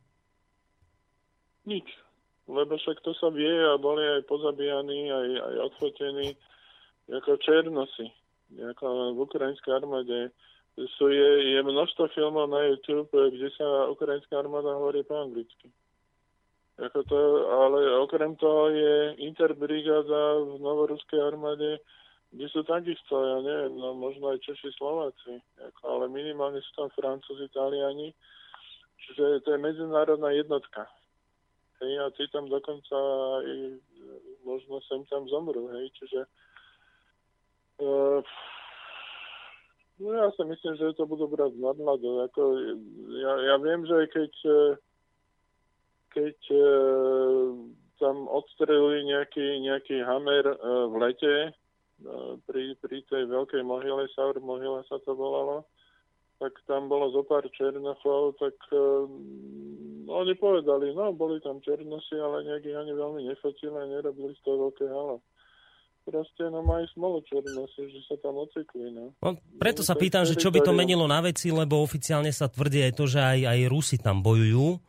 [1.68, 1.88] Nič.
[2.50, 6.34] Lebo však to sa vie a boli aj pozabíjani, aj, aj odfotení
[7.10, 8.10] ako černosy.
[8.58, 10.34] Ako v ukrajinskej armáde
[10.98, 15.70] sú, je, je množstvo filmov na YouTube, kde sa ukrajinská armáda hovorí po anglicky.
[16.80, 17.20] Ako to,
[17.52, 21.84] ale okrem toho je interbrigáda v novoruskej armáde,
[22.30, 25.42] kde sú takisto, ja neviem, no možno aj Češi, Slováci,
[25.82, 28.14] ale minimálne sú tam Francúzi, Italiani,
[29.02, 30.86] čiže to je medzinárodná jednotka.
[31.82, 32.96] Hej, a tí tam dokonca
[33.42, 33.82] aj
[34.46, 36.22] možno sem tam zomru, hej, čiže
[37.82, 38.22] uh,
[40.00, 42.24] No ja si myslím, že to budú brať nadhľadu.
[42.32, 42.42] Ako,
[43.20, 44.60] ja, ja viem, že keď, e,
[46.16, 46.64] keď e,
[48.00, 50.58] tam odstrelili nejaký, nejaký hamer e,
[50.88, 51.36] v lete
[52.48, 55.68] pri, pri tej veľkej mohyle, Saur mohyle sa to volalo,
[56.40, 62.48] tak tam bolo zo pár černochov, tak um, oni povedali, no boli tam černosi, ale
[62.48, 65.20] nejaký ani veľmi nefotili a nerobili z toho veľké halo
[66.10, 68.90] proste no majú smolu černosi, že sa tam ocikli.
[68.90, 69.14] No.
[69.22, 69.30] no
[69.62, 72.94] preto sa pýtam, že čo by to menilo na veci, lebo oficiálne sa tvrdí aj
[72.98, 74.82] to, že aj, aj Rusi tam bojujú.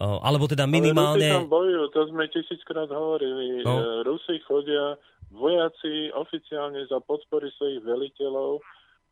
[0.00, 1.28] Alebo teda minimálne...
[1.28, 3.60] Ale Rusi tam bojujú, to sme tisíckrát hovorili.
[3.62, 3.76] No.
[3.76, 4.96] E, Rusi chodia,
[5.32, 8.60] vojaci oficiálne za podpory svojich veliteľov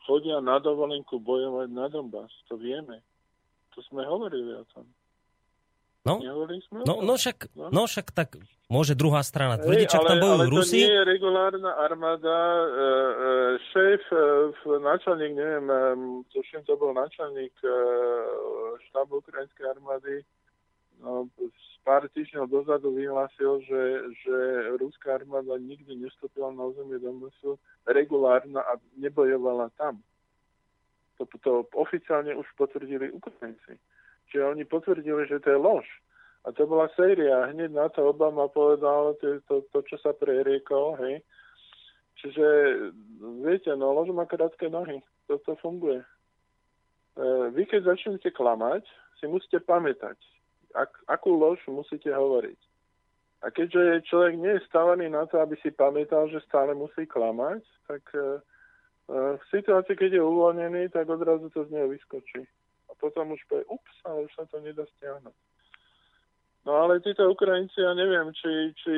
[0.04, 2.32] chodia na dovolenku bojovať na Donbass.
[2.48, 3.00] To vieme.
[3.76, 4.84] To sme hovorili o tom.
[6.00, 7.68] No, no, no, však, no?
[7.68, 8.40] no však tak
[8.72, 10.80] môže druhá strana tvrdiť, čak tam bojujú ale Rusi.
[10.80, 12.40] to nie je regulárna armáda.
[12.40, 13.28] E, e,
[13.68, 15.68] šéf, e, načalník, neviem,
[16.32, 17.76] tuším, to bol načalník e,
[18.88, 20.24] štábu ukrajinskej armády,
[21.04, 21.28] no,
[21.84, 23.82] pár týždňov dozadu vyhlásil, že,
[24.24, 24.36] že
[24.76, 27.56] ruská armáda nikdy nestúpila na územie Donbasu
[27.88, 30.00] regulárna a nebojovala tam.
[31.18, 33.76] To, to oficiálne už potvrdili Ukrajinci.
[34.32, 35.86] Čiže oni potvrdili, že to je lož.
[36.48, 37.52] A to bola séria.
[37.52, 40.96] Hneď na to Obama povedal to, to, to čo sa preriekol.
[40.96, 41.20] Hej.
[42.20, 42.46] Čiže,
[43.44, 45.04] viete, no lož má krátke nohy.
[45.28, 46.00] Toto funguje.
[46.00, 46.06] E,
[47.52, 48.88] vy, keď začnete klamať,
[49.20, 50.16] si musíte pamätať,
[50.74, 52.60] ak, akú lož musíte hovoriť.
[53.40, 57.64] A keďže človek nie je stávaný na to, aby si pamätal, že stále musí klamať,
[57.88, 62.44] tak e, e v situácii, keď je uvoľnený, tak odrazu to z neho vyskočí
[63.00, 65.36] potom už povie, ups, ale už sa to nedá stiahnuť.
[66.60, 68.94] No ale títo Ukrajinci, ja neviem, či, či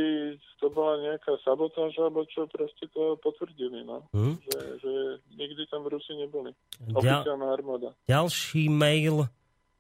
[0.59, 4.03] to bola nejaká sabotáž, alebo čo, proste to potvrdili, no.
[4.11, 4.35] Hmm?
[4.43, 4.93] Že, že
[5.39, 6.51] nikdy tam v Rusi neboli.
[6.91, 7.95] Oficiálna armáda.
[8.11, 9.31] Ďalší mail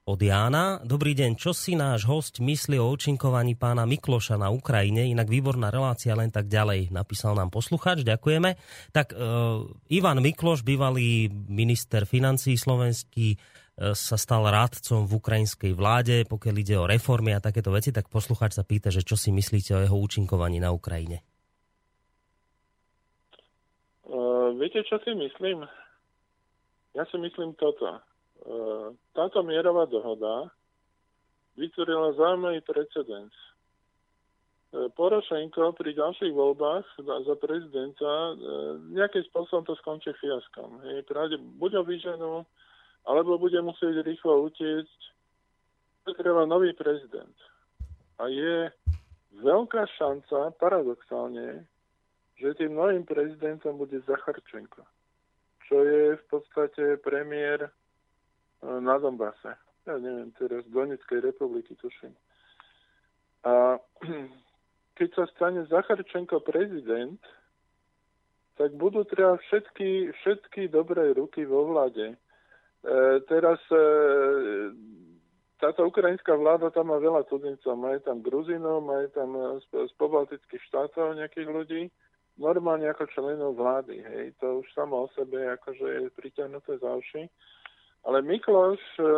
[0.02, 0.82] od Jána.
[0.82, 5.06] Dobrý deň, čo si náš host myslí o účinkovaní pána Mikloša na Ukrajine?
[5.06, 8.58] Inak výborná relácia, len tak ďalej, napísal nám posluchač, ďakujeme.
[8.90, 9.62] Tak uh,
[9.94, 13.38] Ivan Mikloš, bývalý minister financí slovenský,
[13.72, 18.60] sa stal rádcom v ukrajinskej vláde, pokiaľ ide o reformy a takéto veci, tak poslucháč
[18.60, 21.24] sa pýta, že čo si myslíte o jeho účinkovaní na Ukrajine?
[24.04, 25.64] Uh, viete, čo si myslím?
[26.92, 27.96] Ja si myslím toto.
[28.42, 30.50] Uh, táto mierová dohoda
[31.54, 33.30] vytvorila zaujímavý precedens.
[34.74, 40.82] Uh, Porošenko pri ďalších voľbách za, prezidenta uh, nejakým spôsobom to skončí fiaskom.
[41.62, 42.34] Buď ho vyženú,
[43.06, 45.00] alebo bude musieť rýchlo utiecť.
[46.02, 47.34] Treba nový prezident.
[48.18, 48.70] A je
[49.38, 51.62] veľká šanca, paradoxálne,
[52.36, 54.82] že tým novým prezidentom bude Zacharčenko,
[55.70, 57.70] čo je v podstate premiér e,
[58.62, 59.58] na Donbase.
[59.82, 62.14] Ja neviem, teraz Donetskej republiky, tuším.
[63.42, 63.78] A
[64.98, 67.18] keď sa stane Zacharčenko prezident,
[68.54, 72.14] tak budú treba všetky, všetky dobré ruky vo vláde
[72.82, 73.82] E, teraz e,
[75.62, 77.78] táto ukrajinská vláda tam má veľa cudzincov.
[77.78, 79.28] Majú tam Gruzinov, majú tam
[79.62, 81.82] z, z pobaltických štátov nejakých ľudí,
[82.42, 84.02] normálne ako členov vlády.
[84.02, 84.34] Hej.
[84.42, 87.30] To už samo o sebe akože je priťahnuté za uši.
[88.02, 89.12] Ale Mikloš, e,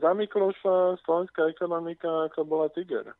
[0.00, 3.12] za Mikloša slovenská ekonomika ako bola tiger.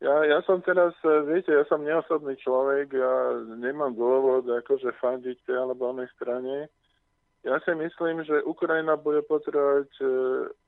[0.00, 0.96] Ja, ja som teraz,
[1.28, 6.72] viete, ja som neosobný človek, ja nemám dôvod akože fandiť tej alebo onej strane
[7.44, 10.06] ja si myslím, že Ukrajina bude potrebovať e,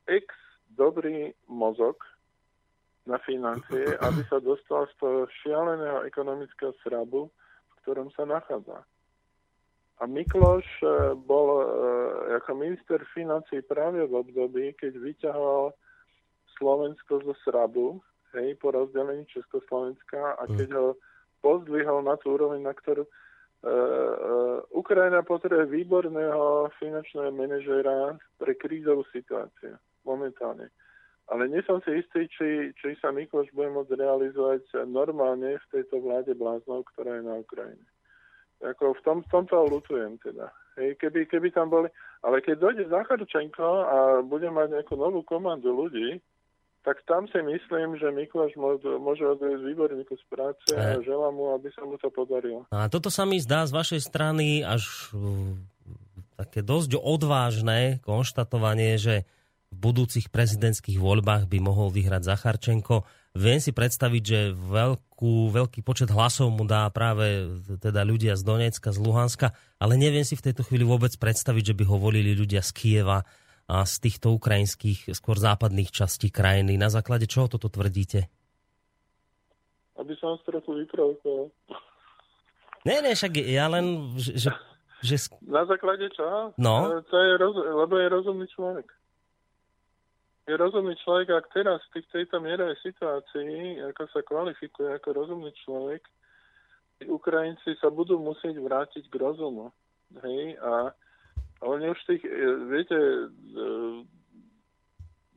[0.09, 0.25] ex
[0.73, 2.01] dobrý mozog
[3.05, 8.89] na financie, aby sa dostal z toho šialeného ekonomického srabu, v ktorom sa nachádza.
[10.03, 11.65] A Mikloš e, bol e,
[12.43, 15.70] ako minister financí práve v období, keď vyťahoval
[16.59, 18.03] Slovensko zo srabu,
[18.35, 20.87] hej, po rozdelení Československa a keď ho
[21.43, 29.74] pozdvihol na tú úroveň, na ktorú uh, Ukrajina potrebuje výborného finančného manažera pre krízovú situáciu
[30.07, 30.70] momentálne.
[31.31, 36.03] Ale nie som si istý, či, či sa Mikloš bude môcť realizovať normálne v tejto
[36.03, 37.85] vláde bláznov, ktorá je na Ukrajine.
[38.63, 40.55] Ako v, tom, v tomto lutujem teda.
[40.79, 41.91] Hej, keby, keby tam boli...
[42.23, 46.23] Ale keď dojde Zacharčenko a bude mať nejakú novú komandu ľudí,
[46.83, 51.03] tak tam si myslím, že Mikláš môže odviesť výborný kus práce a eh.
[51.07, 52.67] želám mu, aby sa mu to podarilo.
[52.75, 55.55] A toto sa mi zdá z vašej strany až uh,
[56.35, 59.23] také dosť odvážne konštatovanie, že
[59.73, 63.07] v budúcich prezidentských voľbách by mohol vyhrať Zacharčenko.
[63.33, 67.49] Viem si predstaviť, že veľkú, veľký počet hlasov mu dá práve
[67.81, 71.77] teda ľudia z Donecka, z Luhanska, ale neviem si v tejto chvíli vôbec predstaviť, že
[71.77, 73.25] by ho volili ľudia z Kieva
[73.69, 76.77] a z týchto ukrajinských, skôr západných častí krajiny.
[76.77, 78.29] Na základe čoho toto tvrdíte?
[79.97, 81.49] Aby som trochu vyprovokoval.
[82.83, 84.51] Ne, ne, však ja len, že,
[85.01, 85.31] že...
[85.47, 86.51] Na základe čo?
[86.59, 87.01] No.
[87.07, 88.91] To je roz, lebo je rozumný človek.
[90.43, 96.02] Je rozumný človek, ak teraz v tejto mierovej situácii, ako sa kvalifikuje ako rozumný človek,
[97.06, 99.70] Ukrajinci sa budú musieť vrátiť k rozumu.
[100.23, 100.59] Hej?
[100.62, 100.90] A
[101.62, 102.31] oni už tých, e,
[102.70, 103.27] viete, e,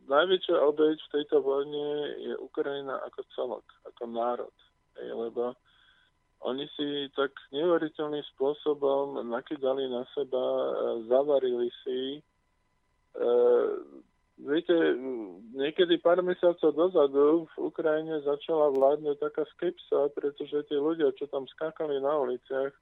[0.10, 1.90] najväčšia obeď v tejto vojne
[2.22, 4.56] je Ukrajina ako celok, ako národ.
[4.98, 5.10] Hej?
[5.14, 5.54] Lebo
[6.46, 10.72] oni si tak neuveriteľným spôsobom nakydali na seba, e,
[11.10, 12.02] zavarili si.
[12.18, 12.22] E,
[14.40, 14.76] viete,
[15.56, 21.48] niekedy pár mesiacov dozadu v Ukrajine začala vládnuť taká skepsa, pretože tí ľudia, čo tam
[21.48, 22.74] skákali na uliciach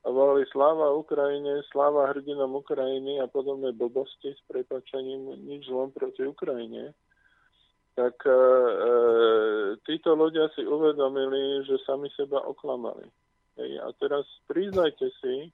[0.00, 6.24] a volali sláva Ukrajine, sláva hrdinom Ukrajiny a podobné blbosti s prepačením nič len proti
[6.24, 6.96] Ukrajine,
[7.92, 8.94] tak e, e,
[9.84, 13.04] títo ľudia si uvedomili, že sami seba oklamali.
[13.60, 15.52] Hej, a teraz priznajte si,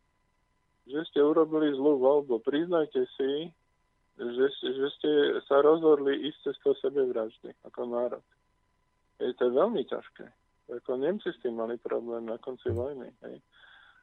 [0.86, 2.38] že ste urobili zlú voľbu.
[2.46, 3.50] Priznajte si,
[4.16, 5.10] že, že ste
[5.44, 8.24] sa rozhodli ísť cestou sebevraždy ako národ.
[9.20, 10.24] Je to veľmi ťažké.
[10.72, 13.12] Ako Nemci s tým mali problém na konci vojny.
[13.22, 13.38] Hej.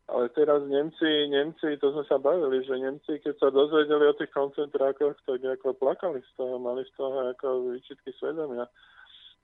[0.08, 4.32] Ale teraz Nemci, Nemci, to sme sa bavili, že Nemci, keď sa dozvedeli o tých
[4.36, 8.68] koncentrákoch, tak ako plakali z toho, mali z toho ako výčitky svedomia.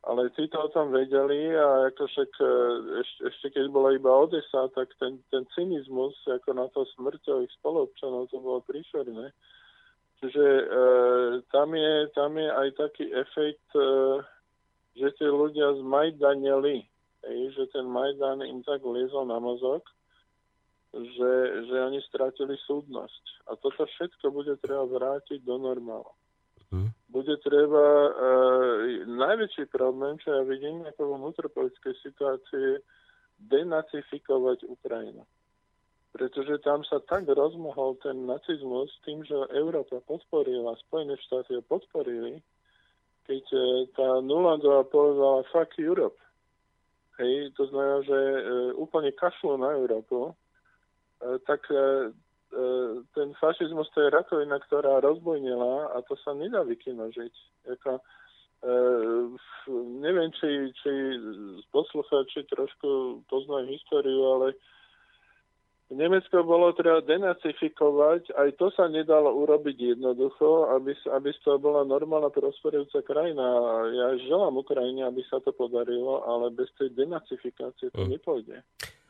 [0.07, 2.47] Ale tí to o tom vedeli a ako však e,
[3.03, 7.51] ešte, ešte keď bola iba Odesa, tak ten, ten cynizmus ako na to smrťou ich
[7.59, 9.35] spolupčanov, to bolo príšerné.
[10.19, 10.63] Čiže e,
[11.47, 14.19] tam, je, tam je aj taký efekt, e,
[14.99, 16.83] že tie ľudia zmajdaneli,
[17.55, 19.83] že ten Majdan im tak liezol na mozog,
[20.93, 21.33] že,
[21.69, 23.23] že oni stratili súdnosť.
[23.47, 26.09] A toto všetko bude treba vrátiť do normálu.
[26.69, 26.89] Hmm.
[27.09, 28.77] Bude treba, uh,
[29.09, 32.69] najväčší problém, čo ja vidím ako vnútropolitickej situácii,
[33.39, 35.25] denacifikovať Ukrajinu.
[36.19, 42.43] Pretože tam sa tak rozmohol ten nacizmus tým, že Európa podporila, Spojené štáty ho podporili,
[43.23, 43.63] keď uh,
[43.95, 46.19] tá Nulandová povedala fuck Europe.
[47.23, 48.41] Hej, to znamená, že uh,
[48.75, 50.35] úplne kašlo na Európu
[51.19, 52.11] E, tak e, e,
[53.13, 57.33] ten fašizmus to je rakovina, ktorá rozbojnila a to sa nedá vykinožiť.
[57.67, 57.99] Jako,
[59.99, 60.91] neviem, či, či
[61.71, 64.47] poslucháči trošku poznajú históriu, ale
[65.89, 72.29] Nemecko bolo treba denacifikovať, aj to sa nedalo urobiť jednoducho, aby, aby to bola normálna
[72.29, 73.41] prosperujúca krajina.
[73.89, 78.09] Ja želám Ukrajine, aby sa to podarilo, ale bez tej denacifikácie to mm.
[78.13, 78.61] nepôjde.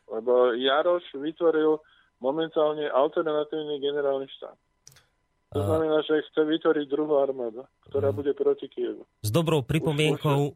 [0.08, 1.84] Lebo Jaroš vytvoril
[2.24, 4.56] momentálne alternatívny generálny štát.
[5.50, 9.02] To znamená, že chce vytvoriť druhú armádu, ktorá bude proti Kievu.
[9.20, 10.54] S dobrou pripomienkou,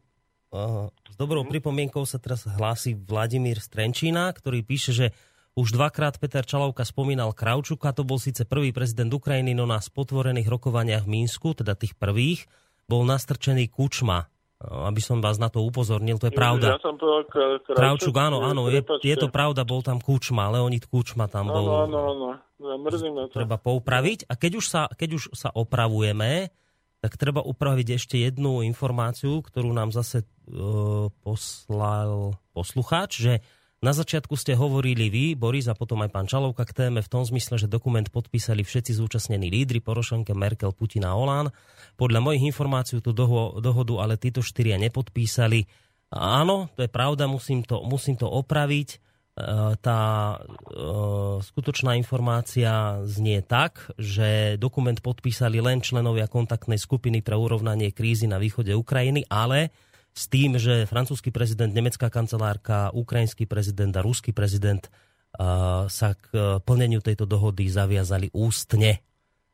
[1.05, 1.51] s dobrou hmm.
[1.51, 5.07] pripomienkou sa teraz hlási Vladimír Strenčína, ktorý píše, že
[5.55, 10.51] už dvakrát Peter Čalovka spomínal Kravčuka, to bol síce prvý prezident Ukrajiny, no na spotvorených
[10.51, 12.47] rokovaniach v Mínsku, teda tých prvých,
[12.85, 14.27] bol nastrčený Kučma
[14.63, 16.79] aby som vás na to upozornil, to je pravda.
[16.79, 20.87] Ja som povedal Kravčuk, Kravčuk áno, áno, je, je to pravda, bol tam Kučma, Leonid
[20.87, 21.67] Kučma tam bol.
[21.85, 22.25] Áno, áno,
[22.55, 23.35] áno, mrzí ma to.
[23.35, 26.49] Treba poupraviť a keď už sa, keď už sa opravujeme,
[27.03, 33.33] tak treba upraviť ešte jednu informáciu, ktorú nám zase uh, poslal poslucháč, že
[33.83, 37.27] na začiatku ste hovorili vy, Boris, a potom aj pán Čalovka k téme v tom
[37.27, 41.51] zmysle, že dokument podpísali všetci zúčastnení lídry, Porošenke, Merkel, Putin a Olán.
[41.99, 45.67] Podľa mojich informácií tú doho- dohodu ale títo štyria nepodpísali.
[46.15, 48.89] Áno, to je pravda, musím to, musím to opraviť.
[48.95, 48.97] E,
[49.83, 49.99] tá
[50.31, 50.37] e,
[51.43, 58.39] skutočná informácia znie tak, že dokument podpísali len členovia kontaktnej skupiny pre urovnanie krízy na
[58.39, 59.75] východe Ukrajiny, ale
[60.15, 66.25] s tým, že francúzsky prezident, nemecká kancelárka, ukrajinský prezident a ruský prezident uh, sa k
[66.31, 69.03] uh, plneniu tejto dohody zaviazali ústne.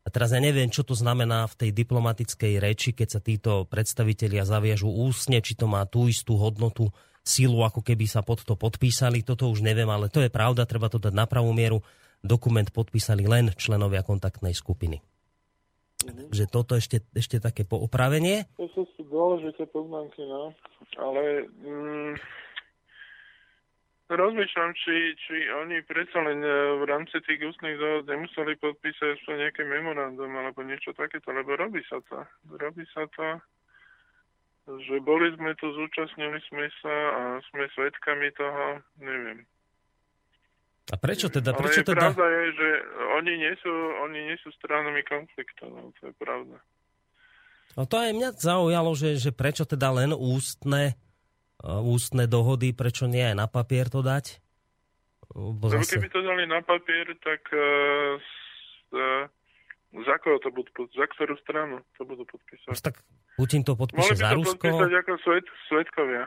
[0.05, 4.45] A teraz ja neviem, čo to znamená v tej diplomatickej reči, keď sa títo predstavitelia
[4.45, 9.21] zaviažú ústne, či to má tú istú hodnotu, silu, ako keby sa pod to podpísali.
[9.21, 11.85] Toto už neviem, ale to je pravda, treba to dať na pravú mieru.
[12.21, 15.01] Dokument podpísali len členovia kontaktnej skupiny.
[16.01, 16.33] Mm-hmm.
[16.33, 18.49] Že toto ešte, ešte také poopravenie.
[18.57, 20.55] To sú dôležité poznámky, no.
[20.97, 22.13] Ale mm,
[24.11, 26.51] rozmýšľam, či, či oni predsa len e,
[26.81, 31.79] v rámci tých ústnych dohod nemuseli podpísať ešte nejaké memorandum alebo niečo takéto, lebo robí
[31.87, 32.23] sa to.
[32.51, 33.39] Robí sa to.
[34.83, 37.21] že boli sme tu, zúčastnili sme sa a
[37.51, 39.47] sme svedkami toho, neviem.
[40.91, 41.55] A prečo teda?
[41.55, 42.11] Ale Prečo je teda?
[42.11, 42.67] pravda je, že
[43.15, 43.71] oni nie sú,
[44.03, 46.59] oni nie sú stranami konfliktu, no, to je pravda.
[47.79, 50.99] No to aj mňa zaujalo, že, že prečo teda len ústne,
[51.63, 54.43] uh, ústne dohody, prečo nie aj na papier to dať?
[55.31, 55.95] Lebo zase...
[55.95, 58.19] keby to dali na papier, tak uh,
[58.91, 59.23] uh,
[59.95, 62.75] za koho to budú, za ktorú stranu to budú podpísať?
[62.83, 62.99] Tak
[63.39, 64.59] Putin to Mohli podpíše by za to Rusko.
[64.59, 66.23] podpísať ako svet, svetkovia.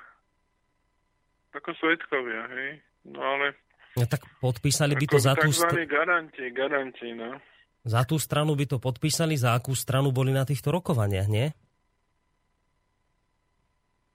[1.53, 2.71] Ako svetkovia, hej?
[3.13, 3.61] No ale...
[3.95, 7.39] No, tak podpísali by to za tú, takzvaní str- garanti, garanti, no.
[7.87, 11.55] za tú stranu by to podpísali, za akú stranu boli na týchto rokovaniach, nie?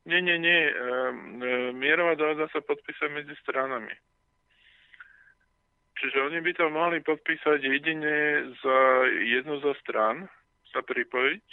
[0.09, 0.61] Nie, nie, nie.
[0.67, 0.73] E,
[1.77, 3.93] mierová dohoda sa podpísať medzi stranami.
[6.01, 8.77] Čiže oni by to mohli podpísať jedine za
[9.21, 10.25] jednu zo stran,
[10.73, 11.45] sa pripojiť.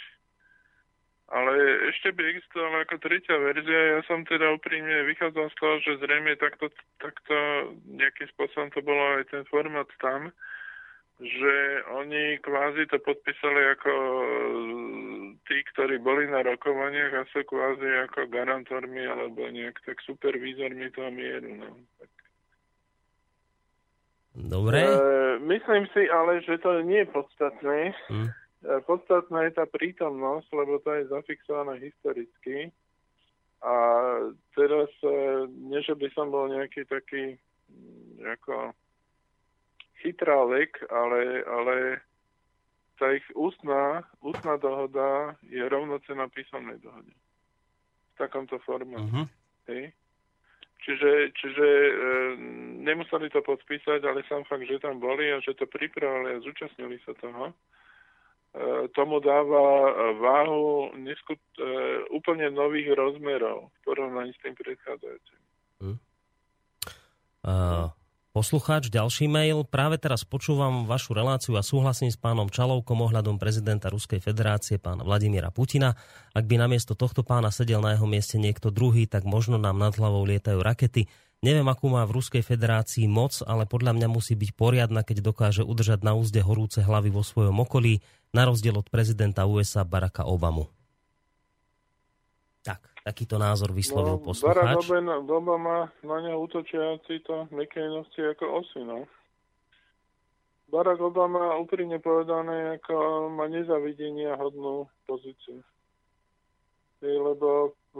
[1.27, 1.51] Ale
[1.91, 3.99] ešte by existovala ako tretia verzia.
[3.99, 6.71] Ja som teda úprimne vychádzal z toho, že zrejme takto,
[7.03, 7.35] takto
[7.83, 10.31] nejakým spôsobom to bolo aj ten formát tam,
[11.19, 14.27] že oni kvázi to podpísali ako e,
[15.51, 21.11] tí, ktorí boli na rokovaniach a sú kvázi ako garantormi alebo nejak tak supervízormi toho
[21.11, 21.59] mieru.
[21.59, 21.75] No.
[21.99, 22.11] Tak,
[24.47, 24.79] Dobre.
[24.79, 24.95] e,
[25.43, 27.77] myslím si ale, že to nie je podstatné.
[28.07, 28.29] Hm.
[28.63, 32.73] E, Podstatná je tá prítomnosť, lebo to je zafixované historicky.
[33.61, 33.73] A
[34.53, 37.37] teraz, e, nie že by som bol nejaký taký
[37.69, 38.73] mm, ako
[40.01, 41.75] chytrálek, ale, ale
[42.97, 47.13] tá ich ústna, ústna dohoda je rovnocená písomnej dohode.
[48.13, 49.05] V takomto formáte.
[49.05, 49.23] Mhm.
[49.69, 49.83] Hej.
[50.77, 51.91] Čiže, čiže e,
[52.85, 57.01] nemuseli to podpísať, ale sám fakt, že tam boli a že to pripravili a zúčastnili
[57.03, 57.51] sa toho,
[58.97, 61.63] tomu dáva váhu neskut, e,
[62.09, 65.39] úplne nových rozmerov v porovnaní s tým predchádzajúcim.
[67.47, 67.87] Uh,
[68.35, 69.63] poslucháč, ďalší mail.
[69.63, 75.07] Práve teraz počúvam vašu reláciu a súhlasím s pánom Čalovkom ohľadom prezidenta Ruskej federácie, pána
[75.07, 75.95] Vladimíra Putina.
[76.35, 79.95] Ak by namiesto tohto pána sedel na jeho mieste niekto druhý, tak možno nám nad
[79.95, 81.07] hlavou lietajú rakety.
[81.37, 85.61] Neviem, akú má v Ruskej federácii moc, ale podľa mňa musí byť poriadna, keď dokáže
[85.61, 88.01] udržať na úzde horúce hlavy vo svojom okolí,
[88.33, 90.65] na rozdiel od prezidenta USA Baracka Obamu.
[92.65, 94.75] Tak, takýto názor vyslovil No, Barack poslucháč.
[94.89, 99.05] Obama, Obama na neho útočiaci to McCainovci ako osy, no.
[100.67, 105.63] Barack Obama úprimne povedané ako má nezavidenia hodnú pozíciu.
[106.99, 107.99] Lebo v,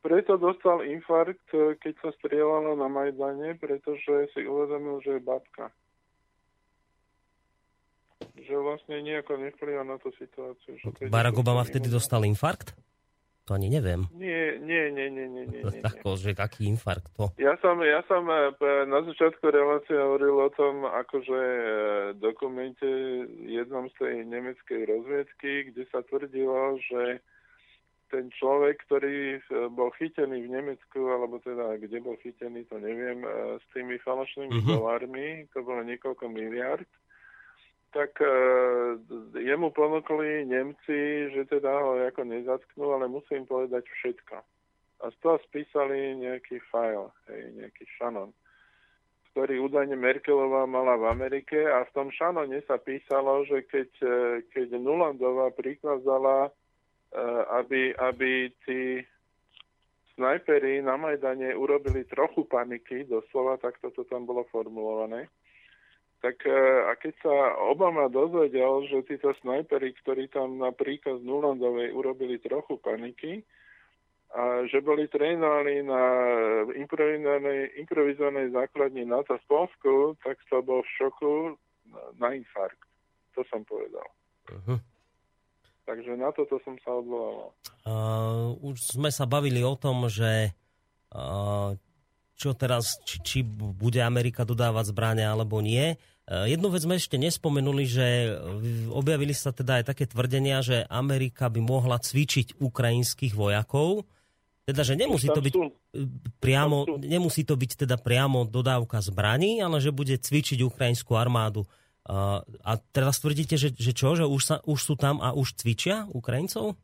[0.00, 5.68] preto dostal infarkt, keď sa strieľalo na Majdane, pretože si uvedomil, že je babka.
[8.40, 10.76] Že vlastne nejako nevplyva na tú situáciu.
[10.80, 12.72] Že Barack Obama vtedy dostal infarkt?
[13.48, 14.06] To ani neviem.
[14.14, 15.60] Nie, nie, nie, nie, nie, nie.
[15.66, 15.82] nie.
[15.82, 17.34] Ako, že aký infarkt to?
[17.34, 18.22] Ja som, ja som
[18.54, 21.64] p- na začiatku relácie hovoril o tom, akože eh,
[22.14, 22.86] dokumente
[23.42, 27.18] jednom z tej nemeckej rozviedky, kde sa tvrdilo, že
[28.10, 33.22] ten človek, ktorý eh, bol chytený v Nemecku, alebo teda kde bol chytený, to neviem,
[33.22, 34.68] eh, s tými falošnými Mhm.
[34.68, 36.86] dolármi, to bolo niekoľko miliard,
[37.90, 38.34] tak e,
[39.34, 44.36] jemu ponúkli Nemci, že teda ho ako nezatknú, ale musím povedať všetko.
[45.00, 48.30] A z toho spísali nejaký file, hej, nejaký šanon,
[49.32, 54.16] ktorý údajne Merkelová mala v Amerike a v tom šanone sa písalo, že keď, e,
[54.54, 56.50] keď Nulandová prikázala, e,
[57.60, 59.02] aby, aby tí
[60.14, 65.26] snajperi na Majdane urobili trochu paniky, doslova takto to tam bolo formulované,
[66.20, 66.52] tak e,
[66.84, 67.34] a keď sa
[67.72, 73.40] Obama dozvedel, že títo snajperi, ktorí tam na príkaz Nulandovej urobili trochu paniky,
[74.30, 76.02] a že boli trénovaní na
[76.78, 81.32] improvizovanej, improvizovanej základni NATO v Polsku, tak to bol v šoku
[82.22, 82.78] na infarkt.
[83.34, 84.06] To som povedal.
[84.46, 84.78] Uh-huh.
[85.90, 87.50] Takže na toto som sa odvolával.
[87.82, 90.54] Uh, už sme sa bavili o tom, že
[91.10, 91.74] uh,
[92.38, 95.98] čo teraz, či, či bude Amerika dodávať zbrania alebo nie.
[96.30, 98.06] Uh, jednu vec sme ešte nespomenuli, že
[98.94, 104.06] objavili sa teda aj také tvrdenia, že Amerika by mohla cvičiť ukrajinských vojakov.
[104.70, 105.54] Teda, že nemusí to byť
[106.38, 111.66] priamo, nemusí to byť teda priamo dodávka zbraní, ale že bude cvičiť ukrajinskú armádu.
[112.10, 115.54] Uh, a teraz tvrdíte, že, že čo, že už, sa, už sú tam a už
[115.54, 116.74] cvičia Ukrajincov?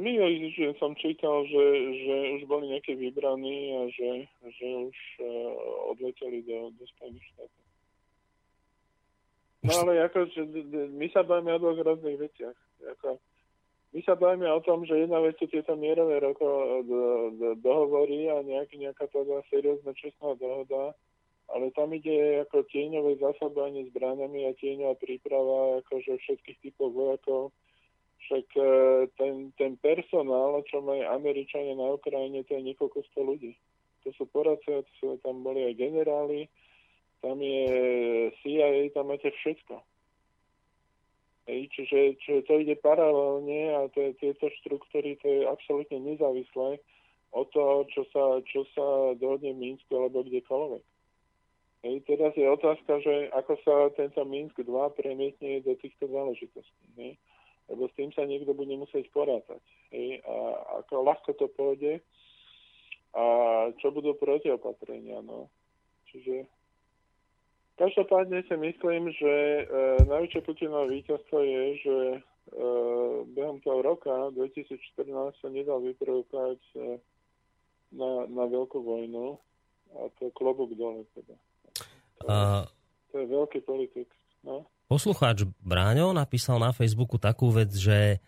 [0.00, 1.64] Minulý týždeň som čítal, že,
[2.04, 5.26] že už boli nejaké vybraní a že, že už uh,
[5.96, 7.64] odleteli do, do Spojených štátov.
[9.64, 10.42] No ale ako, že,
[10.92, 12.56] my sa bavíme o dvoch rôznych veciach.
[12.96, 13.16] Ako,
[13.96, 17.00] my sa bavíme o tom, že jedna vec sú tieto mierové roko, do,
[17.40, 20.92] do, dohovory a nejak, nejaká teda seriózna čestná dohoda,
[21.50, 27.50] ale tam ide ako tieňové zasobanie zbránami a tieňová príprava akože všetkých typov vojakov.
[28.20, 28.64] Však e,
[29.18, 33.58] ten, ten personál, čo majú Američania na Ukrajine, to je niekoľko sto ľudí.
[34.06, 36.46] To sú poradce, to sú, tam boli aj generáli,
[37.20, 37.66] tam je
[38.40, 39.82] CIA, tam máte všetko.
[41.50, 46.78] Hej, čiže, čiže to ide paralelne a to je, tieto štruktúry to je absolútne nezávislé
[47.34, 50.84] od toho, čo sa, čo sa dohodne v Minsku alebo kdekoľvek.
[51.80, 54.68] Hej, teraz je otázka, že ako sa tento Minsk 2
[55.00, 56.86] premietne do týchto záležitostí.
[57.00, 57.16] Hej?
[57.72, 59.64] Lebo s tým sa niekto bude musieť porátať.
[59.88, 60.20] Hej?
[60.28, 60.34] A
[60.84, 62.04] ako ľahko to pôjde
[63.10, 63.24] a
[63.80, 65.24] čo budú protiopatrenia.
[65.24, 65.50] No.
[66.12, 66.46] Čiže
[67.80, 69.62] Každopádne si myslím, že e,
[70.04, 72.18] najväčšie Putinové víťazstvo je, že e,
[73.32, 75.08] behom toho roka 2014
[75.40, 77.00] sa nedal vyprovokovať e,
[77.96, 79.40] na, na veľkú vojnu
[79.96, 81.32] a to klobúk dole teda.
[82.22, 82.62] To, uh,
[83.12, 84.08] to je veľký politik.
[84.44, 84.68] No?
[84.90, 88.18] Poslucháč Bráňo napísal na Facebooku takú vec, že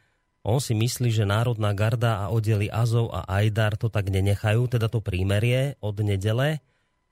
[0.42, 4.90] on si myslí, že Národná garda a oddely Azov a Ajdar to tak nenechajú, teda
[4.90, 6.58] to prímerie od nedele,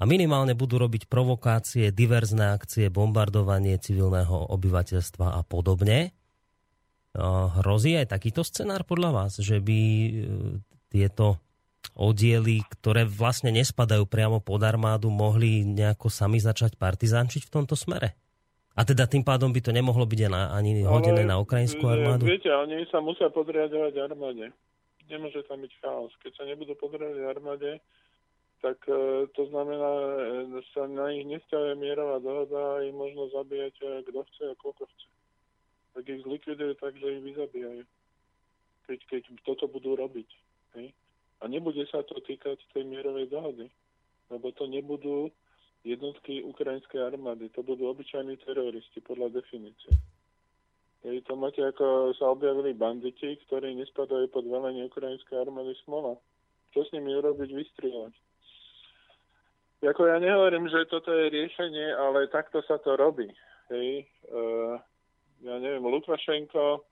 [0.00, 6.16] a minimálne budú robiť provokácie, diverzné akcie, bombardovanie civilného obyvateľstva a podobne.
[7.60, 10.10] Hrozí aj takýto scenár podľa vás, že by e,
[10.88, 11.36] tieto
[11.96, 18.16] oddiely, ktoré vlastne nespadajú priamo pod armádu, mohli nejako sami začať partizančiť v tomto smere?
[18.78, 22.24] A teda tým pádom by to nemohlo byť ani hodené na ukrajinskú armádu?
[22.24, 24.54] Viete, oni sa musia podriadovať armáde.
[25.10, 26.12] Nemôže tam byť chaos.
[26.22, 27.70] Keď sa nebudú podriadovať armáde,
[28.62, 29.90] tak e, to znamená,
[30.54, 34.54] e, sa na nich nesťahuje mierová dohoda a im možno zabíjať e, kto chce a
[34.60, 35.06] koľko chce.
[35.96, 37.82] Tak ich zlikvidujú tak, že ich vyzabíjajú.
[38.86, 40.28] Keď, keď toto budú robiť.
[40.76, 40.92] Hej?
[41.40, 43.66] A nebude sa to týkať tej mierovej dohody.
[44.28, 45.32] Lebo to nebudú
[45.82, 47.48] jednotky ukrajinskej armády.
[47.56, 49.96] To budú obyčajní teroristi podľa definície.
[51.00, 56.20] Hej, to máte, ako sa objavili banditi, ktorí nespadajú pod velenie ukrajinskej armády Smola.
[56.76, 57.48] Čo s nimi urobiť?
[57.56, 58.14] Vystrieľať.
[59.80, 63.32] Jako ja nehovorím, že toto je riešenie, ale takto sa to robí.
[63.72, 64.04] Hej.
[64.28, 64.76] Uh,
[65.40, 66.84] ja neviem, Lukašenko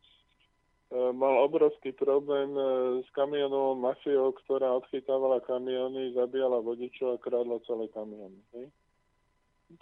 [0.92, 7.92] mal obrovský problém uh, s kamionovou mafiou, ktorá odchytávala kamiony, zabíjala vodičov a krádla celé
[7.92, 8.40] kamiony.
[8.56, 8.72] Hej.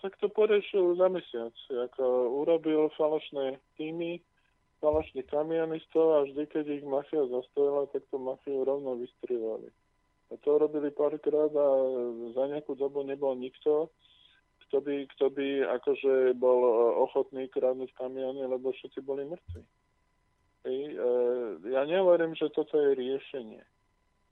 [0.03, 1.55] Tak to porešil za mesiac.
[1.70, 4.19] Jako urobil falošné týmy,
[4.83, 9.70] falošných kamionistov a vždy, keď ich mafia zastavila, tak to mafiu rovno vystrivali.
[10.31, 11.69] A to robili párkrát a
[12.35, 13.95] za nejakú dobu nebol nikto,
[14.66, 15.47] kto by, kto by
[15.78, 16.66] akože bol
[17.07, 19.62] ochotný krádnuť kamiony, lebo všetci boli mŕtvi.
[20.65, 21.11] Hej, e,
[21.70, 23.62] ja nehovorím, že toto je riešenie.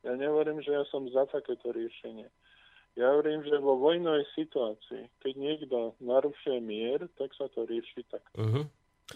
[0.05, 2.29] Ja nehovorím, že ja som za takéto riešenie.
[2.95, 8.39] Ja hovorím, že vo vojnovej situácii, keď niekto narušuje mier, tak sa to rieši takto.
[8.39, 8.65] Uh-huh.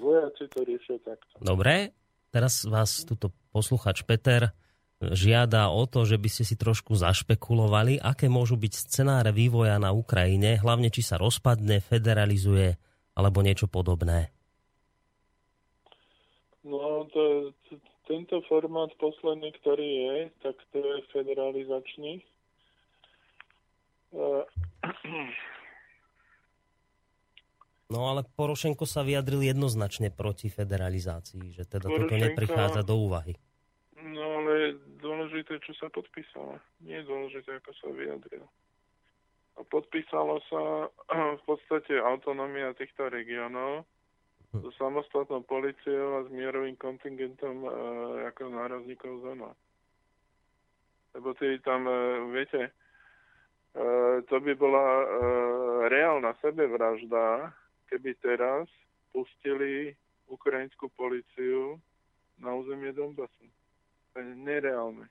[0.02, 1.38] Vojaci to riešia takto.
[1.38, 1.94] Dobre,
[2.34, 4.50] teraz vás tuto posluchač Peter
[4.98, 9.94] žiada o to, že by ste si trošku zašpekulovali, aké môžu byť scenáre vývoja na
[9.94, 12.74] Ukrajine, hlavne či sa rozpadne, federalizuje
[13.14, 14.34] alebo niečo podobné.
[16.98, 17.54] No, to,
[18.10, 22.12] tento formát posledný, ktorý je, tak to je federalizačný.
[27.88, 32.04] No ale Porošenko sa vyjadril jednoznačne proti federalizácii, že teda Porošenko...
[32.04, 33.32] toto neprichádza do úvahy.
[33.96, 36.60] No ale dôležité, čo sa podpísalo.
[36.84, 38.44] Nie je dôležité, ako sa vyjadril.
[39.56, 40.92] A podpísalo sa
[41.40, 43.88] v podstate autonómia týchto regiónov.
[44.52, 47.70] So samostatnou policiou a s mierovým kontingentom e,
[48.32, 49.52] ako nárazníkov zóna.
[51.12, 51.96] Lebo ty tam, e,
[52.32, 52.72] viete, e,
[54.24, 55.06] to by bola e,
[55.92, 57.52] reálna sebevražda,
[57.92, 58.64] keby teraz
[59.12, 59.92] pustili
[60.32, 61.76] ukrajinskú policiu
[62.40, 63.48] na územie Donbasu
[64.18, 65.06] nereálne.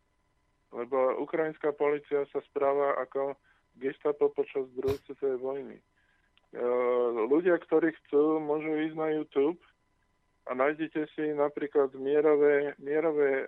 [0.73, 3.39] Lebo ukrajinská policia sa správa ako
[3.79, 5.77] gestapo počas druhej svetovej vojny.
[6.55, 6.63] E,
[7.27, 9.59] ľudia, ktorí chcú, môžu ísť na YouTube
[10.47, 13.47] a nájdete si napríklad mierové, mierové e,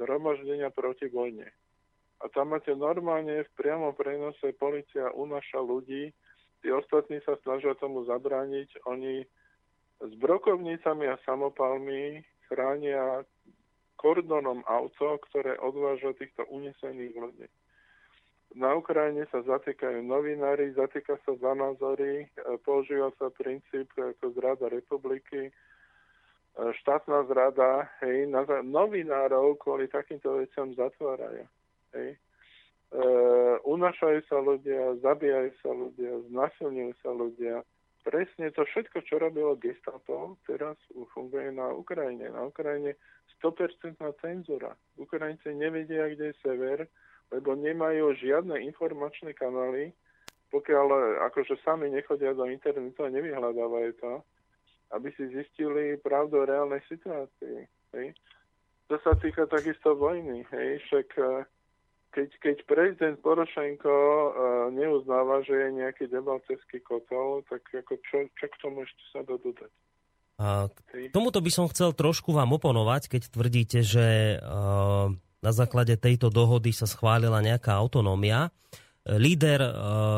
[0.00, 1.52] zhromaždenia proti vojne.
[2.22, 6.14] A tam máte normálne v priamom prenose policia unaša ľudí,
[6.62, 9.26] tí ostatní sa snažia tomu zabrániť, oni
[10.02, 13.26] s brokovnicami a samopalmi chránia
[13.98, 17.46] kordonom auto, ktoré odváža týchto unesených ľudí.
[18.52, 24.68] Na Ukrajine sa zatýkajú novinári, zatýka sa za názory, e, používa sa princíp ako zrada
[24.68, 25.48] republiky.
[26.52, 28.28] štátna zrada, hej,
[28.60, 31.48] novinárov kvôli takýmto veciam zatvárajú.
[31.96, 32.12] Hej.
[32.12, 32.16] E,
[33.64, 37.56] unašajú sa ľudia, zabíjajú sa ľudia, znasilňujú sa ľudia.
[38.04, 40.76] Presne to všetko, čo robilo gestapo, teraz
[41.16, 42.28] funguje na Ukrajine.
[42.28, 43.00] Na Ukrajine
[43.40, 44.76] 100% cenzúra.
[45.00, 46.84] Ukrajinci nevedia, kde je sever,
[47.32, 49.96] lebo nemajú žiadne informačné kanály,
[50.52, 54.12] pokiaľ akože sami nechodia do internetu a nevyhľadávajú to,
[54.92, 57.64] aby si zistili pravdu o reálnej situácii.
[57.96, 58.12] Hej.
[58.92, 60.44] To sa týka takisto vojny.
[60.52, 60.84] Hej.
[60.84, 61.48] Však e,
[62.12, 64.28] keď, keď prezident Porošenko uh,
[64.68, 69.40] neuznáva, že je nejaký debalcerský kotol, tak ako čo, čo k tomu ešte sa dá
[69.40, 69.72] dodať?
[70.36, 75.08] A k tomuto by som chcel trošku vám oponovať, keď tvrdíte, že uh,
[75.42, 78.54] na základe tejto dohody sa schválila nejaká autonómia.
[79.02, 79.70] Líder uh,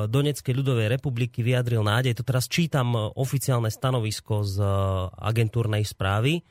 [0.07, 6.45] Doneckej ľudovej republiky vyjadril nádej, to teraz čítam oficiálne stanovisko z uh, agentúrnej správy,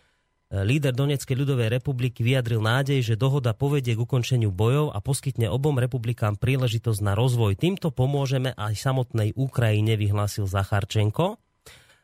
[0.53, 5.81] Líder Donetskej ľudovej republiky vyjadril nádej, že dohoda povedie k ukončeniu bojov a poskytne obom
[5.81, 7.57] republikám príležitosť na rozvoj.
[7.57, 11.41] Týmto pomôžeme aj samotnej Ukrajine, vyhlásil Zacharčenko.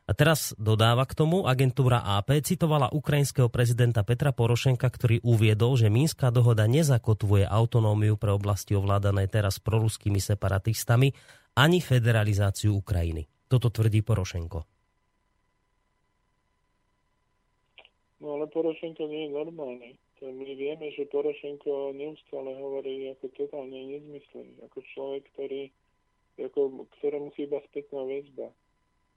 [0.09, 5.93] A teraz dodáva k tomu, agentúra AP citovala ukrajinského prezidenta Petra Porošenka, ktorý uviedol, že
[5.93, 11.13] Minská dohoda nezakotvuje autonómiu pre oblasti ovládané teraz proruskými separatistami
[11.53, 13.29] ani federalizáciu Ukrajiny.
[13.45, 14.65] Toto tvrdí Porošenko.
[18.25, 19.89] No ale Porošenko nie je normálny.
[20.25, 24.57] My vieme, že Porošenko neustále hovorí ako totálne nezmysly.
[24.65, 25.69] Ako človek, ktorý,
[26.41, 28.49] ako, ktorému chýba spätná väzba.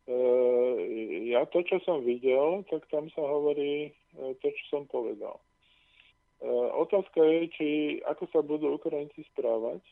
[0.03, 0.17] E,
[1.31, 3.91] ja to, čo som videl, tak tam sa hovorí e,
[4.43, 5.39] to, čo som povedal.
[6.43, 7.69] E, otázka je, či
[8.03, 9.83] ako sa budú Ukrajinci správať,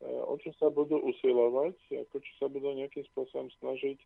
[0.00, 1.76] o čo sa budú usilovať,
[2.08, 4.00] ako či sa budú nejakým spôsobom snažiť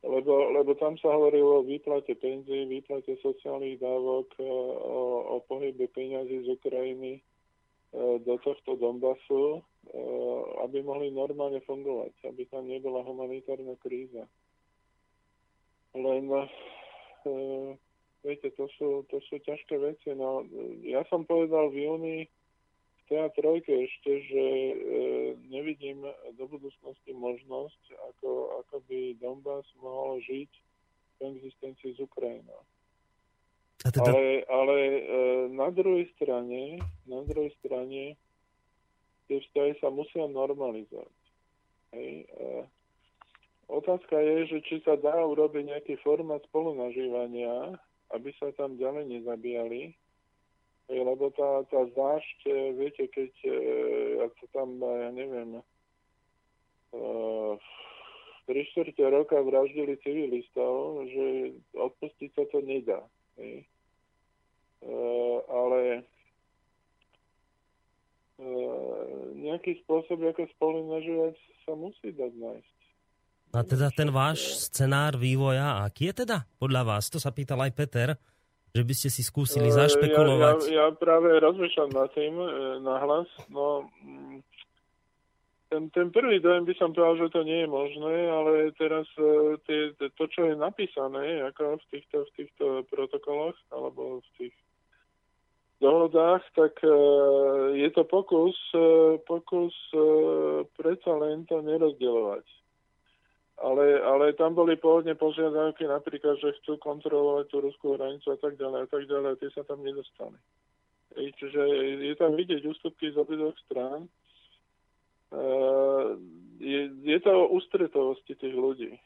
[0.00, 4.56] lebo, lebo tam sa hovorilo o výplate penzí, výplate sociálnych dávok, o,
[5.36, 7.20] o pohybe peňazí z Ukrajiny
[8.24, 9.60] do tohto Donbasu,
[10.64, 14.24] aby mohli normálne fungovať, aby tam nebola humanitárna kríza.
[15.94, 16.22] Len,
[18.22, 20.14] viete, to sú, to sú ťažké veci.
[20.14, 20.46] No,
[20.86, 22.18] ja som povedal v júni,
[23.10, 24.74] TA3 ešte, že e,
[25.50, 26.06] nevidím
[26.38, 27.82] do budúcnosti možnosť,
[28.14, 30.50] ako, ako by Donbass mohol žiť
[31.18, 32.62] v existencii z Ukrajinou.
[33.82, 34.14] Teda...
[34.14, 35.02] Ale, ale e,
[35.50, 36.78] na druhej strane,
[37.10, 38.14] na druhej strane
[39.26, 41.18] tie vzťahy sa musia normalizovať.
[41.98, 42.30] Hej.
[42.30, 42.46] E,
[43.70, 47.78] otázka je, že či sa dá urobiť nejaký formát spolunažívania,
[48.10, 49.94] aby sa tam ďalej nezabíjali,
[50.90, 53.54] lebo tá, tá zášť, e, viete, keď e,
[54.18, 55.50] ja sa tam, e, ja neviem,
[58.50, 62.98] tri štvrte roka vraždili civilistov, že odpustiť sa to nedá.
[63.38, 63.62] Hej.
[65.46, 66.02] Ale
[69.38, 72.79] nejaký spôsob, ako spolu nažívať, sa musí dať nájsť.
[73.50, 77.10] A teda ten váš scenár vývoja, aký je teda podľa vás?
[77.10, 78.08] To sa pýtal aj Peter
[78.70, 80.70] že by ste si skúsili e, zašpekulovať?
[80.70, 82.48] Ja, ja, ja práve rozmýšľam nad tým e,
[82.86, 83.28] nahlas.
[83.50, 84.38] No, mm,
[85.70, 89.58] ten, ten prvý dojem by som povedal, že to nie je možné, ale teraz e,
[89.66, 94.56] tie, to, čo je napísané ako v týchto, v týchto protokoloch alebo v tých
[95.80, 96.76] dohodách, tak
[97.72, 98.52] je to pokus,
[99.24, 99.72] pokus
[100.76, 102.44] predsa len to nerozdeľovať
[103.60, 108.56] ale, ale tam boli pôvodne požiadavky napríklad, že chcú kontrolovať tú ruskú hranicu a tak
[108.56, 110.40] ďalej a tak ďalej, a tie sa tam nedostali.
[111.20, 111.62] Ej, čiže
[112.00, 114.06] je tam vidieť ústupky z obidvoch strán.
[114.06, 115.40] E,
[116.62, 118.96] je, je to o ústretovosti tých ľudí.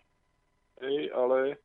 [0.85, 1.57] Ej, ale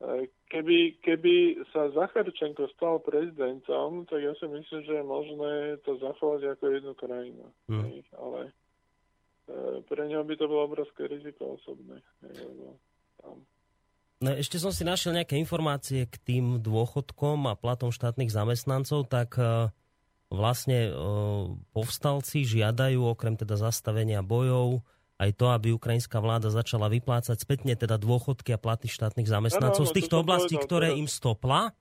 [0.00, 5.54] e, keby, keby sa Zacharčenko stal prezidentom, tak ja si myslím, že je možné
[5.84, 7.46] to zachovať ako jednu krajinu.
[7.68, 8.54] Ej, ale
[9.88, 12.04] pre neho by to bolo obrovské riziko osobné.
[14.18, 19.38] No, ešte som si našiel nejaké informácie k tým dôchodkom a platom štátnych zamestnancov, tak
[19.38, 19.70] e,
[20.26, 20.92] vlastne e,
[21.70, 24.82] povstalci žiadajú okrem teda zastavenia bojov
[25.18, 30.02] aj to, aby ukrajinská vláda začala vyplácať spätne teda dôchodky a platy štátnych zamestnancov z
[30.02, 31.74] týchto oblastí, ktoré im stopla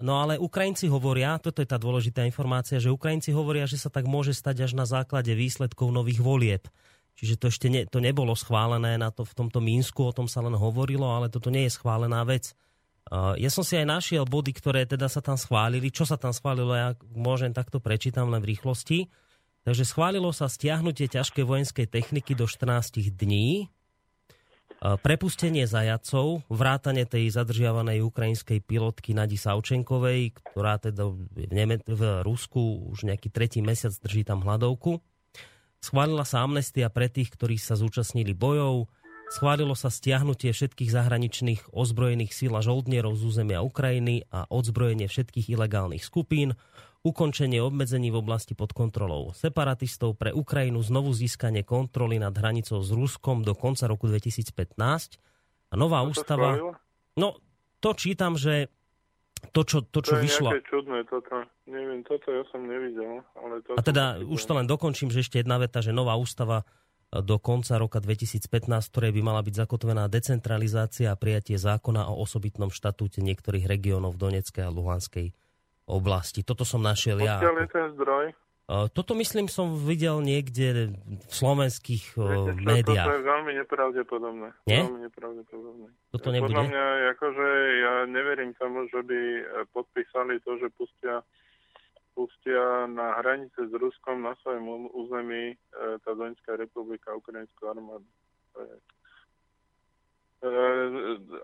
[0.00, 4.08] no ale Ukrajinci hovoria, toto je tá dôležitá informácia, že Ukrajinci hovoria, že sa tak
[4.08, 6.64] môže stať až na základe výsledkov nových volieb.
[7.14, 10.42] Čiže to ešte ne, to nebolo schválené na to v tomto Mínsku, o tom sa
[10.42, 12.56] len hovorilo, ale toto nie je schválená vec.
[13.04, 15.92] Uh, ja som si aj našiel body, ktoré teda sa tam schválili.
[15.92, 19.12] Čo sa tam schválilo, ja môžem takto prečítam len v rýchlosti.
[19.64, 23.68] Takže schválilo sa stiahnutie ťažkej vojenskej techniky do 14 dní,
[24.80, 32.92] prepustenie zajacov, vrátane tej zadržiavanej ukrajinskej pilotky Nadi Savčenkovej, ktorá teda v, Neme- v Rusku
[32.92, 35.00] už nejaký tretí mesiac drží tam hladovku.
[35.80, 38.88] Schválila sa amnestia pre tých, ktorí sa zúčastnili bojov,
[39.32, 45.52] schválilo sa stiahnutie všetkých zahraničných ozbrojených síl a žoldnierov z územia Ukrajiny a odzbrojenie všetkých
[45.52, 46.56] ilegálnych skupín,
[47.04, 52.88] ukončenie obmedzení v oblasti pod kontrolou separatistov pre Ukrajinu, znovu získanie kontroly nad hranicou s
[52.88, 55.20] Ruskom do konca roku 2015
[55.68, 56.56] a nová To ústava...
[56.56, 56.72] schválilo?
[57.20, 57.36] No,
[57.84, 58.72] to čítam, že
[59.52, 60.48] to, čo, to, čo To je vyšlo...
[60.64, 61.44] čudné toto.
[61.68, 63.20] Neviem, toto ja som nevidel.
[63.36, 66.64] Ale toto A teda už to len dokončím, že ešte jedna veta, že nová ústava
[67.12, 72.08] e, do konca roka 2015, v ktorej by mala byť zakotvená decentralizácia a prijatie zákona
[72.08, 75.36] o osobitnom štatúte niektorých regiónov Donetskej a Luhanskej
[75.88, 76.40] oblasti.
[76.44, 77.40] Toto som našiel ja.
[77.40, 78.26] Odkiaľ je ten zdroj?
[78.64, 83.12] Toto myslím som videl niekde v slovenských Viete čo, médiách.
[83.12, 84.48] Toto je veľmi nepravdepodobné.
[84.64, 84.88] Nie?
[84.88, 85.88] Veľmi nepravdepodobné.
[86.08, 86.72] Toto Podľa nebude?
[86.72, 87.48] mňa, akože
[87.84, 91.20] ja neverím tomu, že by e, podpísali to, že pustia,
[92.16, 95.56] pustia na hranice s Ruskom na svojom území e,
[96.00, 98.08] tá Donetská republika, Ukrajinskú armádu.
[98.56, 98.74] To je...
[100.44, 100.50] E,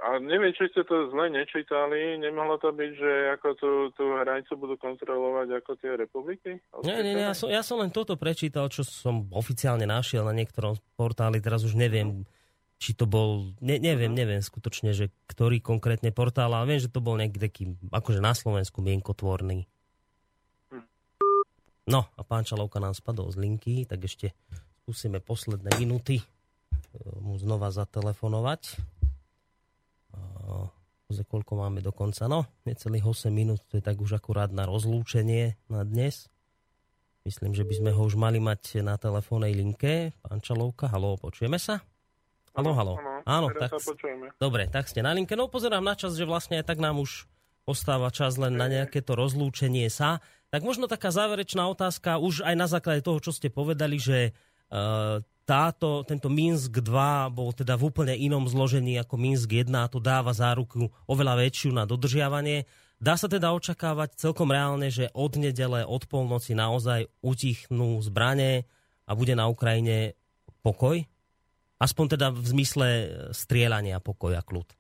[0.05, 2.21] a neviem, či ste to zle nečítali.
[2.21, 6.61] Nemohlo to byť, že ako tú, tú hranicu budú kontrolovať ako tie republiky?
[6.85, 10.37] Nie, nie, nie, ja som, ja som len toto prečítal, čo som oficiálne našiel na
[10.37, 12.29] niektorom portáli, teraz už neviem,
[12.77, 17.01] či to bol, ne, neviem, neviem skutočne, že ktorý konkrétne portál, ale viem, že to
[17.01, 19.65] bol nejaký taký, akože na Slovensku mienkotvorný.
[21.89, 24.37] No a pán Čalovka nám spadol z linky, tak ešte
[24.85, 26.25] skúsime posledné minúty e,
[27.21, 28.81] mu znova zatelefonovať.
[31.11, 32.31] Pozri, koľko máme do konca.
[32.31, 36.31] No, necelých 8 minút, to je tak už akurát na rozlúčenie na dnes.
[37.27, 40.15] Myslím, že by sme ho už mali mať na telefónnej linke.
[40.23, 41.83] Pán Čalovka, halo, počujeme sa?
[42.55, 42.95] Halo, halo.
[43.27, 44.35] Áno, tak, sa počujeme.
[44.39, 45.35] dobre, tak ste na linke.
[45.35, 47.27] No pozerám na čas, že vlastne aj tak nám už
[47.69, 50.19] ostáva čas len na nejaké to rozlúčenie sa.
[50.51, 54.35] Tak možno taká záverečná otázka, už aj na základe toho, čo ste povedali, že
[54.75, 59.91] uh, táto, tento Minsk 2 bol teda v úplne inom zložení ako Minsk 1 a
[59.91, 62.71] to dáva záruku oveľa väčšiu na dodržiavanie.
[63.03, 68.63] Dá sa teda očakávať celkom reálne, že od nedele, od polnoci naozaj utichnú zbranie
[69.11, 70.15] a bude na Ukrajine
[70.63, 71.03] pokoj?
[71.83, 72.87] Aspoň teda v zmysle
[73.35, 74.71] strieľania pokoja kľud.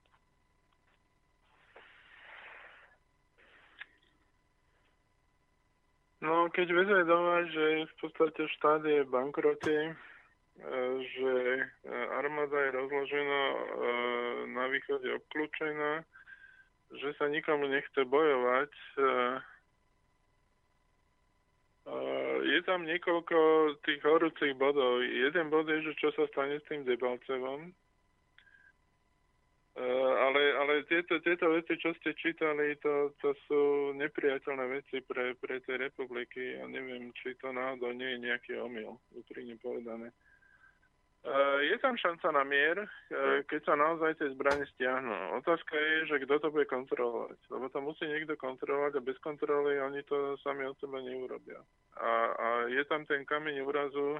[6.21, 10.10] No, keď vezme doma, že v podstate štát je bankrote, e,
[11.01, 11.32] že
[11.65, 13.59] e, armáda je rozložená e,
[14.53, 16.05] na východe obklúčená,
[17.01, 18.73] že sa nikomu nechce bojovať.
[18.73, 19.03] e,
[21.89, 21.97] e,
[22.45, 23.39] Je tam niekoľko
[23.89, 25.01] tých horúcich bodov.
[25.01, 27.73] Jeden bod je, že čo sa stane s tým Debalcevom.
[29.81, 29.87] E,
[30.28, 33.61] ale, ale tieto, tieto veci, čo ste čítali, to, to sú
[33.97, 36.61] nepriateľné veci pre, pre tie republiky.
[36.61, 40.12] Ja neviem, či to náhodou nie je nejaký omyl, úprimne povedané.
[40.12, 40.30] E,
[41.61, 42.89] je tam šanca na mier, e,
[43.45, 45.37] keď sa naozaj tie zbranie stiahnu.
[45.37, 47.37] Otázka je, že kto to bude kontrolovať.
[47.53, 51.61] Lebo to musí niekto kontrolovať a bez kontroly oni to sami od seba neurobia.
[52.01, 54.17] A, a je tam ten kameň úrazu,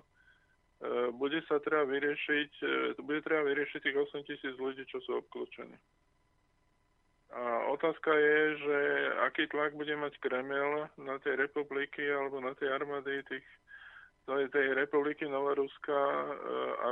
[0.81, 2.72] E, bude sa treba vyriešiť, e,
[3.05, 5.77] bude treba vyriešiť tých 8 tisíc ľudí, čo sú obklúčení.
[7.31, 8.78] A otázka je, že
[9.28, 13.47] aký tlak bude mať Kreml na tie republiky alebo na tie armády tých,
[14.31, 16.27] tej, tej republiky Novoruska, e,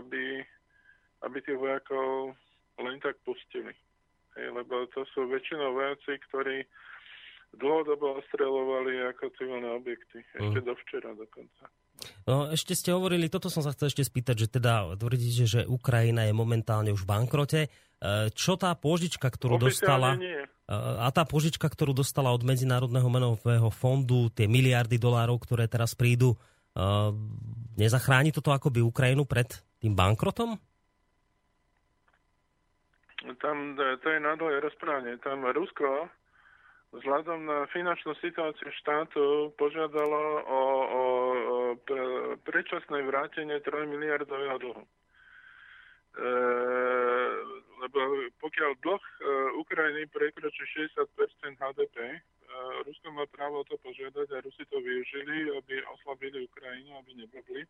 [0.03, 0.25] aby,
[1.23, 2.35] aby tých vojakov
[2.83, 3.71] len tak pustili.
[4.35, 6.67] Hej, lebo to sú väčšinou vojaci, ktorí
[7.57, 10.21] dlhodobo ostreľovali ako civilné objekty.
[10.37, 10.67] Ešte Mm.
[10.69, 11.65] do včera dokonca.
[12.29, 16.29] No, ešte ste hovorili, toto som sa chcel ešte spýtať, že teda tvrdíte, že Ukrajina
[16.29, 17.61] je momentálne už v bankrote.
[17.67, 17.69] E,
[18.31, 20.15] Čo tá požička, ktorú dostala...
[20.15, 20.43] Oficiálne nie.
[20.47, 25.99] E, A tá požička, ktorú dostala od Medzinárodného menového fondu, tie miliardy dolárov, ktoré teraz
[25.99, 26.39] prídu,
[27.79, 29.47] nezachráni toto akoby Ukrajinu pred
[29.79, 30.59] tým bankrotom?
[33.43, 35.19] Tam e, to je dlhé rozprávanie.
[35.23, 36.11] Tam Rusko
[36.95, 42.05] vzhľadom na finančnú situáciu štátu požiadalo o, o, o pre,
[42.49, 44.85] predčasné vrátenie 3 miliardového dlhu.
[44.85, 44.89] E,
[47.79, 47.99] lebo
[48.41, 49.15] pokiaľ dlh e,
[49.61, 50.65] Ukrajiny prekročí
[50.95, 51.97] 60 HDP,
[52.85, 57.63] Rusko má právo to požiadať a Rusi to využili, aby oslabili Ukrajinu, aby nebudli.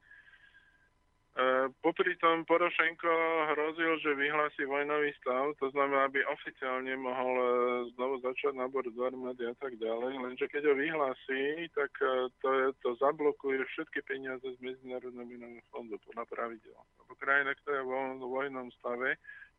[1.38, 3.14] E, popri tom Porošenko
[3.54, 7.46] hrozil, že vyhlási vojnový stav, to znamená, aby oficiálne mohol e,
[7.94, 12.48] znovu začať nábor do armády a tak ďalej, lenže keď ho vyhlási, tak e, to,
[12.50, 16.78] je, to zablokuje všetky peniaze z Medzinárodného menového fondu podľa pravidel.
[17.06, 17.98] Lebo krajina, ktorá je vo
[18.34, 19.14] vojnom stave,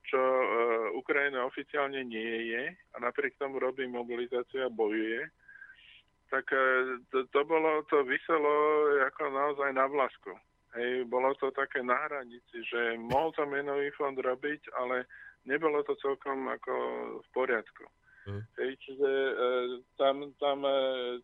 [0.06, 2.64] čo uh, Ukrajina oficiálne nie je
[2.94, 5.28] a napriek tomu robí mobilizáciu a bojuje,
[6.32, 8.54] tak uh, to, to bolo, to vyselo
[9.06, 10.34] ako naozaj na vlasku.
[10.78, 15.10] Hej, bolo to také na hranici, že mohol to menový fond robiť, ale
[15.50, 16.74] nebolo to celkom ako
[17.26, 17.86] v poriadku.
[18.30, 18.44] Mm.
[18.62, 19.34] Hej, čiže e,
[19.98, 20.74] tam, tam e,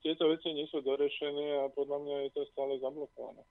[0.02, 3.46] tieto veci nie sú dorešené a podľa mňa je to stále zablokované.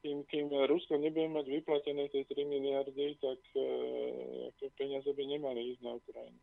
[0.00, 5.80] Kým, kým Rusko nebude mať vyplatené tie 3 miliardy, tak e, peniaze by nemali ísť
[5.84, 6.40] na Ukrajinu.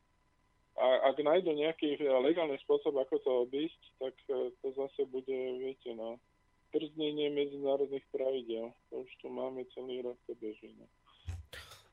[0.77, 5.89] A ak nájdu nejaký legálny spôsob, ako to obísť, tak e, to zase bude, viete,
[5.97, 6.21] no,
[6.69, 8.69] prznenie medzinárodných pravidel.
[8.93, 10.77] To už tu máme celý rok, to beží.
[10.77, 10.85] No.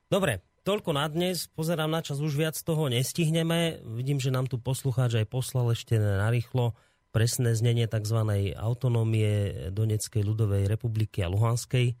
[0.05, 1.49] Dobre, toľko na dnes.
[1.49, 3.81] Pozerám na čas, už viac toho nestihneme.
[3.97, 6.77] Vidím, že nám tu poslucháč aj poslal ešte narýchlo
[7.15, 8.19] presné znenie tzv.
[8.59, 11.95] autonómie Donetskej ľudovej republiky a Luhanskej e,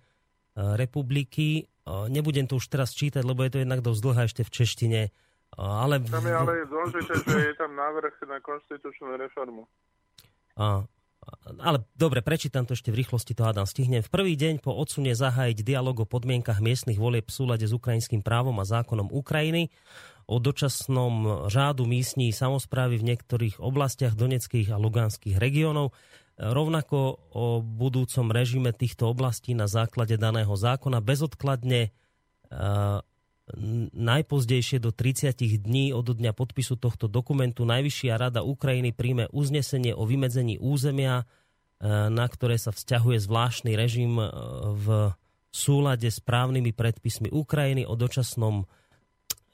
[0.75, 1.63] republiky.
[1.63, 5.01] E, nebudem to už teraz čítať, lebo je to jednak dosť dlhé ešte v češtine.
[5.07, 5.09] E,
[5.55, 6.03] ale...
[6.03, 9.63] Tam je ale dôležité, že je tam návrh na konštitučnú reformu.
[10.59, 10.83] A,
[11.63, 14.03] ale dobre, prečítam to ešte v rýchlosti, to hádam stihnem.
[14.03, 18.19] V prvý deň po odsune zahájiť dialog o podmienkach miestnych volieb v súlade s ukrajinským
[18.19, 19.71] právom a zákonom Ukrajiny,
[20.25, 25.93] o dočasnom řádu místní samozprávy v niektorých oblastiach Doneckých a Luganských regiónov,
[26.35, 26.97] rovnako
[27.31, 31.95] o budúcom režime týchto oblastí na základe daného zákona bezodkladne
[33.93, 40.01] najpozdejšie do 30 dní od dňa podpisu tohto dokumentu Najvyššia rada Ukrajiny príjme uznesenie o
[40.09, 41.25] vymedzení územia, e,
[42.09, 44.25] na ktoré sa vzťahuje zvláštny režim e,
[44.73, 45.13] v
[45.53, 48.65] súlade s právnymi predpismi Ukrajiny o dočasnom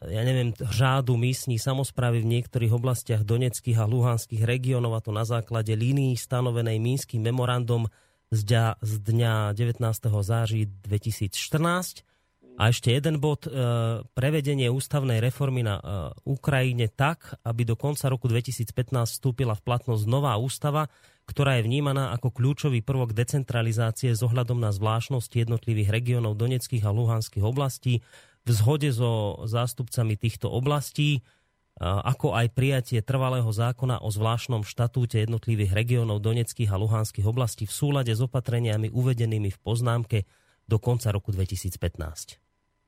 [0.02, 5.22] ja neviem, řádu místní samozprávy v niektorých oblastiach Doneckých a Luhanských regiónov a to na
[5.22, 7.86] základe línii stanovenej Mínským memorandum
[8.34, 9.78] z dňa, z dňa 19.
[10.26, 12.02] září 2014
[12.58, 13.52] a ešte jeden bod, e,
[14.14, 15.84] prevedenie ústavnej reformy na e,
[16.30, 20.90] Ukrajine tak, aby do konca roku 2015 vstúpila v platnosť nová ústava,
[21.26, 26.92] ktorá je vnímaná ako kľúčový prvok decentralizácie s ohľadom na zvláštnosti jednotlivých regiónov Doneckých a
[26.92, 28.04] Luhanských oblastí
[28.42, 31.22] v zhode so zástupcami týchto oblastí,
[31.82, 37.74] ako aj prijatie trvalého zákona o zvláštnom štatúte jednotlivých regiónov Doneckých a Luhanských oblastí v
[37.74, 40.30] súlade s opatreniami uvedenými v poznámke
[40.70, 42.38] do konca roku 2015.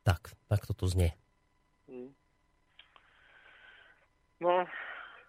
[0.05, 1.17] Tak, tak toto znie.
[1.89, 2.13] Hmm.
[4.43, 4.67] No,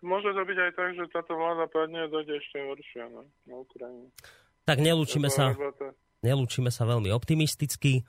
[0.05, 3.55] môže to byť aj tak, že táto vláda padne a dojde ešte horšia no, na
[3.65, 4.13] Ukrajine.
[4.69, 5.57] Tak nelúčime sa,
[6.21, 8.05] nelúčime sa veľmi optimisticky.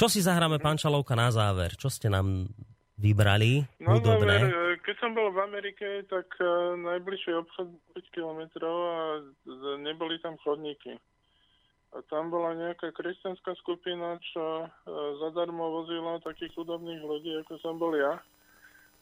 [0.00, 1.76] Čo si zahráme, pán Čalovka, na záver?
[1.76, 2.48] Čo ste nám
[2.96, 3.68] vybrali?
[3.84, 4.48] No, Hudobné?
[4.48, 7.68] Záver, keď som bol v Amerike, tak uh, najbližšie obchod
[8.00, 9.20] 5 km a
[9.76, 10.96] neboli tam chodníky.
[11.92, 14.66] A tam bola nejaká kresťanská skupina, čo e,
[15.18, 18.22] zadarmo vozila takých chudobných ľudí, ako som bol ja,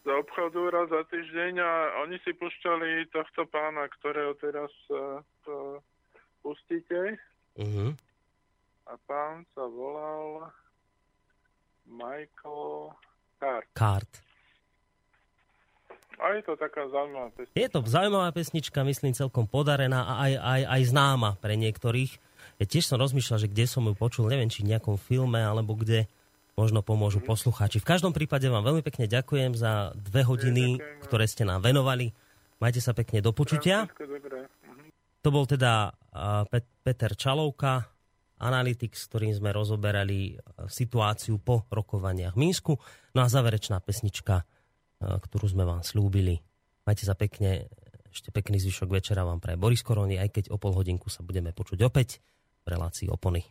[0.08, 5.20] za obchodu raz za týždeň a oni si pušťali tohto pána, ktorého teraz uh,
[6.40, 7.20] pustíte.
[7.60, 7.92] Uh-huh.
[8.88, 10.48] A pán sa volal
[11.88, 12.92] Michael
[13.40, 13.68] Cart.
[13.72, 14.12] Cart.
[16.18, 17.54] A je to taká zaujímavá pesnička.
[17.54, 22.12] Je to zaujímavá pesnička, myslím, celkom podarená a aj, aj, aj známa pre niektorých.
[22.58, 25.78] Ja tiež som rozmýšľal, že kde som ju počul, neviem, či v nejakom filme, alebo
[25.78, 26.10] kde
[26.58, 27.30] možno pomôžu mm-hmm.
[27.30, 27.78] poslucháči.
[27.78, 31.02] V každom prípade vám veľmi pekne ďakujem za dve hodiny, ďakujem.
[31.06, 32.10] ktoré ste nám venovali.
[32.58, 33.86] Majte sa pekne do počutia.
[33.86, 34.90] Mhm.
[35.22, 35.94] To bol teda
[36.50, 37.86] Pet- Peter Čalovka,
[38.38, 40.38] analytik, s ktorým sme rozoberali
[40.70, 42.72] situáciu po rokovaniach v Mínsku.
[43.14, 44.46] No a záverečná pesnička,
[44.98, 46.38] ktorú sme vám slúbili.
[46.86, 47.68] Majte sa pekne,
[48.08, 51.50] ešte pekný zvyšok večera vám pre Boris Koroni, aj keď o pol hodinku sa budeme
[51.52, 52.22] počuť opäť
[52.64, 53.42] relácii opony.